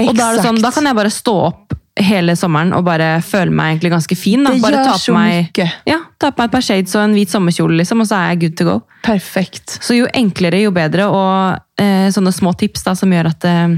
Og 0.01 0.12
da, 0.16 0.30
er 0.30 0.39
det 0.39 0.45
sånn, 0.45 0.59
Exakt. 0.59 0.64
da 0.64 0.70
kan 0.76 0.89
jeg 0.89 0.99
bare 0.99 1.12
stå 1.12 1.35
opp 1.51 1.78
hele 2.01 2.33
sommeren 2.41 2.72
og 2.72 2.87
bare 2.87 3.18
føle 3.24 3.53
meg 3.53 3.74
egentlig 3.74 3.93
ganske 3.93 4.16
fin. 4.16 4.45
Da. 4.47 4.55
Det 4.55 4.64
bare 4.64 4.85
gjør 4.87 5.01
så 5.03 5.14
meg, 5.16 5.51
mye. 5.59 5.68
Ja, 5.89 5.99
ta 6.16 6.30
på 6.33 6.41
meg 6.41 6.49
et 6.49 6.55
par 6.57 6.64
shades 6.64 6.97
og 6.97 7.05
en 7.05 7.16
hvit 7.16 7.33
sommerkjole, 7.33 7.76
liksom, 7.83 8.01
og 8.01 8.09
så 8.09 8.18
er 8.18 8.33
jeg 8.33 8.43
good 8.47 8.57
to 8.61 8.68
go. 8.68 8.76
Perfekt. 9.05 9.76
Så 9.85 9.99
jo 9.99 10.09
enklere, 10.16 10.62
jo 10.64 10.72
bedre. 10.74 11.11
Og 11.12 11.83
eh, 11.83 12.09
sånne 12.14 12.33
små 12.33 12.55
tips 12.57 12.87
da, 12.89 12.97
som 12.99 13.12
gjør 13.12 13.28
at 13.35 13.49
eh, 13.49 13.76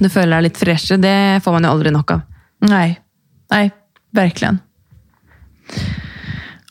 du 0.00 0.08
føler 0.08 0.34
deg 0.34 0.48
litt 0.48 0.60
freshere, 0.60 1.00
det 1.00 1.16
får 1.44 1.58
man 1.58 1.68
jo 1.68 1.74
aldri 1.76 1.94
nok 1.94 2.16
av. 2.16 2.24
Nej, 2.66 2.96
nej, 3.52 3.70
verkligen. 4.16 4.58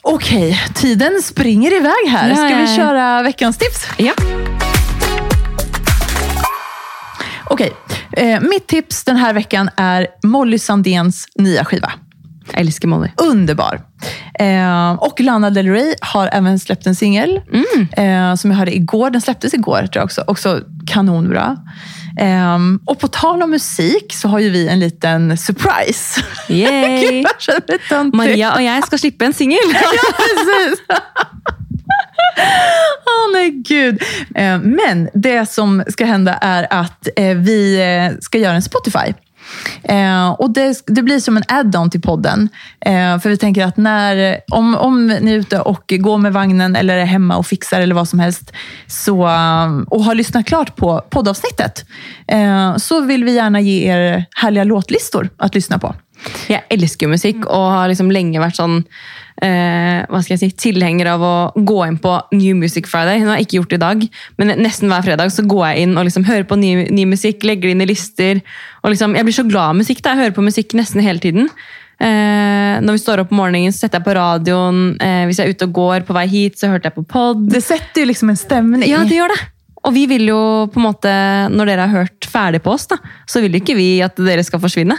Okej, 0.05 0.59
tiden 0.75 1.21
springer 1.21 1.77
iväg 1.77 2.09
här. 2.09 2.35
Ska 2.35 2.55
vi 2.57 2.75
köra 2.75 3.23
veckans 3.23 3.57
tips? 3.57 3.87
Ja. 3.97 4.13
Okej, 7.49 7.73
eh, 8.11 8.41
mitt 8.41 8.67
tips 8.67 9.03
den 9.03 9.15
här 9.17 9.33
veckan 9.33 9.69
är 9.77 10.07
Molly 10.23 10.59
Sandéns 10.59 11.27
nya 11.35 11.65
skiva. 11.65 11.91
Jeg 12.53 12.61
elsker 12.61 12.87
Molly. 12.87 13.09
Underbar. 13.17 13.81
Eh, 14.39 14.91
och 14.91 15.19
Lana 15.19 15.49
Del 15.49 15.67
Rey 15.67 15.95
har 16.01 16.29
även 16.31 16.59
släppt 16.59 16.87
en 16.87 16.95
singel 16.95 17.41
eh, 17.97 18.35
som 18.35 18.51
jag 18.51 18.57
hörde 18.57 18.75
igår. 18.75 19.09
Den 19.09 19.21
släpptes 19.21 19.53
igår 19.53 19.77
tror 19.77 19.89
jag 19.93 20.03
också. 20.03 20.23
Också 20.27 20.61
kanonbra. 20.87 21.57
Eh, 22.19 22.57
och 22.85 22.99
på 22.99 23.07
tal 23.07 23.43
om 23.43 23.49
musik 23.49 24.13
så 24.13 24.27
har 24.27 24.39
ju 24.39 24.49
vi 24.49 24.67
en 24.67 24.79
liten 24.79 25.37
surprise. 25.37 26.21
Yay! 26.49 26.99
Gud, 26.99 27.25
jag. 27.89 28.15
Maria 28.15 28.53
og 28.53 28.63
jeg 28.63 28.83
skal 28.83 28.99
slippe 28.99 29.25
en 29.25 29.33
singel. 29.33 29.73
Precis. 30.17 30.85
Åh 33.05 33.33
nej, 33.33 33.51
gud. 33.51 34.01
Eh, 34.35 34.59
men 34.59 35.09
det 35.13 35.49
som 35.49 35.83
ska 35.87 36.05
hända 36.05 36.33
är 36.33 36.67
att 36.69 37.07
eh, 37.15 37.37
vi 37.37 37.81
eh, 37.81 38.19
ska 38.19 38.37
göra 38.37 38.55
en 38.55 38.61
Spotify. 38.61 39.13
Eh, 39.83 40.29
och 40.29 40.49
det, 40.53 40.83
det 40.87 41.03
blir 41.03 41.19
som 41.19 41.37
en 41.37 41.43
add-on 41.47 41.89
till 41.89 42.01
podden. 42.01 42.49
Eh, 42.85 43.19
för 43.19 43.29
vi 43.29 43.37
tänker 43.37 43.65
att 43.65 43.77
när, 43.77 44.39
om, 44.51 44.75
om 44.75 45.07
ni 45.07 45.31
är 45.31 45.35
ute 45.35 45.59
och 45.59 45.83
går 45.99 46.17
med 46.17 46.33
vagnen 46.33 46.75
eller 46.75 46.97
är 46.97 47.05
hemma 47.05 47.37
och 47.37 47.47
fixar 47.47 47.81
eller 47.81 47.95
vad 47.95 48.09
som 48.09 48.19
helst 48.19 48.51
så, 48.87 49.21
och 49.87 50.03
har 50.03 50.15
lyssnat 50.15 50.45
klart 50.45 50.75
på 50.75 51.01
poddavsnittet 51.09 51.85
eh, 52.27 52.77
så 52.77 53.01
vill 53.01 53.23
vi 53.23 53.35
gärna 53.35 53.59
ge 53.59 53.91
er 53.91 54.25
härliga 54.35 54.63
låtlistor 54.63 55.29
att 55.37 55.55
lyssna 55.55 55.79
på. 55.79 55.95
Jag 56.47 56.61
älskar 56.69 57.07
musik 57.07 57.45
och 57.45 57.61
har 57.61 57.87
liksom 57.87 58.11
länge 58.11 58.39
varit 58.39 58.55
sån 58.55 58.83
eh, 59.43 60.05
hva 60.09 60.21
skal 60.23 60.35
jeg 60.35 60.41
si, 60.43 60.49
tilhenger 60.69 61.09
av 61.11 61.23
å 61.25 61.35
gå 61.55 61.79
inn 61.87 61.97
på 62.01 62.13
New 62.35 62.55
Music 62.59 62.87
Friday. 62.91 63.23
Nå 63.23 63.33
har 63.33 63.41
jeg 63.41 63.47
ikke 63.49 63.59
gjort 63.61 63.73
det 63.73 63.79
i 63.79 63.85
dag, 63.85 64.05
men 64.39 64.53
nesten 64.63 64.91
hver 64.91 65.05
fredag 65.07 65.33
så 65.35 65.45
går 65.47 65.65
jeg 65.69 65.87
inn 65.87 65.97
og 65.97 66.05
liksom 66.07 66.27
hører 66.27 66.45
på 66.49 66.59
ny, 66.59 66.73
ny 66.95 67.07
musikk, 67.09 67.43
legger 67.47 67.69
det 67.69 67.77
inn 67.77 67.85
i 67.87 67.89
lister. 67.91 68.43
og 68.83 68.93
liksom, 68.93 69.15
Jeg 69.15 69.27
blir 69.27 69.39
så 69.39 69.47
glad 69.47 69.73
av 69.73 69.81
musikk. 69.81 70.01
da, 70.01 70.13
Jeg 70.15 70.23
hører 70.23 70.37
på 70.37 70.45
musikk 70.45 70.77
nesten 70.77 71.01
hele 71.01 71.19
tiden. 71.19 71.49
Eh, 71.95 72.75
når 72.83 72.91
vi 72.97 72.99
står 72.99 73.23
opp 73.23 73.31
om 73.31 73.39
morgenen, 73.39 73.71
så 73.71 73.85
setter 73.85 74.01
jeg 74.01 74.07
på 74.07 74.15
radioen. 74.17 74.79
Eh, 74.99 75.25
hvis 75.27 75.39
jeg 75.39 75.47
er 75.47 75.55
ute 75.55 75.67
og 75.69 75.75
går 75.77 76.05
på 76.07 76.15
vei 76.17 76.27
hit, 76.27 76.59
så 76.59 76.67
hørte 76.71 76.89
jeg 76.89 76.95
på 76.97 77.05
pod. 77.07 77.45
Det 77.51 77.63
setter 77.63 78.03
ju 78.03 78.05
liksom 78.11 78.29
en 78.29 78.39
stämning. 78.39 78.87
Ja, 78.89 79.03
det 79.07 79.15
gjør 79.15 79.31
det. 79.31 79.41
Og 79.85 79.93
vi 79.93 80.05
vil 80.09 80.25
jo 80.27 80.39
på 80.73 80.81
en 80.81 80.87
måte, 80.87 81.11
når 81.53 81.69
dere 81.69 81.85
har 81.85 82.03
hørt 82.03 82.25
ferdig 82.25 82.63
på 82.65 82.73
oss, 82.73 82.87
da, 82.89 82.97
så 83.29 83.41
vil 83.43 83.53
ikke 83.59 83.75
vi 83.77 84.01
at 84.01 84.17
dere 84.17 84.43
skal 84.43 84.59
forsvinne. 84.59 84.97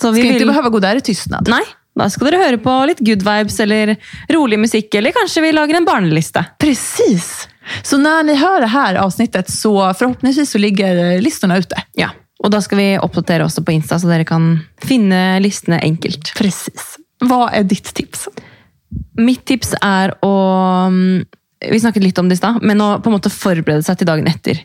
Så 0.00 0.12
vi 0.14 0.22
Ska 0.22 0.28
inte 0.28 0.44
vil... 0.44 0.48
behöva 0.52 0.68
gå 0.70 0.78
där 0.78 0.96
i 0.96 1.00
tystnad. 1.00 1.48
Nei, 1.50 1.64
da 2.04 2.10
skal 2.12 2.30
dere 2.30 2.42
høre 2.44 2.60
på 2.62 2.74
litt 2.90 3.02
good 3.04 3.24
vibes 3.26 3.58
eller 3.64 3.96
rolig 4.32 4.58
musikk, 4.62 4.94
eller 4.94 5.14
kanskje 5.16 5.42
vi 5.44 5.52
lager 5.52 5.78
en 5.78 5.88
barneliste. 5.88 6.44
Precis. 6.58 7.48
Så 7.82 7.98
när 7.98 8.22
ni 8.22 8.34
hör 8.34 8.60
det 8.60 8.66
här 8.66 8.94
avsnittet 8.94 9.50
så 9.50 9.94
förhoppningsvis 9.94 10.50
så 10.50 10.58
ligger 10.58 11.20
listorna 11.20 11.58
ute. 11.58 11.82
Ja, 11.94 12.10
og 12.38 12.50
da 12.54 12.60
skal 12.62 12.78
vi 12.78 12.88
oppdatere 12.98 13.44
også 13.44 13.64
på 13.64 13.74
Insta, 13.74 13.98
så 13.98 14.08
dere 14.10 14.24
kan 14.24 14.60
finne 14.82 15.40
listene 15.42 15.80
enkelt. 15.82 16.32
Precis. 16.38 16.96
Vad 17.20 17.50
är 17.52 17.62
ditt 17.62 17.94
tips? 17.94 18.28
Mitt 19.18 19.44
tips 19.44 19.74
er 19.82 20.14
å 20.24 20.34
mm, 20.88 21.24
Vi 21.60 21.80
snakket 21.80 22.02
litt 22.02 22.18
om 22.18 22.28
det 22.28 22.34
i 22.34 22.38
stad, 22.38 22.62
men 22.62 22.80
å 22.80 23.00
på 23.02 23.10
en 23.10 23.16
måte 23.16 23.30
forberede 23.34 23.82
seg 23.82 23.98
til 23.98 24.06
dagen 24.06 24.28
etter. 24.30 24.60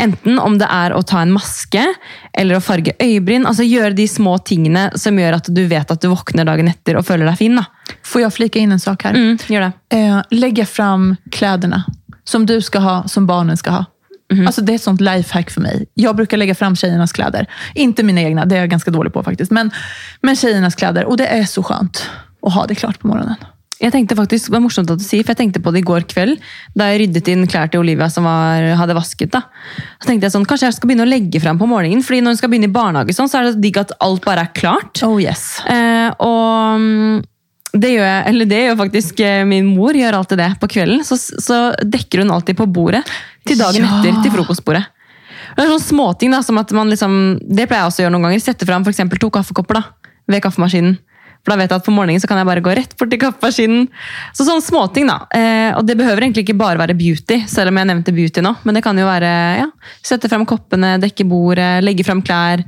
Enten 0.00 0.38
om 0.40 0.56
det 0.58 0.68
er 0.72 0.94
å 0.96 1.02
ta 1.04 1.20
en 1.20 1.32
maske 1.34 1.82
eller 2.32 2.56
å 2.56 2.64
farge 2.64 2.94
øyebryn. 3.02 3.44
altså 3.46 3.66
Gjøre 3.68 3.92
de 3.98 4.08
små 4.08 4.38
tingene 4.38 4.86
som 4.96 5.18
gjør 5.18 5.36
at 5.36 5.50
du 5.52 5.66
vet 5.68 5.90
at 5.90 6.00
du 6.00 6.08
våkner 6.08 6.48
dagen 6.48 6.68
etter 6.72 6.96
og 6.96 7.04
føler 7.04 7.28
deg 7.28 7.36
fin. 7.36 7.56
da. 7.56 7.64
Får 8.02 8.20
jag 8.20 8.34
flika 8.34 8.58
in 8.58 8.72
en 8.72 8.80
sak 8.80 9.04
här? 9.04 9.14
Mm, 9.14 9.38
gjør 9.46 9.60
det. 9.60 9.96
Eh, 9.96 10.22
lägga 10.30 10.66
fram 10.66 11.16
kläderna 11.30 11.84
som 12.24 12.46
du 12.46 12.62
ska 12.62 12.78
ha, 12.78 13.08
som 13.08 13.26
barnen 13.26 13.56
ska 13.56 13.70
ha. 13.70 13.84
Alltså 14.46 14.62
det 14.62 14.72
är 14.72 14.74
ett 14.74 14.82
sånt 14.82 15.00
lifehack 15.00 15.50
för 15.50 15.60
mig. 15.60 15.86
Jag 15.94 16.16
brukar 16.16 16.36
lägga 16.36 16.54
fram 16.54 16.76
tjejernas 16.76 17.12
kläder. 17.12 17.46
Inte 17.74 18.02
mina 18.02 18.20
egna, 18.20 18.44
det 18.44 18.56
är 18.56 18.60
jag 18.60 18.70
ganska 18.70 18.90
dålig 18.90 19.12
på 19.12 19.22
faktiskt. 19.22 19.50
Men, 19.50 19.70
men 20.20 20.36
tjejernas 20.36 20.74
kläder. 20.74 21.04
Och 21.04 21.16
det 21.16 21.26
är 21.26 21.44
så 21.44 21.62
skönt 21.62 22.10
att 22.42 22.54
ha 22.54 22.66
det 22.66 22.74
klart 22.74 22.98
på 22.98 23.08
morgonen. 23.08 23.34
Jeg 23.78 23.92
tenkte 23.94 24.16
faktisk, 24.18 24.48
det 24.48 24.54
var 24.56 24.62
morsomt 24.64 24.90
at 24.90 24.98
du 24.98 25.04
sier, 25.06 25.22
for 25.22 25.30
jeg 25.36 25.38
tenkte 25.44 25.60
på 25.62 25.70
det 25.70 25.84
i 25.84 25.86
går 25.86 26.02
kveld, 26.10 26.40
da 26.74 26.88
jeg 26.90 27.04
ryddet 27.04 27.28
inn 27.30 27.44
klær 27.46 27.68
til 27.70 27.84
Olivia 27.84 28.08
som 28.10 28.26
var, 28.26 28.64
hadde 28.80 28.96
vasket. 28.96 29.30
da. 29.30 29.44
Så 30.02 30.08
tenkte 30.10 30.26
jeg 30.26 30.34
sånn, 30.34 30.46
Kanskje 30.50 30.66
jeg 30.66 30.76
skal 30.80 30.90
begynne 30.90 31.06
å 31.06 31.10
legge 31.12 31.38
frem 31.44 31.60
på 31.60 31.68
morgenen, 31.70 32.02
fordi 32.02 32.18
når 32.24 32.34
hun 32.34 32.40
skal 32.40 32.50
begynne 32.50 32.66
i 32.70 32.74
barnehage, 32.74 33.14
sånn, 33.14 33.30
så 33.30 33.38
er 33.38 33.48
det 33.52 33.60
digg 33.62 33.78
at 33.78 33.94
alt 34.02 34.24
bare 34.26 34.48
er 34.48 34.54
klart. 34.56 34.98
Oh 35.06 35.18
yes. 35.22 35.60
Eh, 35.70 36.10
og 36.18 36.82
mm, 36.82 37.22
det 37.78 37.94
gjør 37.94 38.06
jeg, 38.08 38.22
eller 38.32 38.50
det 38.50 38.60
gjør 38.64 38.78
faktisk 38.82 39.20
eh, 39.22 39.44
min 39.46 39.70
mor, 39.70 39.94
gjør 39.94 40.18
alltid 40.18 40.42
det 40.42 40.50
på 40.58 40.70
kvelden. 40.74 41.04
Så, 41.06 41.20
så 41.20 41.62
dekker 41.86 42.24
hun 42.24 42.34
alltid 42.34 42.58
på 42.58 42.66
bordet 42.66 43.04
til 43.46 43.60
dagen 43.62 43.86
Ja. 43.86 44.00
etter, 44.02 44.22
til 44.26 44.34
frokostbordet. 44.34 44.86
Det 45.54 45.64
er 45.64 45.70
sånne 45.70 45.86
småting 45.86 46.34
da, 46.34 46.42
som 46.42 46.58
at 46.60 46.70
man 46.74 46.90
liksom, 46.90 47.12
det 47.46 47.64
pleier 47.70 47.82
jeg 47.86 47.92
også 47.92 48.02
å 48.02 48.04
gjøre 48.08 48.14
noen 48.14 48.26
ganger. 48.28 48.42
Sette 48.42 48.66
frem 48.66 48.82
for 48.86 48.90
eksempel 48.94 49.18
to 49.22 49.30
kaffekopper 49.34 49.78
da, 49.78 49.84
ved 50.30 50.42
kaffemaskinen. 50.44 50.98
For 51.42 51.52
da 51.54 51.58
vet 51.60 51.72
jeg 51.72 51.80
at 51.80 51.86
på 51.86 51.94
morgenen 51.94 52.22
så 52.22 52.28
kan 52.30 52.40
jeg 52.40 52.48
bare 52.48 52.62
gå 52.64 52.74
rett 52.76 52.94
bort 52.98 53.12
til 53.12 53.20
kaffemaskinen. 53.22 53.86
Så 54.36 54.46
sånne 54.46 54.64
småting 54.64 55.10
da. 55.10 55.20
Eh, 55.34 55.70
og 55.78 55.84
det 55.88 55.98
behøver 55.98 56.26
egentlig 56.26 56.46
ikke 56.46 56.58
bare 56.60 56.80
være 56.80 56.96
beauty, 56.98 57.42
selv 57.50 57.72
om 57.72 57.80
jeg 57.80 57.90
nevnte 57.90 58.16
beauty 58.16 58.44
nå. 58.44 58.54
Men 58.68 58.78
det 58.78 58.84
kan 58.86 58.98
jo 58.98 59.06
være 59.08 59.34
ja, 59.62 59.68
sette 60.04 60.30
fram 60.30 60.46
koppene, 60.48 60.96
dekke 61.02 61.26
bordet, 61.28 61.78
legge 61.86 62.06
fram 62.06 62.24
klær. 62.26 62.64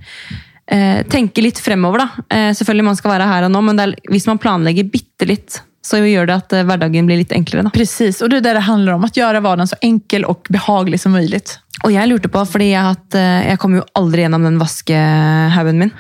Eh, 0.71 1.01
tenke 1.11 1.43
litt 1.43 1.59
fremover, 1.59 2.05
da. 2.05 2.27
Eh, 2.31 2.51
selvfølgelig 2.55 2.87
man 2.87 2.99
skal 2.99 3.17
være 3.17 3.33
her 3.33 3.49
og 3.49 3.53
nå, 3.55 3.65
men 3.67 3.79
det 3.79 3.89
er, 3.89 3.97
hvis 4.13 4.29
man 4.31 4.39
planlegger 4.43 4.87
bitte 4.93 5.27
litt, 5.27 5.59
så 5.87 6.03
gjør 6.05 6.29
det 6.29 6.37
at 6.43 6.53
eh, 6.53 6.67
hverdagen 6.69 7.09
blir 7.09 7.21
litt 7.23 7.33
enklere. 7.33 7.63
da. 7.63 7.71
Precis, 7.71 8.21
och 8.21 8.31
det 8.31 8.37
är 8.37 8.41
det 8.41 8.53
det 8.53 8.61
handlar 8.61 8.93
om. 8.93 9.05
Att 9.05 9.17
göra 9.17 9.41
vardagen 9.41 9.69
så 9.69 9.77
enkel 9.81 10.25
och 10.25 10.47
behaglig 10.49 11.01
som 11.01 11.13
möjligt. 11.13 11.59
Og 11.85 11.93
jeg 11.95 12.11
lurte 12.11 12.29
på, 12.29 12.43
jeg, 12.61 12.77
har 12.77 12.93
hatt, 12.93 13.15
eh, 13.17 13.47
jeg 13.49 13.59
kom 13.63 13.79
jo 13.79 13.85
aldri 13.97 14.27
gjennom 14.27 14.45
den 14.45 14.59
vaskehaugen 14.61 15.79
min. 15.81 15.93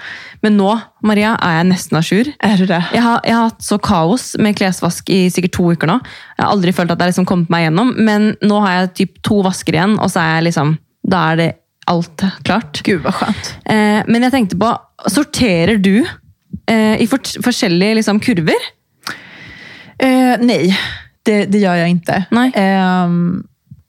Men 0.45 0.59
nå, 0.59 0.75
Maria, 1.05 1.35
er 1.41 1.61
jeg 1.61 1.69
nesten 1.71 1.97
à 1.97 2.03
jour. 2.05 2.29
Är 2.39 2.57
det 2.59 2.67
det? 2.69 2.83
Jeg 2.93 3.03
har, 3.03 3.21
jeg 3.25 3.35
har 3.35 3.49
hatt 3.49 3.65
så 3.65 3.79
kaos 3.79 4.35
med 4.39 4.57
klesvask 4.57 5.09
i 5.09 5.31
sikkert 5.33 5.57
to 5.57 5.71
uker 5.73 5.89
nå. 5.89 5.97
Jeg 6.37 6.45
har 6.45 6.53
aldri 6.53 6.75
følt 6.77 6.91
at 6.93 6.99
jeg 6.99 7.07
har 7.07 7.13
liksom 7.15 7.29
kommet 7.29 7.53
meg 7.53 7.65
gjennom, 7.65 7.95
men 7.97 8.35
nå 8.43 8.61
har 8.61 8.77
jeg 8.77 8.93
typ 9.01 9.23
to 9.25 9.41
vasker 9.47 9.77
igjen, 9.77 9.97
og 10.01 10.13
så 10.13 10.21
er 10.21 10.35
jeg 10.39 10.51
liksom, 10.51 10.75
da 11.09 11.23
er 11.31 11.41
det 11.41 11.49
alt 11.89 12.27
klart. 12.45 12.83
Gud 12.85 13.01
vad 13.07 13.17
skönt. 13.17 13.55
Eh, 13.65 14.03
men 14.05 14.29
jeg 14.29 14.37
tenkte 14.37 14.61
på, 14.61 14.75
sorterer 15.09 15.81
du 15.81 16.05
i 16.71 17.07
forskjellige 17.11 17.97
liksom, 17.99 18.21
kurver? 18.23 18.69
Eh, 20.03 20.37
nej, 20.41 20.79
det, 21.23 21.45
det 21.45 21.59
gör 21.59 21.75
jag 21.75 21.89
inte. 21.89 22.25
Nej. 22.31 22.53
Ehm, 22.55 23.43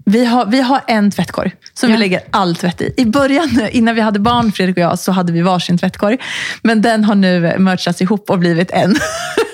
vi, 0.05 0.25
har, 0.25 0.45
vi 0.45 0.61
har 0.61 0.81
en 0.87 1.11
tvättkorg 1.11 1.55
som 1.73 1.89
Ja. 1.89 1.95
vi 1.95 1.99
lägger 1.99 2.21
all 2.31 2.55
tvätt 2.55 2.81
i. 2.81 2.93
I 2.97 3.05
början, 3.05 3.61
innan 3.71 3.95
vi 3.95 4.01
hade 4.01 4.19
barn, 4.19 4.51
Fredrik 4.51 4.77
och 4.77 4.83
jag, 4.83 4.99
så 4.99 5.11
hade 5.11 5.33
vi 5.33 5.41
varsin 5.41 5.77
tvättkorg. 5.77 6.17
Men 6.63 6.81
den 6.81 7.03
har 7.03 7.15
nu 7.15 7.55
merchats 7.57 8.01
ihop 8.01 8.29
och 8.29 8.39
blivit 8.39 8.71
en. 8.71 8.95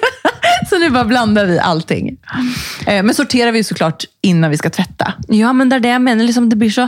så 0.70 0.78
nu 0.80 0.89
bara 0.89 1.05
blandar 1.05 1.45
vi 1.45 1.60
allting. 1.60 2.18
Eh, 2.88 3.03
men 3.03 3.16
sorterar 3.16 3.51
vi 3.51 3.64
såklart 3.64 4.03
innan 4.22 4.51
vi 4.51 4.58
ska 4.58 4.70
tvätta. 4.70 5.14
Ja, 5.28 5.53
men 5.53 5.70
det 5.70 5.76
er 5.76 5.80
det 5.80 5.89
jeg 5.89 6.01
mener. 6.01 6.24
Liksom, 6.26 6.49
det 6.49 6.55
blir 6.55 6.70
så... 6.70 6.88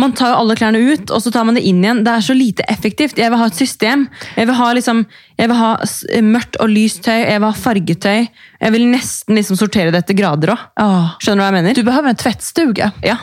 Man 0.00 0.14
tar 0.16 0.32
alle 0.38 0.56
klærne 0.58 0.80
ut, 0.92 1.10
og 1.12 1.20
så 1.24 1.32
tar 1.34 1.44
man 1.48 1.58
det 1.58 1.64
inn 1.68 1.82
igjen. 1.84 2.00
Det 2.06 2.12
er 2.16 2.24
så 2.24 2.36
lite 2.36 2.64
effektivt. 2.72 3.18
Jeg 3.20 3.30
vil 3.32 3.40
ha 3.42 3.48
et 3.50 3.58
system. 3.60 4.06
Jeg 4.38 4.48
vil 4.50 4.56
ha, 4.58 4.68
liksom, 4.78 5.02
jeg 5.40 5.50
vil 5.52 5.58
ha 5.60 5.72
s- 5.86 6.04
mørkt 6.24 6.56
og 6.64 6.72
lyst 6.72 7.02
tøy, 7.06 7.18
jeg 7.20 7.40
vil 7.42 7.48
ha 7.50 7.56
fargetøy. 7.66 8.22
Jeg 8.60 8.72
vil 8.76 8.86
nesten 8.92 9.36
liksom 9.38 9.58
sortere 9.60 9.92
det 9.94 10.04
etter 10.04 10.16
grader 10.18 10.54
òg. 10.56 10.64
Ja. 10.80 10.88
Skjønner 11.20 11.42
du 11.42 11.44
hva 11.44 11.50
jeg 11.52 11.58
mener? 11.60 11.76
Du 11.78 11.84
behöver 11.86 12.14
en 12.14 12.20
tvättstuga. 12.24 12.90
Ja. 13.04 13.18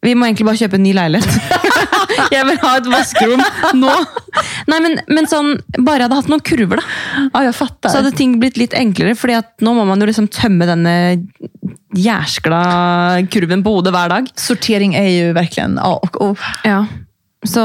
Vi 0.00 0.14
må 0.16 0.24
egentlig 0.24 0.46
bare 0.48 0.56
kjøpe 0.56 0.78
en 0.78 0.86
ny 0.86 0.94
leilighet. 0.96 1.34
jeg 2.32 2.44
vil 2.48 2.56
ha 2.62 2.70
et 2.78 2.86
vaskerom 2.88 3.42
nå. 3.76 3.92
Nei, 4.70 4.78
men, 4.80 4.94
men 5.12 5.26
sånn, 5.28 5.50
Bare 5.84 6.00
jeg 6.00 6.06
hadde 6.06 6.20
hatt 6.22 6.30
noen 6.32 6.44
kurver, 6.46 6.80
da. 6.80 7.26
Ja, 7.34 7.42
jag 7.50 7.56
fattar. 7.58 7.92
Så 7.92 8.00
hadde 8.00 8.14
ting 8.16 8.38
blitt 8.40 8.56
litt 8.56 8.72
enklere, 8.78 9.12
fordi 9.18 9.36
at 9.42 9.50
nå 9.60 9.74
må 9.76 9.84
man 9.88 10.00
jo 10.00 10.08
liksom 10.08 10.30
tømme 10.32 10.64
denne 10.70 10.94
jæskla 11.96 12.62
kurven 13.30 13.62
hodet 13.64 13.92
hver 13.94 14.08
dag. 14.08 14.26
Sortering 14.36 14.94
är 14.94 15.08
ju 15.08 15.32
verkligen 15.32 15.78
A 15.78 15.94
och 16.02 16.20
O. 16.22 16.36
Ja. 16.64 16.86
Så 17.46 17.64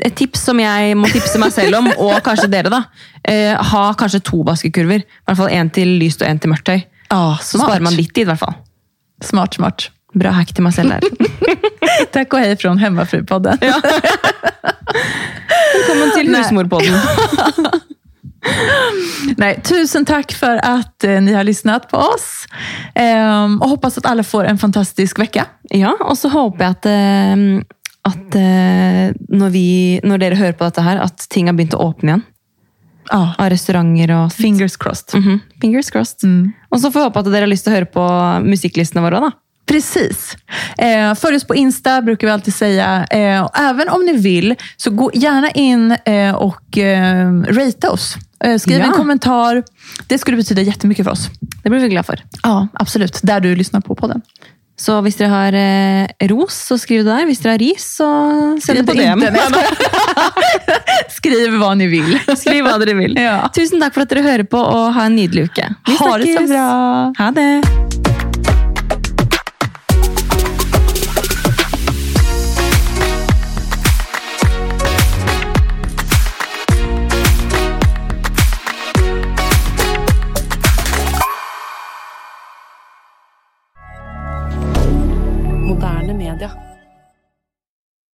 et 0.00 0.14
tips 0.16 0.40
som 0.40 0.60
jeg 0.60 0.96
må 0.96 1.08
tipse 1.12 1.38
meg 1.38 1.52
selv 1.52 1.76
om, 1.76 1.90
og 1.98 2.14
kanskje 2.24 2.48
dere, 2.48 2.70
da. 2.72 2.82
Eh, 3.28 3.52
ha 3.52 3.82
kanskje 4.00 4.22
to 4.24 4.42
vaskekurver. 4.46 5.02
I 5.04 5.04
hvert 5.28 5.36
fall 5.36 5.52
Én 5.52 5.70
til 5.70 5.88
lyst 6.00 6.22
og 6.22 6.28
én 6.28 6.38
til 6.40 6.50
mørkt 6.50 6.64
tøy. 6.64 6.80
Ja, 7.10 7.36
Så 7.40 7.58
sparer 7.60 7.84
man 7.84 7.92
litt 7.94 8.14
tid, 8.14 8.24
i 8.24 8.30
hvert 8.32 8.40
fall. 8.40 8.54
Smart, 9.22 9.54
smart. 9.54 9.90
Bra 10.14 10.30
hack 10.32 10.54
til 10.54 10.64
meg 10.64 10.72
selv 10.72 10.90
der. 10.94 11.00
Tack 12.12 12.32
och 12.32 12.38
hej 12.40 12.56
från 12.56 12.78
Hemmafrupodden. 12.78 13.58
Velkommen 15.74 16.10
til 16.16 16.30
Nei. 16.30 16.42
Husmorpodden. 16.42 17.80
Nej, 19.36 19.60
tusen 19.64 20.04
tack 20.04 20.32
för 20.32 20.56
att 20.62 21.04
eh, 21.04 21.20
ni 21.20 21.32
har 21.32 21.44
lyssnat 21.44 21.88
på 21.90 21.96
oss. 21.96 22.46
Ehm, 22.94 23.62
och 23.62 23.68
hoppas 23.68 23.98
att 23.98 24.06
alla 24.06 24.24
får 24.24 24.44
en 24.44 24.58
fantastisk 24.58 25.18
vecka. 25.18 25.46
Ja, 25.70 25.96
og 26.00 26.18
så 26.18 26.28
håper 26.28 26.64
jeg 26.64 26.70
at, 26.76 26.86
eh, 26.86 27.64
at 28.04 28.36
eh, 28.36 29.14
når, 29.38 29.50
vi, 29.54 29.66
når 30.04 30.18
dere 30.22 30.38
hører 30.38 30.56
på 30.58 30.68
dette 30.68 30.84
her, 30.84 31.00
at 31.04 31.26
ting 31.30 31.48
har 31.48 31.56
begynt 31.56 31.74
å 31.74 31.82
åpne 31.88 32.10
igjen. 32.12 32.24
Ja, 33.10 33.34
Av 33.38 33.50
restauranter 33.52 34.14
og 34.16 34.32
fingers 34.32 34.76
crossed. 34.80 35.12
Mhm, 35.18 35.40
Fingers 35.60 35.90
crossed. 35.92 36.24
Og 36.70 36.80
så 36.80 36.90
får 36.90 37.00
vi 37.00 37.04
håpe 37.08 37.20
at 37.20 37.32
dere 37.32 37.48
har 37.48 37.56
til 37.56 37.72
å 37.72 37.74
høre 37.74 37.90
på 37.92 38.04
musikklistene 38.44 39.02
våre 39.04 39.18
òg, 39.20 39.26
da. 39.28 39.38
Precis. 39.66 40.36
Eh, 40.78 41.14
följ 41.14 41.36
oss 41.36 41.44
på 41.44 41.54
Insta, 41.54 42.02
brukar 42.02 42.26
vi 42.26 42.32
alltid 42.32 42.54
säga. 42.54 43.04
Eh, 43.10 43.44
och 43.44 43.58
även 43.58 43.88
om 43.88 44.04
ni 44.06 44.12
vill, 44.16 44.54
så 44.76 44.90
gå 44.90 45.10
gärna 45.14 45.50
in 45.50 45.96
eh, 46.04 46.34
och 46.34 46.78
eh, 46.78 47.32
rate 47.42 47.88
oss. 47.88 48.16
Eh, 48.44 48.58
skriv 48.58 48.78
Ja. 48.78 48.84
en 48.86 48.92
kommentar. 48.92 49.62
Det 50.08 50.18
skulle 50.18 50.36
betyda 50.36 50.62
jättemycket 50.62 51.04
för 51.04 51.12
oss. 51.12 51.28
Det 51.62 51.70
blir 51.70 51.80
vi 51.80 51.88
glad 51.88 52.06
for. 52.06 52.18
Ja, 52.42 52.68
absolut. 52.74 53.20
Där 53.22 53.40
du 53.40 53.56
lyssnar 53.56 53.80
på 53.80 53.94
podden. 53.94 54.22
Så 54.76 55.00
hvis 55.00 55.16
dere 55.16 55.28
har 55.30 55.52
eh, 55.54 56.28
ros, 56.28 56.54
så 56.66 56.78
skriv 56.78 57.04
det 57.04 57.10
der. 57.12 57.26
Hvis 57.26 57.38
dere 57.44 57.52
har 57.54 57.58
ris, 57.58 57.84
så 57.96 58.08
det 58.66 58.82
på 58.86 58.92
Skriv 58.96 58.96
DM. 58.96 59.22
Skriv 61.10 61.54
vad 61.60 61.78
ni 61.78 61.86
vill. 61.86 62.18
Skriv 62.36 62.64
hva 62.66 62.78
dere 62.82 62.94
vil. 62.98 63.14
Ja. 63.18 63.48
Tusen 63.54 63.80
takk 63.80 63.94
for 63.94 64.02
at 64.04 64.10
dere 64.14 64.26
hører 64.26 64.44
på, 64.50 64.58
og 64.60 64.90
ha 64.98 65.06
en 65.08 65.16
nydelig 65.16 65.48
uke. 65.50 65.70
Vi 65.86 65.96
Ha 66.00 66.16
det 66.18 66.34
så 66.38 66.46
bra. 66.50 67.12
Ha 67.18 67.30
det. 67.38 68.03